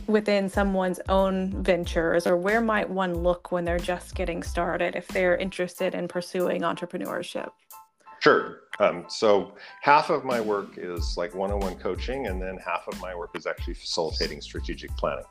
within 0.09 0.49
someone's 0.49 0.99
own 1.09 1.63
ventures, 1.63 2.27
or 2.27 2.37
where 2.37 2.61
might 2.61 2.89
one 2.89 3.15
look 3.15 3.53
when 3.53 3.65
they're 3.65 3.79
just 3.79 4.15
getting 4.15 4.43
started 4.43 4.97
if 4.97 5.07
they're 5.09 5.37
interested 5.37 5.95
in 5.95 6.09
pursuing 6.09 6.63
entrepreneurship? 6.63 7.51
Sure. 8.21 8.63
Um, 8.81 9.05
so 9.09 9.55
half 9.83 10.11
of 10.11 10.25
my 10.25 10.41
work 10.41 10.77
is 10.77 11.17
like 11.17 11.35
one 11.35 11.53
on 11.53 11.61
one 11.61 11.77
coaching, 11.77 12.27
and 12.27 12.41
then 12.41 12.57
half 12.57 12.89
of 12.89 13.01
my 13.01 13.15
work 13.15 13.31
is 13.37 13.47
actually 13.47 13.75
facilitating 13.75 14.41
strategic 14.41 14.91
planning. 14.97 15.25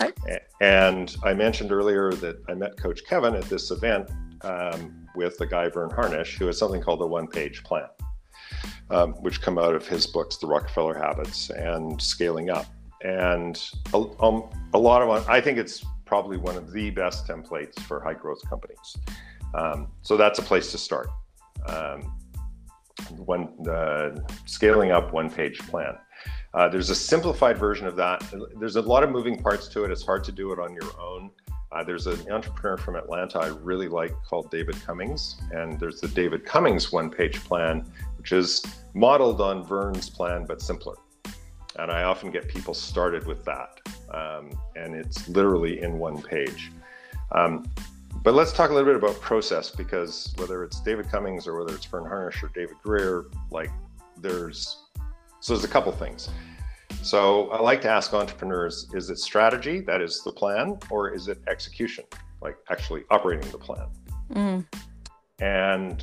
Okay. 0.00 0.40
And 0.60 1.14
I 1.24 1.34
mentioned 1.34 1.72
earlier 1.72 2.12
that 2.12 2.42
I 2.48 2.54
met 2.54 2.76
Coach 2.76 3.02
Kevin 3.06 3.34
at 3.34 3.44
this 3.44 3.70
event 3.70 4.10
um, 4.42 5.06
with 5.14 5.38
the 5.38 5.46
guy 5.46 5.68
Verne 5.68 5.90
Harnish, 5.90 6.36
who 6.36 6.46
has 6.46 6.58
something 6.58 6.80
called 6.80 7.00
the 7.00 7.06
One 7.06 7.26
Page 7.26 7.62
Plan, 7.64 7.88
um, 8.90 9.12
which 9.14 9.40
come 9.40 9.58
out 9.58 9.74
of 9.74 9.86
his 9.86 10.06
books, 10.06 10.36
The 10.36 10.46
Rockefeller 10.46 10.94
Habits 10.94 11.50
and 11.50 12.00
Scaling 12.00 12.50
Up. 12.50 12.66
And 13.06 13.62
a, 13.94 14.04
um, 14.20 14.50
a 14.74 14.78
lot 14.78 15.00
of, 15.00 15.28
I 15.28 15.40
think 15.40 15.58
it's 15.58 15.84
probably 16.06 16.38
one 16.38 16.56
of 16.56 16.72
the 16.72 16.90
best 16.90 17.28
templates 17.28 17.78
for 17.78 18.00
high 18.00 18.14
growth 18.14 18.40
companies. 18.48 18.96
Um, 19.54 19.86
so 20.02 20.16
that's 20.16 20.40
a 20.40 20.42
place 20.42 20.72
to 20.72 20.78
start. 20.78 21.08
Um, 21.68 22.12
one 23.10 23.68
uh, 23.68 24.18
scaling 24.44 24.90
up 24.90 25.12
one 25.12 25.30
page 25.30 25.58
plan. 25.68 25.96
Uh, 26.52 26.68
there's 26.68 26.90
a 26.90 26.96
simplified 26.96 27.58
version 27.58 27.86
of 27.86 27.94
that. 27.94 28.24
There's 28.58 28.74
a 28.74 28.82
lot 28.82 29.04
of 29.04 29.10
moving 29.10 29.40
parts 29.40 29.68
to 29.68 29.84
it. 29.84 29.92
It's 29.92 30.04
hard 30.04 30.24
to 30.24 30.32
do 30.32 30.52
it 30.52 30.58
on 30.58 30.74
your 30.74 30.90
own. 31.00 31.30
Uh, 31.70 31.84
there's 31.84 32.08
an 32.08 32.18
entrepreneur 32.32 32.76
from 32.76 32.96
Atlanta 32.96 33.38
I 33.38 33.48
really 33.48 33.88
like 33.88 34.12
called 34.24 34.50
David 34.50 34.76
Cummings, 34.84 35.36
and 35.52 35.78
there's 35.78 36.00
the 36.00 36.08
David 36.08 36.44
Cummings 36.44 36.90
one 36.90 37.08
page 37.08 37.44
plan, 37.44 37.84
which 38.18 38.32
is 38.32 38.64
modeled 38.94 39.40
on 39.40 39.64
Verne's 39.64 40.10
plan 40.10 40.44
but 40.44 40.60
simpler. 40.60 40.94
And 41.78 41.90
I 41.90 42.04
often 42.04 42.30
get 42.30 42.48
people 42.48 42.74
started 42.74 43.26
with 43.26 43.44
that, 43.44 43.80
um, 44.10 44.50
and 44.76 44.94
it's 44.94 45.28
literally 45.28 45.82
in 45.82 45.98
one 45.98 46.22
page. 46.22 46.72
Um, 47.32 47.66
but 48.22 48.34
let's 48.34 48.52
talk 48.52 48.70
a 48.70 48.72
little 48.74 48.88
bit 48.92 48.96
about 48.96 49.20
process 49.20 49.70
because 49.70 50.34
whether 50.36 50.64
it's 50.64 50.80
David 50.80 51.08
Cummings 51.10 51.46
or 51.46 51.58
whether 51.58 51.74
it's 51.74 51.84
Verne 51.84 52.06
Harnish 52.06 52.42
or 52.42 52.50
David 52.54 52.76
Greer, 52.82 53.26
like 53.50 53.70
there's 54.16 54.84
so 55.40 55.54
there's 55.54 55.64
a 55.64 55.68
couple 55.68 55.92
things. 55.92 56.28
So 57.02 57.50
I 57.50 57.60
like 57.60 57.80
to 57.82 57.88
ask 57.88 58.12
entrepreneurs 58.14 58.88
is 58.94 59.10
it 59.10 59.18
strategy, 59.18 59.80
that 59.82 60.00
is 60.00 60.22
the 60.24 60.32
plan, 60.32 60.78
or 60.90 61.14
is 61.14 61.28
it 61.28 61.38
execution, 61.46 62.04
like 62.40 62.56
actually 62.70 63.04
operating 63.10 63.48
the 63.50 63.58
plan? 63.58 63.86
Mm. 64.32 64.66
And 65.40 66.02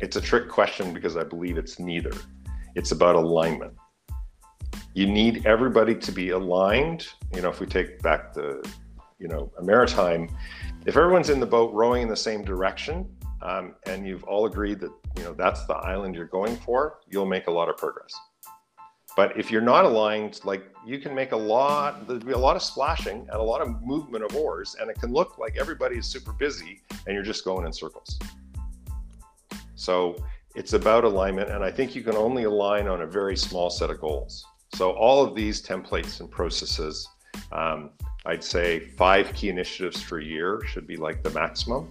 it's 0.00 0.16
a 0.16 0.20
trick 0.20 0.48
question 0.48 0.92
because 0.94 1.16
I 1.16 1.24
believe 1.24 1.58
it's 1.58 1.78
neither. 1.78 2.12
It's 2.76 2.92
about 2.92 3.16
alignment. 3.16 3.72
You 4.94 5.06
need 5.06 5.46
everybody 5.46 5.94
to 5.94 6.12
be 6.12 6.30
aligned. 6.30 7.06
You 7.34 7.42
know, 7.42 7.48
if 7.48 7.60
we 7.60 7.66
take 7.66 8.00
back 8.02 8.32
the, 8.32 8.66
you 9.18 9.28
know, 9.28 9.50
a 9.58 9.62
maritime, 9.62 10.28
if 10.86 10.96
everyone's 10.96 11.30
in 11.30 11.40
the 11.40 11.46
boat 11.46 11.72
rowing 11.72 12.02
in 12.02 12.08
the 12.08 12.16
same 12.16 12.44
direction, 12.44 13.08
um, 13.42 13.74
and 13.86 14.06
you've 14.06 14.24
all 14.24 14.46
agreed 14.46 14.80
that 14.80 14.92
you 15.16 15.22
know 15.22 15.34
that's 15.34 15.66
the 15.66 15.74
island 15.74 16.14
you're 16.14 16.26
going 16.26 16.56
for, 16.56 16.98
you'll 17.08 17.26
make 17.26 17.46
a 17.46 17.50
lot 17.50 17.68
of 17.68 17.76
progress. 17.76 18.14
But 19.16 19.38
if 19.38 19.50
you're 19.50 19.62
not 19.62 19.84
aligned, 19.84 20.40
like 20.44 20.64
you 20.84 20.98
can 20.98 21.14
make 21.14 21.32
a 21.32 21.36
lot, 21.36 22.06
there'll 22.06 22.22
be 22.22 22.32
a 22.32 22.38
lot 22.38 22.56
of 22.56 22.62
splashing 22.62 23.20
and 23.20 23.30
a 23.30 23.42
lot 23.42 23.60
of 23.60 23.80
movement 23.82 24.24
of 24.24 24.34
oars, 24.34 24.74
and 24.80 24.90
it 24.90 24.98
can 25.00 25.12
look 25.12 25.38
like 25.38 25.56
everybody 25.56 25.96
is 25.96 26.06
super 26.06 26.32
busy 26.32 26.82
and 27.06 27.14
you're 27.14 27.22
just 27.22 27.44
going 27.44 27.64
in 27.64 27.72
circles. 27.72 28.18
So 29.76 30.16
it's 30.56 30.72
about 30.72 31.04
alignment, 31.04 31.50
and 31.50 31.62
I 31.62 31.70
think 31.70 31.94
you 31.94 32.02
can 32.02 32.16
only 32.16 32.44
align 32.44 32.88
on 32.88 33.02
a 33.02 33.06
very 33.06 33.36
small 33.36 33.70
set 33.70 33.90
of 33.90 34.00
goals. 34.00 34.44
So 34.74 34.90
all 34.90 35.24
of 35.24 35.34
these 35.34 35.62
templates 35.62 36.20
and 36.20 36.30
processes, 36.30 37.08
um, 37.52 37.90
I'd 38.26 38.42
say 38.42 38.80
five 38.80 39.32
key 39.32 39.48
initiatives 39.48 40.02
for 40.02 40.18
a 40.18 40.24
year 40.24 40.60
should 40.66 40.86
be 40.86 40.96
like 40.96 41.22
the 41.22 41.30
maximum, 41.30 41.88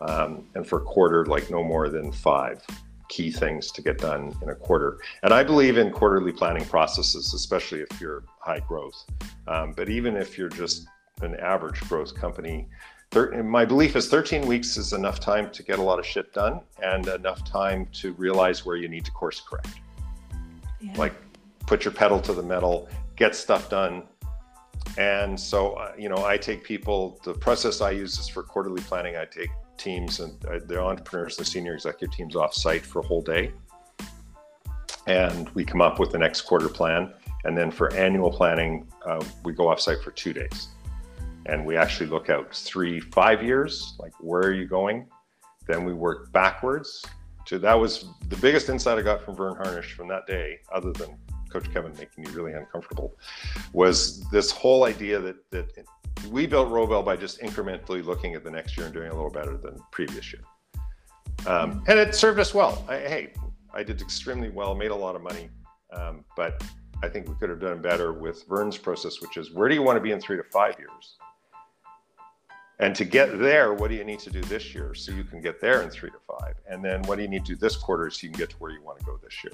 um, 0.00 0.48
and 0.54 0.66
for 0.66 0.78
a 0.78 0.84
quarter, 0.84 1.24
like 1.26 1.50
no 1.50 1.62
more 1.62 1.88
than 1.88 2.10
five 2.10 2.62
key 3.08 3.30
things 3.30 3.70
to 3.70 3.82
get 3.82 3.98
done 3.98 4.34
in 4.42 4.48
a 4.48 4.54
quarter. 4.54 4.98
And 5.22 5.32
I 5.32 5.44
believe 5.44 5.78
in 5.78 5.92
quarterly 5.92 6.32
planning 6.32 6.64
processes, 6.64 7.32
especially 7.34 7.80
if 7.80 8.00
you're 8.00 8.24
high 8.40 8.60
growth. 8.60 9.04
Um, 9.46 9.72
but 9.76 9.88
even 9.88 10.16
if 10.16 10.36
you're 10.36 10.48
just 10.48 10.88
an 11.22 11.36
average 11.36 11.80
growth 11.82 12.14
company, 12.14 12.66
thir- 13.10 13.42
my 13.44 13.64
belief 13.64 13.94
is 13.94 14.08
13 14.08 14.46
weeks 14.46 14.76
is 14.76 14.92
enough 14.92 15.20
time 15.20 15.50
to 15.52 15.62
get 15.62 15.78
a 15.78 15.82
lot 15.82 16.00
of 16.00 16.06
shit 16.06 16.32
done 16.32 16.60
and 16.82 17.06
enough 17.06 17.44
time 17.44 17.86
to 17.92 18.12
realize 18.14 18.66
where 18.66 18.76
you 18.76 18.88
need 18.88 19.04
to 19.04 19.12
course 19.12 19.40
correct. 19.40 19.68
Yeah. 20.80 20.92
Like 20.96 21.14
put 21.66 21.84
your 21.84 21.92
pedal 21.92 22.20
to 22.20 22.32
the 22.32 22.42
metal, 22.42 22.88
get 23.16 23.34
stuff 23.34 23.68
done. 23.68 24.04
And 24.98 25.38
so, 25.38 25.72
uh, 25.72 25.92
you 25.98 26.08
know, 26.08 26.24
I 26.24 26.36
take 26.36 26.64
people, 26.64 27.20
the 27.24 27.34
process 27.34 27.80
I 27.80 27.90
use 27.90 28.18
is 28.18 28.28
for 28.28 28.42
quarterly 28.42 28.82
planning. 28.82 29.16
I 29.16 29.24
take 29.24 29.50
teams 29.76 30.20
and 30.20 30.42
uh, 30.46 30.60
the 30.64 30.80
entrepreneurs, 30.80 31.36
the 31.36 31.44
senior 31.44 31.74
executive 31.74 32.14
teams 32.16 32.36
off 32.36 32.54
site 32.54 32.86
for 32.86 33.00
a 33.00 33.06
whole 33.06 33.22
day. 33.22 33.52
And 35.06 35.48
we 35.50 35.64
come 35.64 35.82
up 35.82 35.98
with 35.98 36.12
the 36.12 36.18
next 36.18 36.42
quarter 36.42 36.68
plan. 36.68 37.12
And 37.44 37.56
then 37.56 37.70
for 37.70 37.92
annual 37.94 38.30
planning, 38.30 38.88
uh, 39.04 39.22
we 39.44 39.52
go 39.52 39.68
off 39.68 39.80
site 39.80 40.02
for 40.02 40.10
two 40.12 40.32
days. 40.32 40.68
And 41.46 41.64
we 41.64 41.76
actually 41.76 42.08
look 42.08 42.28
out 42.28 42.52
three, 42.54 42.98
five 42.98 43.42
years, 43.42 43.94
like 44.00 44.12
where 44.20 44.42
are 44.42 44.52
you 44.52 44.66
going? 44.66 45.06
Then 45.68 45.84
we 45.84 45.92
work 45.92 46.32
backwards 46.32 47.04
to 47.46 47.58
that 47.60 47.74
was 47.74 48.06
the 48.28 48.36
biggest 48.36 48.68
insight 48.68 48.98
I 48.98 49.02
got 49.02 49.24
from 49.24 49.36
Verne 49.36 49.56
Harnish 49.56 49.92
from 49.94 50.08
that 50.08 50.26
day, 50.26 50.58
other 50.72 50.92
than 50.92 51.16
Coach 51.50 51.72
Kevin 51.72 51.92
making 51.98 52.24
me 52.24 52.30
really 52.30 52.52
uncomfortable, 52.52 53.16
was 53.72 54.20
this 54.30 54.50
whole 54.50 54.84
idea 54.84 55.18
that 55.20 55.50
that 55.50 55.86
we 56.30 56.46
built 56.46 56.68
Robelle 56.68 57.04
by 57.04 57.16
just 57.16 57.40
incrementally 57.40 58.04
looking 58.04 58.34
at 58.34 58.42
the 58.42 58.50
next 58.50 58.76
year 58.76 58.86
and 58.86 58.94
doing 58.94 59.10
a 59.10 59.14
little 59.14 59.30
better 59.30 59.56
than 59.56 59.78
previous 59.92 60.32
year. 60.32 60.42
Um, 61.46 61.84
and 61.86 61.98
it 61.98 62.14
served 62.14 62.40
us 62.40 62.54
well. 62.54 62.84
I, 62.88 62.96
hey, 62.96 63.32
I 63.72 63.82
did 63.82 64.00
extremely 64.00 64.48
well, 64.48 64.74
made 64.74 64.90
a 64.90 64.96
lot 64.96 65.14
of 65.14 65.22
money, 65.22 65.50
um, 65.92 66.24
but 66.36 66.64
I 67.02 67.08
think 67.08 67.28
we 67.28 67.34
could 67.34 67.50
have 67.50 67.60
done 67.60 67.82
better 67.82 68.12
with 68.12 68.44
Verne's 68.48 68.78
process, 68.78 69.20
which 69.20 69.36
is 69.36 69.52
where 69.52 69.68
do 69.68 69.74
you 69.74 69.82
want 69.82 69.96
to 69.96 70.00
be 70.00 70.12
in 70.12 70.20
three 70.20 70.36
to 70.38 70.44
five 70.44 70.76
years? 70.78 71.18
And 72.78 72.94
to 72.96 73.04
get 73.04 73.38
there, 73.38 73.72
what 73.72 73.88
do 73.88 73.96
you 73.96 74.04
need 74.04 74.18
to 74.20 74.30
do 74.30 74.42
this 74.42 74.74
year 74.74 74.94
so 74.94 75.12
you 75.12 75.24
can 75.24 75.40
get 75.40 75.60
there 75.60 75.82
in 75.82 75.90
three 75.90 76.10
to 76.10 76.18
five? 76.26 76.56
And 76.68 76.84
then 76.84 77.02
what 77.02 77.16
do 77.16 77.22
you 77.22 77.28
need 77.28 77.44
to 77.46 77.54
do 77.54 77.56
this 77.56 77.76
quarter 77.76 78.10
so 78.10 78.26
you 78.26 78.30
can 78.30 78.38
get 78.38 78.50
to 78.50 78.56
where 78.56 78.70
you 78.70 78.82
want 78.82 78.98
to 78.98 79.04
go 79.04 79.18
this 79.22 79.44
year? 79.44 79.52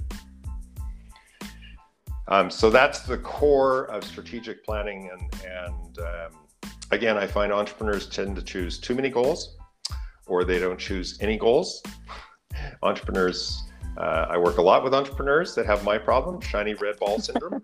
Um, 2.28 2.50
so 2.50 2.70
that's 2.70 3.00
the 3.00 3.18
core 3.18 3.86
of 3.86 4.04
strategic 4.04 4.64
planning. 4.64 5.10
And, 5.12 5.44
and 5.44 5.98
um, 5.98 6.46
again, 6.90 7.16
I 7.16 7.26
find 7.26 7.52
entrepreneurs 7.52 8.08
tend 8.08 8.36
to 8.36 8.42
choose 8.42 8.78
too 8.78 8.94
many 8.94 9.10
goals 9.10 9.56
or 10.26 10.44
they 10.44 10.58
don't 10.58 10.78
choose 10.78 11.18
any 11.20 11.36
goals. 11.36 11.82
entrepreneurs, 12.82 13.62
uh, 13.98 14.26
I 14.30 14.38
work 14.38 14.58
a 14.58 14.62
lot 14.62 14.84
with 14.84 14.94
entrepreneurs 14.94 15.54
that 15.56 15.66
have 15.66 15.84
my 15.84 15.98
problem, 15.98 16.40
shiny 16.40 16.74
red 16.74 16.98
ball 16.98 17.18
syndrome. 17.18 17.62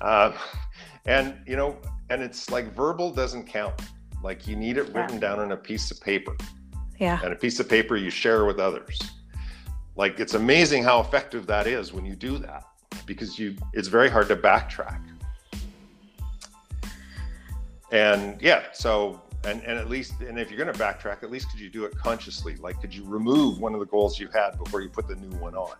uh, 0.00 0.32
and, 1.06 1.36
you 1.46 1.56
know, 1.56 1.78
and 2.10 2.22
it's 2.22 2.50
like 2.50 2.74
verbal 2.74 3.12
doesn't 3.12 3.46
count. 3.46 3.80
Like 4.22 4.46
you 4.46 4.56
need 4.56 4.76
it 4.76 4.92
written 4.94 5.14
yeah. 5.14 5.20
down 5.20 5.38
on 5.38 5.52
a 5.52 5.56
piece 5.56 5.90
of 5.90 6.00
paper. 6.00 6.36
Yeah. 6.98 7.20
And 7.22 7.32
a 7.32 7.36
piece 7.36 7.58
of 7.58 7.68
paper 7.68 7.96
you 7.96 8.10
share 8.10 8.44
with 8.44 8.58
others 8.58 9.00
like 9.96 10.18
it's 10.20 10.34
amazing 10.34 10.82
how 10.82 11.00
effective 11.00 11.46
that 11.46 11.66
is 11.66 11.92
when 11.92 12.04
you 12.04 12.16
do 12.16 12.38
that 12.38 12.64
because 13.06 13.38
you 13.38 13.56
it's 13.72 13.88
very 13.88 14.08
hard 14.08 14.28
to 14.28 14.36
backtrack. 14.36 15.00
And 17.90 18.40
yeah 18.40 18.64
so 18.72 19.20
and 19.44 19.62
and 19.62 19.78
at 19.78 19.88
least 19.90 20.20
and 20.20 20.38
if 20.38 20.50
you're 20.50 20.62
going 20.62 20.72
to 20.72 20.78
backtrack 20.78 21.22
at 21.22 21.30
least 21.30 21.50
could 21.50 21.60
you 21.60 21.68
do 21.68 21.84
it 21.84 21.96
consciously? 21.96 22.56
Like 22.56 22.80
could 22.80 22.94
you 22.94 23.04
remove 23.04 23.58
one 23.58 23.74
of 23.74 23.80
the 23.80 23.86
goals 23.86 24.18
you 24.18 24.28
had 24.28 24.58
before 24.58 24.80
you 24.80 24.88
put 24.88 25.08
the 25.08 25.16
new 25.16 25.36
one 25.38 25.54
on? 25.54 25.76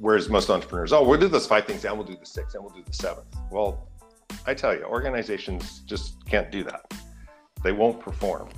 Whereas 0.00 0.28
most 0.28 0.48
entrepreneurs 0.50 0.92
oh 0.92 1.06
we'll 1.06 1.20
do 1.20 1.28
those 1.28 1.46
five 1.46 1.66
things 1.66 1.84
and 1.84 1.96
we'll 1.96 2.06
do 2.06 2.16
the 2.16 2.26
six 2.26 2.54
and 2.54 2.64
we'll 2.64 2.74
do 2.74 2.82
the 2.84 2.92
seventh. 2.92 3.26
Well 3.50 3.88
i 4.46 4.54
tell 4.54 4.74
you 4.74 4.84
organizations 4.84 5.80
just 5.80 6.24
can't 6.26 6.50
do 6.50 6.64
that. 6.64 6.92
They 7.62 7.72
won't 7.72 8.00
perform 8.00 8.48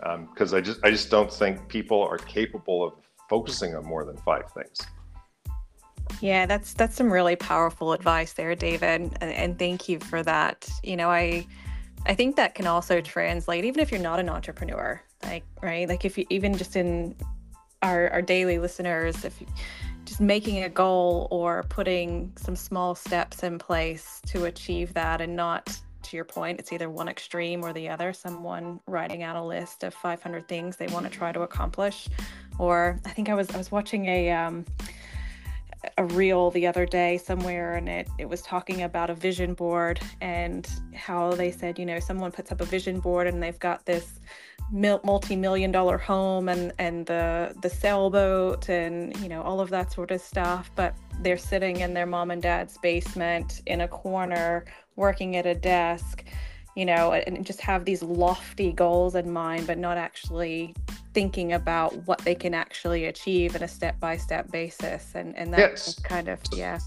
because 0.00 0.52
um, 0.52 0.58
I 0.58 0.60
just 0.60 0.80
I 0.84 0.90
just 0.90 1.10
don't 1.10 1.32
think 1.32 1.68
people 1.68 2.02
are 2.02 2.18
capable 2.18 2.84
of 2.84 2.94
focusing 3.28 3.74
on 3.74 3.84
more 3.84 4.04
than 4.04 4.16
five 4.18 4.50
things. 4.52 4.78
Yeah, 6.20 6.46
that's 6.46 6.74
that's 6.74 6.96
some 6.96 7.12
really 7.12 7.36
powerful 7.36 7.92
advice 7.92 8.32
there, 8.32 8.54
David, 8.54 9.12
and, 9.20 9.32
and 9.32 9.58
thank 9.58 9.88
you 9.88 10.00
for 10.00 10.22
that. 10.22 10.68
You 10.82 10.96
know, 10.96 11.10
I 11.10 11.46
I 12.06 12.14
think 12.14 12.36
that 12.36 12.54
can 12.54 12.66
also 12.66 13.00
translate 13.00 13.64
even 13.64 13.80
if 13.80 13.90
you're 13.90 14.00
not 14.00 14.20
an 14.20 14.28
entrepreneur, 14.28 15.02
like 15.22 15.44
right, 15.62 15.88
like 15.88 16.04
if 16.04 16.18
you 16.18 16.26
even 16.30 16.56
just 16.56 16.76
in 16.76 17.14
our 17.82 18.10
our 18.10 18.22
daily 18.22 18.58
listeners, 18.58 19.24
if 19.24 19.40
you 19.40 19.46
just 20.04 20.20
making 20.20 20.64
a 20.64 20.68
goal 20.68 21.28
or 21.30 21.62
putting 21.64 22.32
some 22.36 22.56
small 22.56 22.94
steps 22.94 23.42
in 23.42 23.58
place 23.58 24.20
to 24.26 24.46
achieve 24.46 24.92
that 24.94 25.20
and 25.20 25.36
not 25.36 25.78
to 26.10 26.16
your 26.16 26.24
point, 26.24 26.58
it's 26.58 26.72
either 26.72 26.90
one 26.90 27.08
extreme 27.08 27.64
or 27.64 27.72
the 27.72 27.88
other. 27.88 28.12
Someone 28.12 28.80
writing 28.86 29.22
out 29.22 29.36
a 29.36 29.42
list 29.42 29.84
of 29.84 29.94
500 29.94 30.48
things 30.48 30.76
they 30.76 30.88
want 30.88 31.06
to 31.06 31.10
try 31.10 31.32
to 31.32 31.42
accomplish, 31.42 32.08
or 32.58 33.00
I 33.04 33.10
think 33.10 33.28
I 33.28 33.34
was 33.34 33.50
I 33.50 33.56
was 33.56 33.70
watching 33.70 34.06
a 34.06 34.30
um, 34.30 34.64
a 35.96 36.04
reel 36.04 36.50
the 36.50 36.66
other 36.66 36.84
day 36.84 37.16
somewhere, 37.16 37.74
and 37.74 37.88
it 37.88 38.08
it 38.18 38.28
was 38.28 38.42
talking 38.42 38.82
about 38.82 39.08
a 39.08 39.14
vision 39.14 39.54
board 39.54 40.00
and 40.20 40.68
how 40.94 41.32
they 41.32 41.50
said, 41.50 41.78
you 41.78 41.86
know, 41.86 42.00
someone 42.00 42.32
puts 42.32 42.50
up 42.52 42.60
a 42.60 42.64
vision 42.64 43.00
board 43.00 43.26
and 43.26 43.42
they've 43.42 43.58
got 43.58 43.86
this 43.86 44.20
multi-million 44.72 45.72
dollar 45.72 45.98
home 45.98 46.48
and 46.48 46.72
and 46.78 47.06
the 47.06 47.52
the 47.60 47.68
sailboat 47.68 48.68
and 48.68 49.16
you 49.18 49.28
know 49.28 49.42
all 49.42 49.60
of 49.60 49.68
that 49.68 49.90
sort 49.92 50.12
of 50.12 50.20
stuff 50.20 50.70
but 50.76 50.94
they're 51.22 51.36
sitting 51.36 51.80
in 51.80 51.92
their 51.92 52.06
mom 52.06 52.30
and 52.30 52.40
dad's 52.40 52.78
basement 52.78 53.62
in 53.66 53.80
a 53.80 53.88
corner 53.88 54.64
working 55.00 55.34
at 55.36 55.46
a 55.46 55.54
desk, 55.54 56.22
you 56.76 56.84
know, 56.84 57.12
and 57.12 57.44
just 57.44 57.60
have 57.60 57.84
these 57.84 58.02
lofty 58.02 58.70
goals 58.70 59.16
in 59.16 59.28
mind, 59.32 59.66
but 59.66 59.78
not 59.78 59.96
actually 59.96 60.74
thinking 61.12 61.54
about 61.54 61.96
what 62.06 62.18
they 62.20 62.36
can 62.36 62.54
actually 62.54 63.06
achieve 63.06 63.56
in 63.56 63.64
a 63.64 63.68
step 63.68 63.98
by 63.98 64.16
step 64.16 64.52
basis. 64.52 65.12
And, 65.16 65.36
and 65.36 65.52
that's 65.52 65.88
yes. 65.88 65.98
kind 66.00 66.28
of, 66.28 66.38
yeah. 66.52 66.78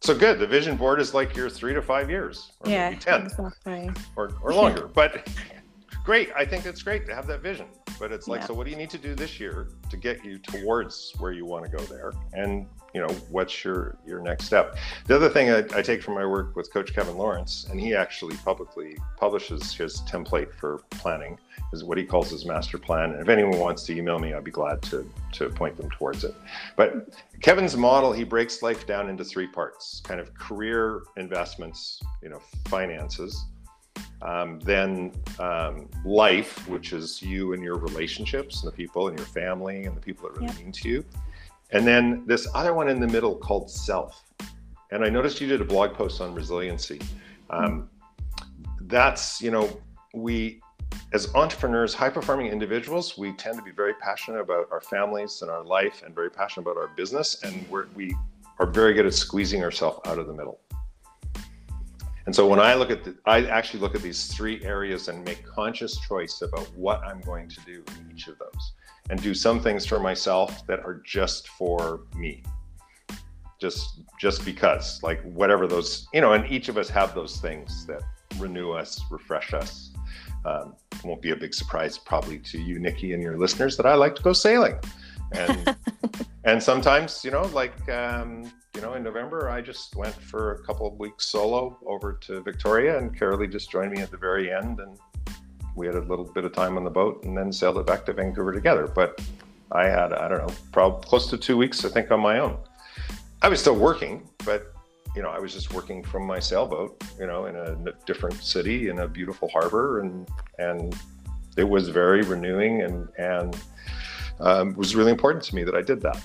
So 0.00 0.16
good. 0.16 0.38
The 0.38 0.46
vision 0.46 0.76
board 0.76 1.00
is 1.00 1.14
like 1.14 1.34
your 1.34 1.48
three 1.48 1.72
to 1.72 1.82
five 1.82 2.10
years, 2.10 2.52
or 2.60 2.70
yeah, 2.70 2.90
maybe 2.90 3.00
10 3.00 3.22
exactly. 3.22 3.90
or, 4.16 4.32
or 4.42 4.52
longer. 4.52 4.86
but 4.86 5.26
great. 6.04 6.30
I 6.36 6.44
think 6.44 6.66
it's 6.66 6.82
great 6.82 7.06
to 7.06 7.14
have 7.14 7.26
that 7.26 7.40
vision. 7.42 7.66
But 7.98 8.12
it's 8.12 8.28
like, 8.28 8.42
yeah. 8.42 8.48
so 8.48 8.54
what 8.54 8.64
do 8.64 8.70
you 8.70 8.76
need 8.76 8.90
to 8.90 8.98
do 8.98 9.14
this 9.14 9.40
year 9.40 9.68
to 9.90 9.96
get 9.96 10.24
you 10.24 10.38
towards 10.38 11.12
where 11.18 11.32
you 11.32 11.46
want 11.46 11.64
to 11.64 11.70
go 11.70 11.82
there? 11.84 12.12
And 12.32 12.66
you 12.94 13.00
know 13.00 13.12
what's 13.28 13.64
your 13.64 13.98
your 14.06 14.20
next 14.20 14.44
step 14.44 14.76
the 15.06 15.16
other 15.16 15.28
thing 15.28 15.50
I, 15.50 15.58
I, 15.76 15.82
take 15.82 16.00
from 16.00 16.14
my 16.14 16.24
work 16.24 16.54
with 16.54 16.72
coach 16.72 16.94
kevin 16.94 17.16
lawrence 17.16 17.66
and 17.68 17.80
he 17.80 17.94
actually 17.94 18.36
publicly 18.36 18.96
publishes 19.16 19.74
his 19.74 20.00
template 20.02 20.54
for 20.54 20.80
planning 20.90 21.38
is 21.72 21.82
what 21.82 21.98
he 21.98 22.04
calls 22.04 22.30
his 22.30 22.46
master 22.46 22.78
plan 22.78 23.10
and 23.10 23.20
if 23.20 23.28
anyone 23.28 23.58
wants 23.58 23.82
to 23.84 23.96
email 23.96 24.18
me 24.20 24.32
i'd 24.32 24.44
be 24.44 24.50
glad 24.50 24.80
to 24.82 25.10
to 25.32 25.48
point 25.50 25.76
them 25.76 25.90
towards 25.90 26.22
it 26.22 26.34
but 26.76 27.08
kevin's 27.42 27.76
model 27.76 28.12
he 28.12 28.22
breaks 28.22 28.62
life 28.62 28.86
down 28.86 29.10
into 29.10 29.24
three 29.24 29.48
parts 29.48 30.00
kind 30.04 30.20
of 30.20 30.32
career 30.34 31.02
investments 31.16 32.00
you 32.22 32.28
know 32.28 32.40
finances 32.66 33.46
um, 34.24 34.58
then 34.60 35.12
um, 35.38 35.88
life, 36.04 36.66
which 36.68 36.92
is 36.92 37.22
you 37.22 37.52
and 37.52 37.62
your 37.62 37.76
relationships 37.76 38.62
and 38.62 38.72
the 38.72 38.76
people 38.76 39.08
and 39.08 39.18
your 39.18 39.26
family 39.26 39.84
and 39.84 39.96
the 39.96 40.00
people 40.00 40.28
that 40.28 40.34
really 40.38 40.46
yep. 40.46 40.58
mean 40.58 40.72
to 40.72 40.88
you. 40.88 41.04
And 41.70 41.86
then 41.86 42.24
this 42.26 42.48
other 42.54 42.72
one 42.72 42.88
in 42.88 43.00
the 43.00 43.06
middle 43.06 43.34
called 43.36 43.70
self. 43.70 44.24
And 44.90 45.04
I 45.04 45.08
noticed 45.08 45.40
you 45.40 45.48
did 45.48 45.60
a 45.60 45.64
blog 45.64 45.92
post 45.92 46.20
on 46.20 46.34
resiliency. 46.34 47.00
Um, 47.50 47.90
that's, 48.82 49.42
you 49.42 49.50
know, 49.50 49.80
we, 50.14 50.60
as 51.12 51.34
entrepreneurs, 51.34 51.92
high 51.92 52.10
performing 52.10 52.46
individuals, 52.46 53.18
we 53.18 53.32
tend 53.32 53.56
to 53.58 53.62
be 53.62 53.72
very 53.72 53.94
passionate 53.94 54.40
about 54.40 54.68
our 54.70 54.80
families 54.80 55.42
and 55.42 55.50
our 55.50 55.64
life 55.64 56.02
and 56.04 56.14
very 56.14 56.30
passionate 56.30 56.70
about 56.70 56.80
our 56.80 56.88
business. 56.88 57.42
And 57.42 57.68
we're, 57.68 57.86
we 57.94 58.14
are 58.58 58.66
very 58.66 58.94
good 58.94 59.06
at 59.06 59.14
squeezing 59.14 59.64
ourselves 59.64 60.00
out 60.06 60.18
of 60.18 60.26
the 60.26 60.34
middle. 60.34 60.60
And 62.26 62.34
so 62.34 62.46
when 62.46 62.58
I 62.58 62.74
look 62.74 62.90
at 62.90 63.04
the, 63.04 63.16
I 63.26 63.44
actually 63.46 63.80
look 63.80 63.94
at 63.94 64.02
these 64.02 64.28
three 64.28 64.64
areas 64.64 65.08
and 65.08 65.24
make 65.24 65.44
conscious 65.44 65.98
choice 65.98 66.40
about 66.40 66.66
what 66.74 67.02
I'm 67.04 67.20
going 67.20 67.48
to 67.50 67.60
do 67.66 67.84
in 67.98 68.10
each 68.12 68.28
of 68.28 68.38
those 68.38 68.72
and 69.10 69.20
do 69.22 69.34
some 69.34 69.60
things 69.60 69.84
for 69.84 70.00
myself 70.00 70.66
that 70.66 70.80
are 70.80 71.02
just 71.04 71.48
for 71.48 72.00
me. 72.16 72.42
Just 73.60 74.00
just 74.18 74.44
because 74.44 75.02
like 75.02 75.22
whatever 75.22 75.66
those 75.66 76.08
you 76.12 76.20
know 76.20 76.32
and 76.32 76.50
each 76.50 76.68
of 76.68 76.76
us 76.76 76.88
have 76.88 77.14
those 77.14 77.40
things 77.40 77.86
that 77.86 78.02
renew 78.38 78.72
us 78.72 79.00
refresh 79.10 79.54
us. 79.54 79.90
Um, 80.44 80.74
won't 81.04 81.22
be 81.22 81.30
a 81.30 81.36
big 81.36 81.54
surprise 81.54 81.96
probably 81.96 82.38
to 82.40 82.60
you 82.60 82.78
nikki 82.78 83.14
and 83.14 83.22
your 83.22 83.38
listeners 83.38 83.78
that 83.78 83.86
i 83.86 83.94
like 83.94 84.14
to 84.16 84.22
go 84.22 84.32
sailing. 84.32 84.78
And 85.32 85.76
and 86.44 86.62
sometimes 86.62 87.24
you 87.24 87.30
know 87.30 87.42
like 87.54 87.88
um, 87.88 88.50
you 88.74 88.80
know 88.80 88.94
in 88.94 89.02
november 89.02 89.48
i 89.48 89.60
just 89.60 89.94
went 89.96 90.14
for 90.14 90.52
a 90.52 90.62
couple 90.64 90.86
of 90.86 90.94
weeks 90.98 91.26
solo 91.26 91.78
over 91.86 92.12
to 92.12 92.42
victoria 92.42 92.98
and 92.98 93.18
carolee 93.18 93.50
just 93.50 93.70
joined 93.70 93.92
me 93.92 94.00
at 94.00 94.10
the 94.10 94.16
very 94.16 94.52
end 94.52 94.80
and 94.80 94.98
we 95.74 95.86
had 95.86 95.96
a 95.96 96.00
little 96.00 96.24
bit 96.24 96.44
of 96.44 96.52
time 96.52 96.76
on 96.76 96.84
the 96.84 96.90
boat 96.90 97.24
and 97.24 97.36
then 97.36 97.52
sailed 97.52 97.78
it 97.78 97.86
back 97.86 98.06
to 98.06 98.12
Vancouver 98.12 98.52
together. 98.52 98.86
But 98.86 99.20
I 99.72 99.86
had, 99.86 100.12
I 100.12 100.28
don't 100.28 100.46
know, 100.46 100.54
probably 100.72 101.06
close 101.06 101.28
to 101.30 101.38
two 101.38 101.56
weeks, 101.56 101.84
I 101.84 101.88
think, 101.88 102.10
on 102.10 102.20
my 102.20 102.38
own. 102.38 102.56
I 103.42 103.48
was 103.48 103.60
still 103.60 103.76
working, 103.76 104.28
but 104.44 104.72
you 105.16 105.22
know, 105.22 105.28
I 105.28 105.38
was 105.38 105.52
just 105.52 105.72
working 105.72 106.02
from 106.02 106.26
my 106.26 106.40
sailboat, 106.40 107.02
you 107.18 107.26
know, 107.26 107.46
in 107.46 107.54
a 107.56 107.76
different 108.04 108.42
city 108.42 108.88
in 108.88 109.00
a 109.00 109.08
beautiful 109.08 109.48
harbor, 109.48 110.00
and 110.00 110.28
and 110.58 110.96
it 111.56 111.64
was 111.64 111.88
very 111.88 112.22
renewing 112.22 112.82
and 112.82 113.08
and 113.16 113.56
um, 114.40 114.74
was 114.74 114.96
really 114.96 115.12
important 115.12 115.44
to 115.44 115.54
me 115.54 115.62
that 115.62 115.76
I 115.76 115.82
did 115.82 116.00
that. 116.00 116.20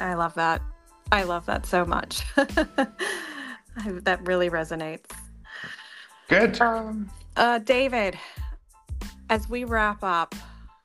I 0.00 0.14
love 0.14 0.34
that. 0.34 0.62
I 1.10 1.22
love 1.22 1.46
that 1.46 1.66
so 1.66 1.84
much. 1.84 2.22
that 2.34 4.20
really 4.22 4.50
resonates. 4.50 5.10
Good. 6.28 6.60
Um, 6.60 7.10
uh, 7.36 7.58
David, 7.58 8.18
as 9.30 9.48
we 9.48 9.64
wrap 9.64 10.02
up, 10.02 10.34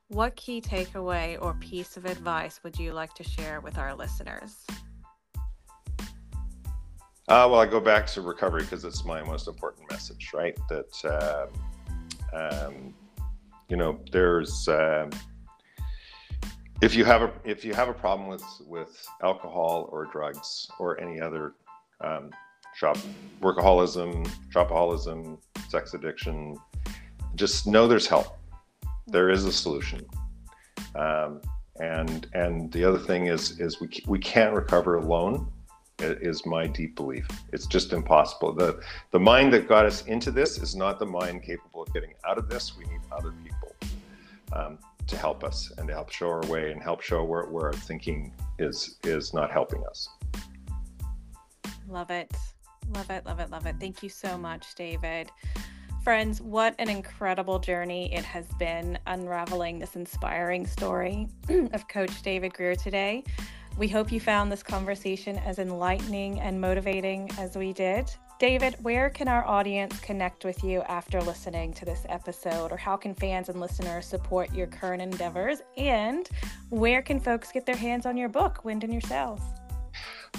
what 0.07 0.36
key 0.36 0.61
takeaway 0.61 1.38
or 1.41 1.53
piece 1.55 1.97
of 1.97 2.05
advice 2.05 2.61
would 2.64 2.78
you 2.78 2.93
like 2.93 3.14
to 3.16 3.24
share 3.24 3.59
with 3.61 3.78
our 3.78 3.95
listeners? 3.95 4.66
Uh, 7.30 7.47
well, 7.49 7.55
I 7.55 7.66
go 7.66 7.80
back 7.80 8.05
to 8.07 8.22
recovery 8.22 8.64
because 8.64 8.84
it's 8.84 9.05
my 9.05 9.24
most 9.24 9.47
important 9.47 9.89
message, 9.89 10.32
right? 10.34 10.57
That, 10.70 11.49
uh, 12.34 12.36
um, 12.36 12.93
you 13.70 13.78
know, 13.78 13.99
there's, 14.11 14.68
uh, 14.68 15.09
if 16.84 16.96
you 16.96 17.06
have 17.06 17.22
a 17.22 17.32
if 17.46 17.64
you 17.64 17.74
have 17.74 17.88
a 17.88 17.94
problem 17.94 18.28
with 18.28 18.44
with 18.68 19.08
alcohol 19.22 19.88
or 19.92 20.06
drugs 20.08 20.68
or 20.80 21.00
any 21.00 21.22
other 21.22 21.54
um, 22.02 22.30
shop 22.76 22.98
workaholism, 23.42 24.30
shopaholism, 24.54 25.38
sex 25.70 25.94
addiction, 25.94 26.58
just 27.36 27.68
know 27.68 27.88
there's 27.88 28.08
help. 28.08 28.38
There 29.08 29.30
is 29.30 29.46
a 29.46 29.52
solution. 29.52 30.06
Um, 30.96 31.42
and 31.80 32.28
and 32.34 32.72
the 32.74 32.84
other 32.84 33.00
thing 33.00 33.28
is 33.28 33.60
is 33.62 33.80
we 33.80 33.88
we 34.06 34.20
can't 34.20 34.54
recover 34.54 34.98
alone. 34.98 35.50
Is 36.00 36.46
my 36.46 36.68
deep 36.68 36.98
belief. 36.98 37.26
It's 37.54 37.66
just 37.66 37.94
impossible. 37.94 38.52
the 38.52 38.84
The 39.12 39.20
mind 39.20 39.54
that 39.54 39.70
got 39.70 39.86
us 39.86 40.06
into 40.06 40.32
this 40.32 40.58
is 40.58 40.76
not 40.76 41.00
the 41.00 41.06
mind 41.06 41.44
capable 41.44 41.84
of 41.84 41.94
getting 41.94 42.14
out 42.28 42.38
of 42.38 42.50
this. 42.50 42.76
We 42.76 42.84
need 42.86 43.00
other 43.10 43.32
people 43.42 43.74
um, 44.52 44.80
to 45.08 45.18
help 45.18 45.43
us 45.43 45.72
and 45.78 45.88
to 45.88 45.93
help 45.93 46.12
show 46.12 46.30
our 46.30 46.45
way 46.47 46.72
and 46.72 46.82
help 46.82 47.01
show 47.01 47.24
where, 47.24 47.45
where 47.45 47.68
our 47.68 47.74
thinking 47.74 48.34
is 48.60 48.97
is 49.04 49.34
not 49.34 49.51
helping 49.51 49.84
us. 49.86 50.08
Love 51.88 52.10
it. 52.10 52.32
Love 52.93 53.10
it, 53.10 53.26
love 53.26 53.39
it, 53.39 53.49
love 53.49 53.66
it. 53.66 53.76
Thank 53.80 54.04
you 54.04 54.10
so 54.10 54.38
much, 54.38 54.76
David. 54.76 55.30
Friends, 56.04 56.41
what 56.41 56.76
an 56.80 56.89
incredible 56.89 57.60
journey 57.60 58.14
it 58.14 58.26
has 58.26 58.45
been 58.60 58.99
unraveling 59.08 59.80
this 59.80 59.95
inspiring 59.95 60.68
story 60.68 61.28
of 61.72 61.88
Coach 61.88 62.22
David 62.22 62.54
Greer 62.54 62.76
today. 62.76 63.24
We 63.78 63.88
hope 63.88 64.12
you 64.12 64.20
found 64.20 64.51
this 64.51 64.62
conversation 64.62 65.38
as 65.39 65.60
enlightening 65.60 66.41
and 66.41 66.60
motivating 66.60 67.32
as 67.39 67.56
we 67.56 67.74
did. 67.74 68.14
David, 68.40 68.76
where 68.82 69.10
can 69.10 69.28
our 69.28 69.46
audience 69.46 70.00
connect 70.00 70.44
with 70.44 70.64
you 70.64 70.82
after 70.82 71.22
listening 71.22 71.74
to 71.76 71.86
this 71.86 72.06
episode? 72.10 72.72
Or 72.72 72.78
how 72.78 72.98
can 72.98 73.14
fans 73.14 73.50
and 73.50 73.60
listeners 73.60 74.06
support 74.06 74.54
your 74.54 74.68
current 74.68 75.02
endeavors? 75.02 75.62
And 75.78 76.28
where 76.70 77.02
can 77.02 77.20
folks 77.20 77.52
get 77.52 77.66
their 77.66 77.76
hands 77.76 78.06
on 78.06 78.18
your 78.18 78.30
book, 78.30 78.66
Wind 78.66 78.84
in 78.84 78.92
Your? 78.92 79.02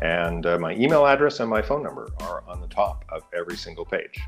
And 0.00 0.46
uh, 0.46 0.58
my 0.58 0.72
email 0.74 1.06
address 1.06 1.40
and 1.40 1.50
my 1.50 1.62
phone 1.62 1.82
number 1.82 2.08
are 2.20 2.42
on 2.48 2.60
the 2.60 2.66
top 2.68 3.04
of 3.10 3.22
every 3.36 3.56
single 3.56 3.84
page. 3.84 4.18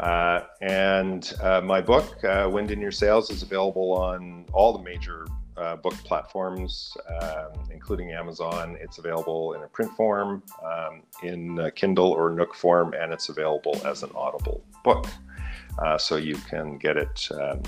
Uh, 0.00 0.40
and 0.62 1.32
uh, 1.42 1.60
my 1.60 1.80
book, 1.80 2.22
uh, 2.24 2.48
Wind 2.50 2.70
in 2.70 2.80
Your 2.80 2.90
Sails, 2.90 3.30
is 3.30 3.42
available 3.42 3.92
on 3.92 4.46
all 4.52 4.76
the 4.76 4.82
major 4.82 5.26
uh, 5.56 5.76
book 5.76 5.94
platforms, 6.04 6.96
um, 7.20 7.52
including 7.70 8.12
Amazon. 8.12 8.78
It's 8.80 8.98
available 8.98 9.52
in 9.52 9.62
a 9.62 9.68
print 9.68 9.92
form, 9.92 10.42
um, 10.64 11.02
in 11.22 11.70
Kindle 11.76 12.10
or 12.12 12.30
Nook 12.30 12.54
form, 12.54 12.94
and 12.94 13.12
it's 13.12 13.28
available 13.28 13.78
as 13.84 14.02
an 14.02 14.10
Audible 14.14 14.64
book. 14.84 15.06
Uh, 15.78 15.98
so 15.98 16.16
you 16.16 16.36
can 16.48 16.78
get 16.78 16.96
it 16.96 17.28
um, 17.32 17.62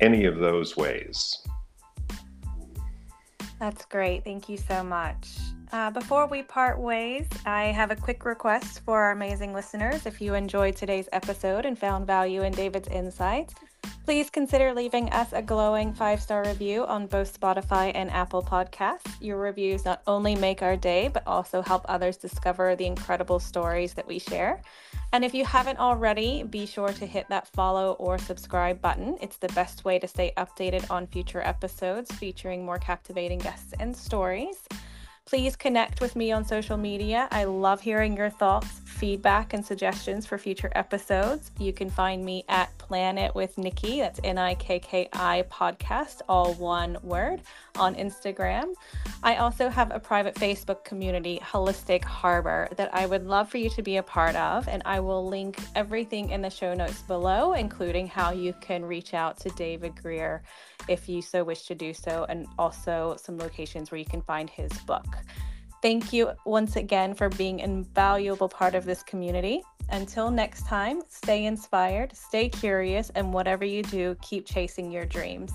any 0.00 0.24
of 0.24 0.38
those 0.38 0.76
ways. 0.76 1.46
That's 3.60 3.84
great. 3.86 4.24
Thank 4.24 4.48
you 4.48 4.56
so 4.56 4.82
much. 4.82 5.28
Uh, 5.74 5.90
before 5.90 6.28
we 6.28 6.40
part 6.40 6.78
ways, 6.78 7.26
I 7.44 7.64
have 7.64 7.90
a 7.90 7.96
quick 7.96 8.24
request 8.24 8.82
for 8.84 9.02
our 9.02 9.10
amazing 9.10 9.52
listeners. 9.52 10.06
If 10.06 10.20
you 10.20 10.34
enjoyed 10.34 10.76
today's 10.76 11.08
episode 11.10 11.66
and 11.66 11.76
found 11.76 12.06
value 12.06 12.44
in 12.44 12.52
David's 12.52 12.86
insights, 12.86 13.56
please 14.04 14.30
consider 14.30 14.72
leaving 14.72 15.10
us 15.10 15.32
a 15.32 15.42
glowing 15.42 15.92
five 15.92 16.22
star 16.22 16.44
review 16.44 16.86
on 16.86 17.08
both 17.08 17.36
Spotify 17.36 17.90
and 17.92 18.08
Apple 18.12 18.40
Podcasts. 18.40 19.20
Your 19.20 19.38
reviews 19.38 19.84
not 19.84 20.00
only 20.06 20.36
make 20.36 20.62
our 20.62 20.76
day, 20.76 21.08
but 21.08 21.26
also 21.26 21.60
help 21.60 21.84
others 21.88 22.16
discover 22.16 22.76
the 22.76 22.86
incredible 22.86 23.40
stories 23.40 23.94
that 23.94 24.06
we 24.06 24.20
share. 24.20 24.62
And 25.12 25.24
if 25.24 25.34
you 25.34 25.44
haven't 25.44 25.80
already, 25.80 26.44
be 26.44 26.66
sure 26.66 26.90
to 26.90 27.04
hit 27.04 27.26
that 27.30 27.48
follow 27.48 27.94
or 27.94 28.16
subscribe 28.16 28.80
button. 28.80 29.18
It's 29.20 29.38
the 29.38 29.48
best 29.48 29.84
way 29.84 29.98
to 29.98 30.06
stay 30.06 30.32
updated 30.36 30.88
on 30.88 31.08
future 31.08 31.40
episodes 31.40 32.12
featuring 32.12 32.64
more 32.64 32.78
captivating 32.78 33.40
guests 33.40 33.74
and 33.80 33.96
stories. 33.96 34.68
Please 35.26 35.56
connect 35.56 36.02
with 36.02 36.16
me 36.16 36.32
on 36.32 36.44
social 36.44 36.76
media. 36.76 37.28
I 37.30 37.44
love 37.44 37.80
hearing 37.80 38.14
your 38.16 38.28
thoughts, 38.28 38.82
feedback, 38.94 39.52
and 39.52 39.64
suggestions 39.64 40.24
for 40.24 40.38
future 40.38 40.70
episodes. 40.74 41.50
You 41.58 41.72
can 41.72 41.90
find 41.90 42.24
me 42.24 42.44
at 42.48 42.76
Plan 42.78 43.18
It 43.18 43.34
with 43.34 43.58
Nikki, 43.58 44.00
that's 44.00 44.20
N 44.22 44.38
I 44.38 44.54
K 44.54 44.78
K 44.78 45.08
I 45.12 45.44
podcast, 45.50 46.20
all 46.28 46.54
one 46.54 46.96
word, 47.02 47.40
on 47.76 47.94
Instagram. 47.96 48.74
I 49.22 49.36
also 49.36 49.68
have 49.68 49.90
a 49.90 49.98
private 49.98 50.34
Facebook 50.36 50.84
community, 50.84 51.40
Holistic 51.42 52.04
Harbor, 52.04 52.68
that 52.76 52.94
I 52.94 53.06
would 53.06 53.26
love 53.26 53.50
for 53.50 53.58
you 53.58 53.70
to 53.70 53.82
be 53.82 53.96
a 53.96 54.02
part 54.02 54.36
of. 54.36 54.68
And 54.68 54.82
I 54.84 55.00
will 55.00 55.26
link 55.26 55.58
everything 55.74 56.30
in 56.30 56.40
the 56.42 56.50
show 56.50 56.72
notes 56.74 57.02
below, 57.02 57.54
including 57.54 58.06
how 58.06 58.32
you 58.32 58.54
can 58.60 58.84
reach 58.84 59.12
out 59.14 59.38
to 59.40 59.48
David 59.50 60.00
Greer 60.00 60.42
if 60.88 61.08
you 61.08 61.22
so 61.22 61.42
wish 61.42 61.62
to 61.62 61.74
do 61.74 61.94
so, 61.94 62.26
and 62.28 62.46
also 62.58 63.16
some 63.20 63.38
locations 63.38 63.90
where 63.90 63.98
you 63.98 64.04
can 64.04 64.22
find 64.22 64.50
his 64.50 64.70
book. 64.86 65.16
Thank 65.84 66.14
you 66.14 66.30
once 66.46 66.76
again 66.76 67.12
for 67.12 67.28
being 67.28 67.60
an 67.60 67.70
invaluable 67.70 68.48
part 68.48 68.74
of 68.74 68.86
this 68.86 69.02
community. 69.02 69.62
Until 69.90 70.30
next 70.30 70.66
time, 70.66 71.02
stay 71.10 71.44
inspired, 71.44 72.16
stay 72.16 72.48
curious, 72.48 73.10
and 73.14 73.34
whatever 73.34 73.66
you 73.66 73.82
do, 73.82 74.16
keep 74.22 74.46
chasing 74.46 74.90
your 74.90 75.04
dreams. 75.04 75.52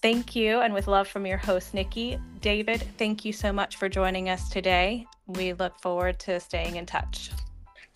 Thank 0.00 0.34
you, 0.34 0.60
and 0.60 0.72
with 0.72 0.88
love 0.88 1.06
from 1.06 1.26
your 1.26 1.36
host, 1.36 1.74
Nikki. 1.74 2.18
David, 2.40 2.82
thank 2.96 3.26
you 3.26 3.34
so 3.34 3.52
much 3.52 3.76
for 3.76 3.90
joining 3.90 4.30
us 4.30 4.48
today. 4.48 5.06
We 5.26 5.52
look 5.52 5.78
forward 5.82 6.18
to 6.20 6.40
staying 6.40 6.76
in 6.76 6.86
touch. 6.86 7.30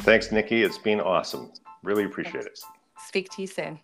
Thanks, 0.00 0.30
Nikki. 0.30 0.62
It's 0.62 0.76
been 0.76 1.00
awesome. 1.00 1.52
Really 1.82 2.04
appreciate 2.04 2.44
Thanks. 2.44 2.64
it. 2.64 3.00
Speak 3.00 3.30
to 3.30 3.40
you 3.40 3.48
soon. 3.48 3.80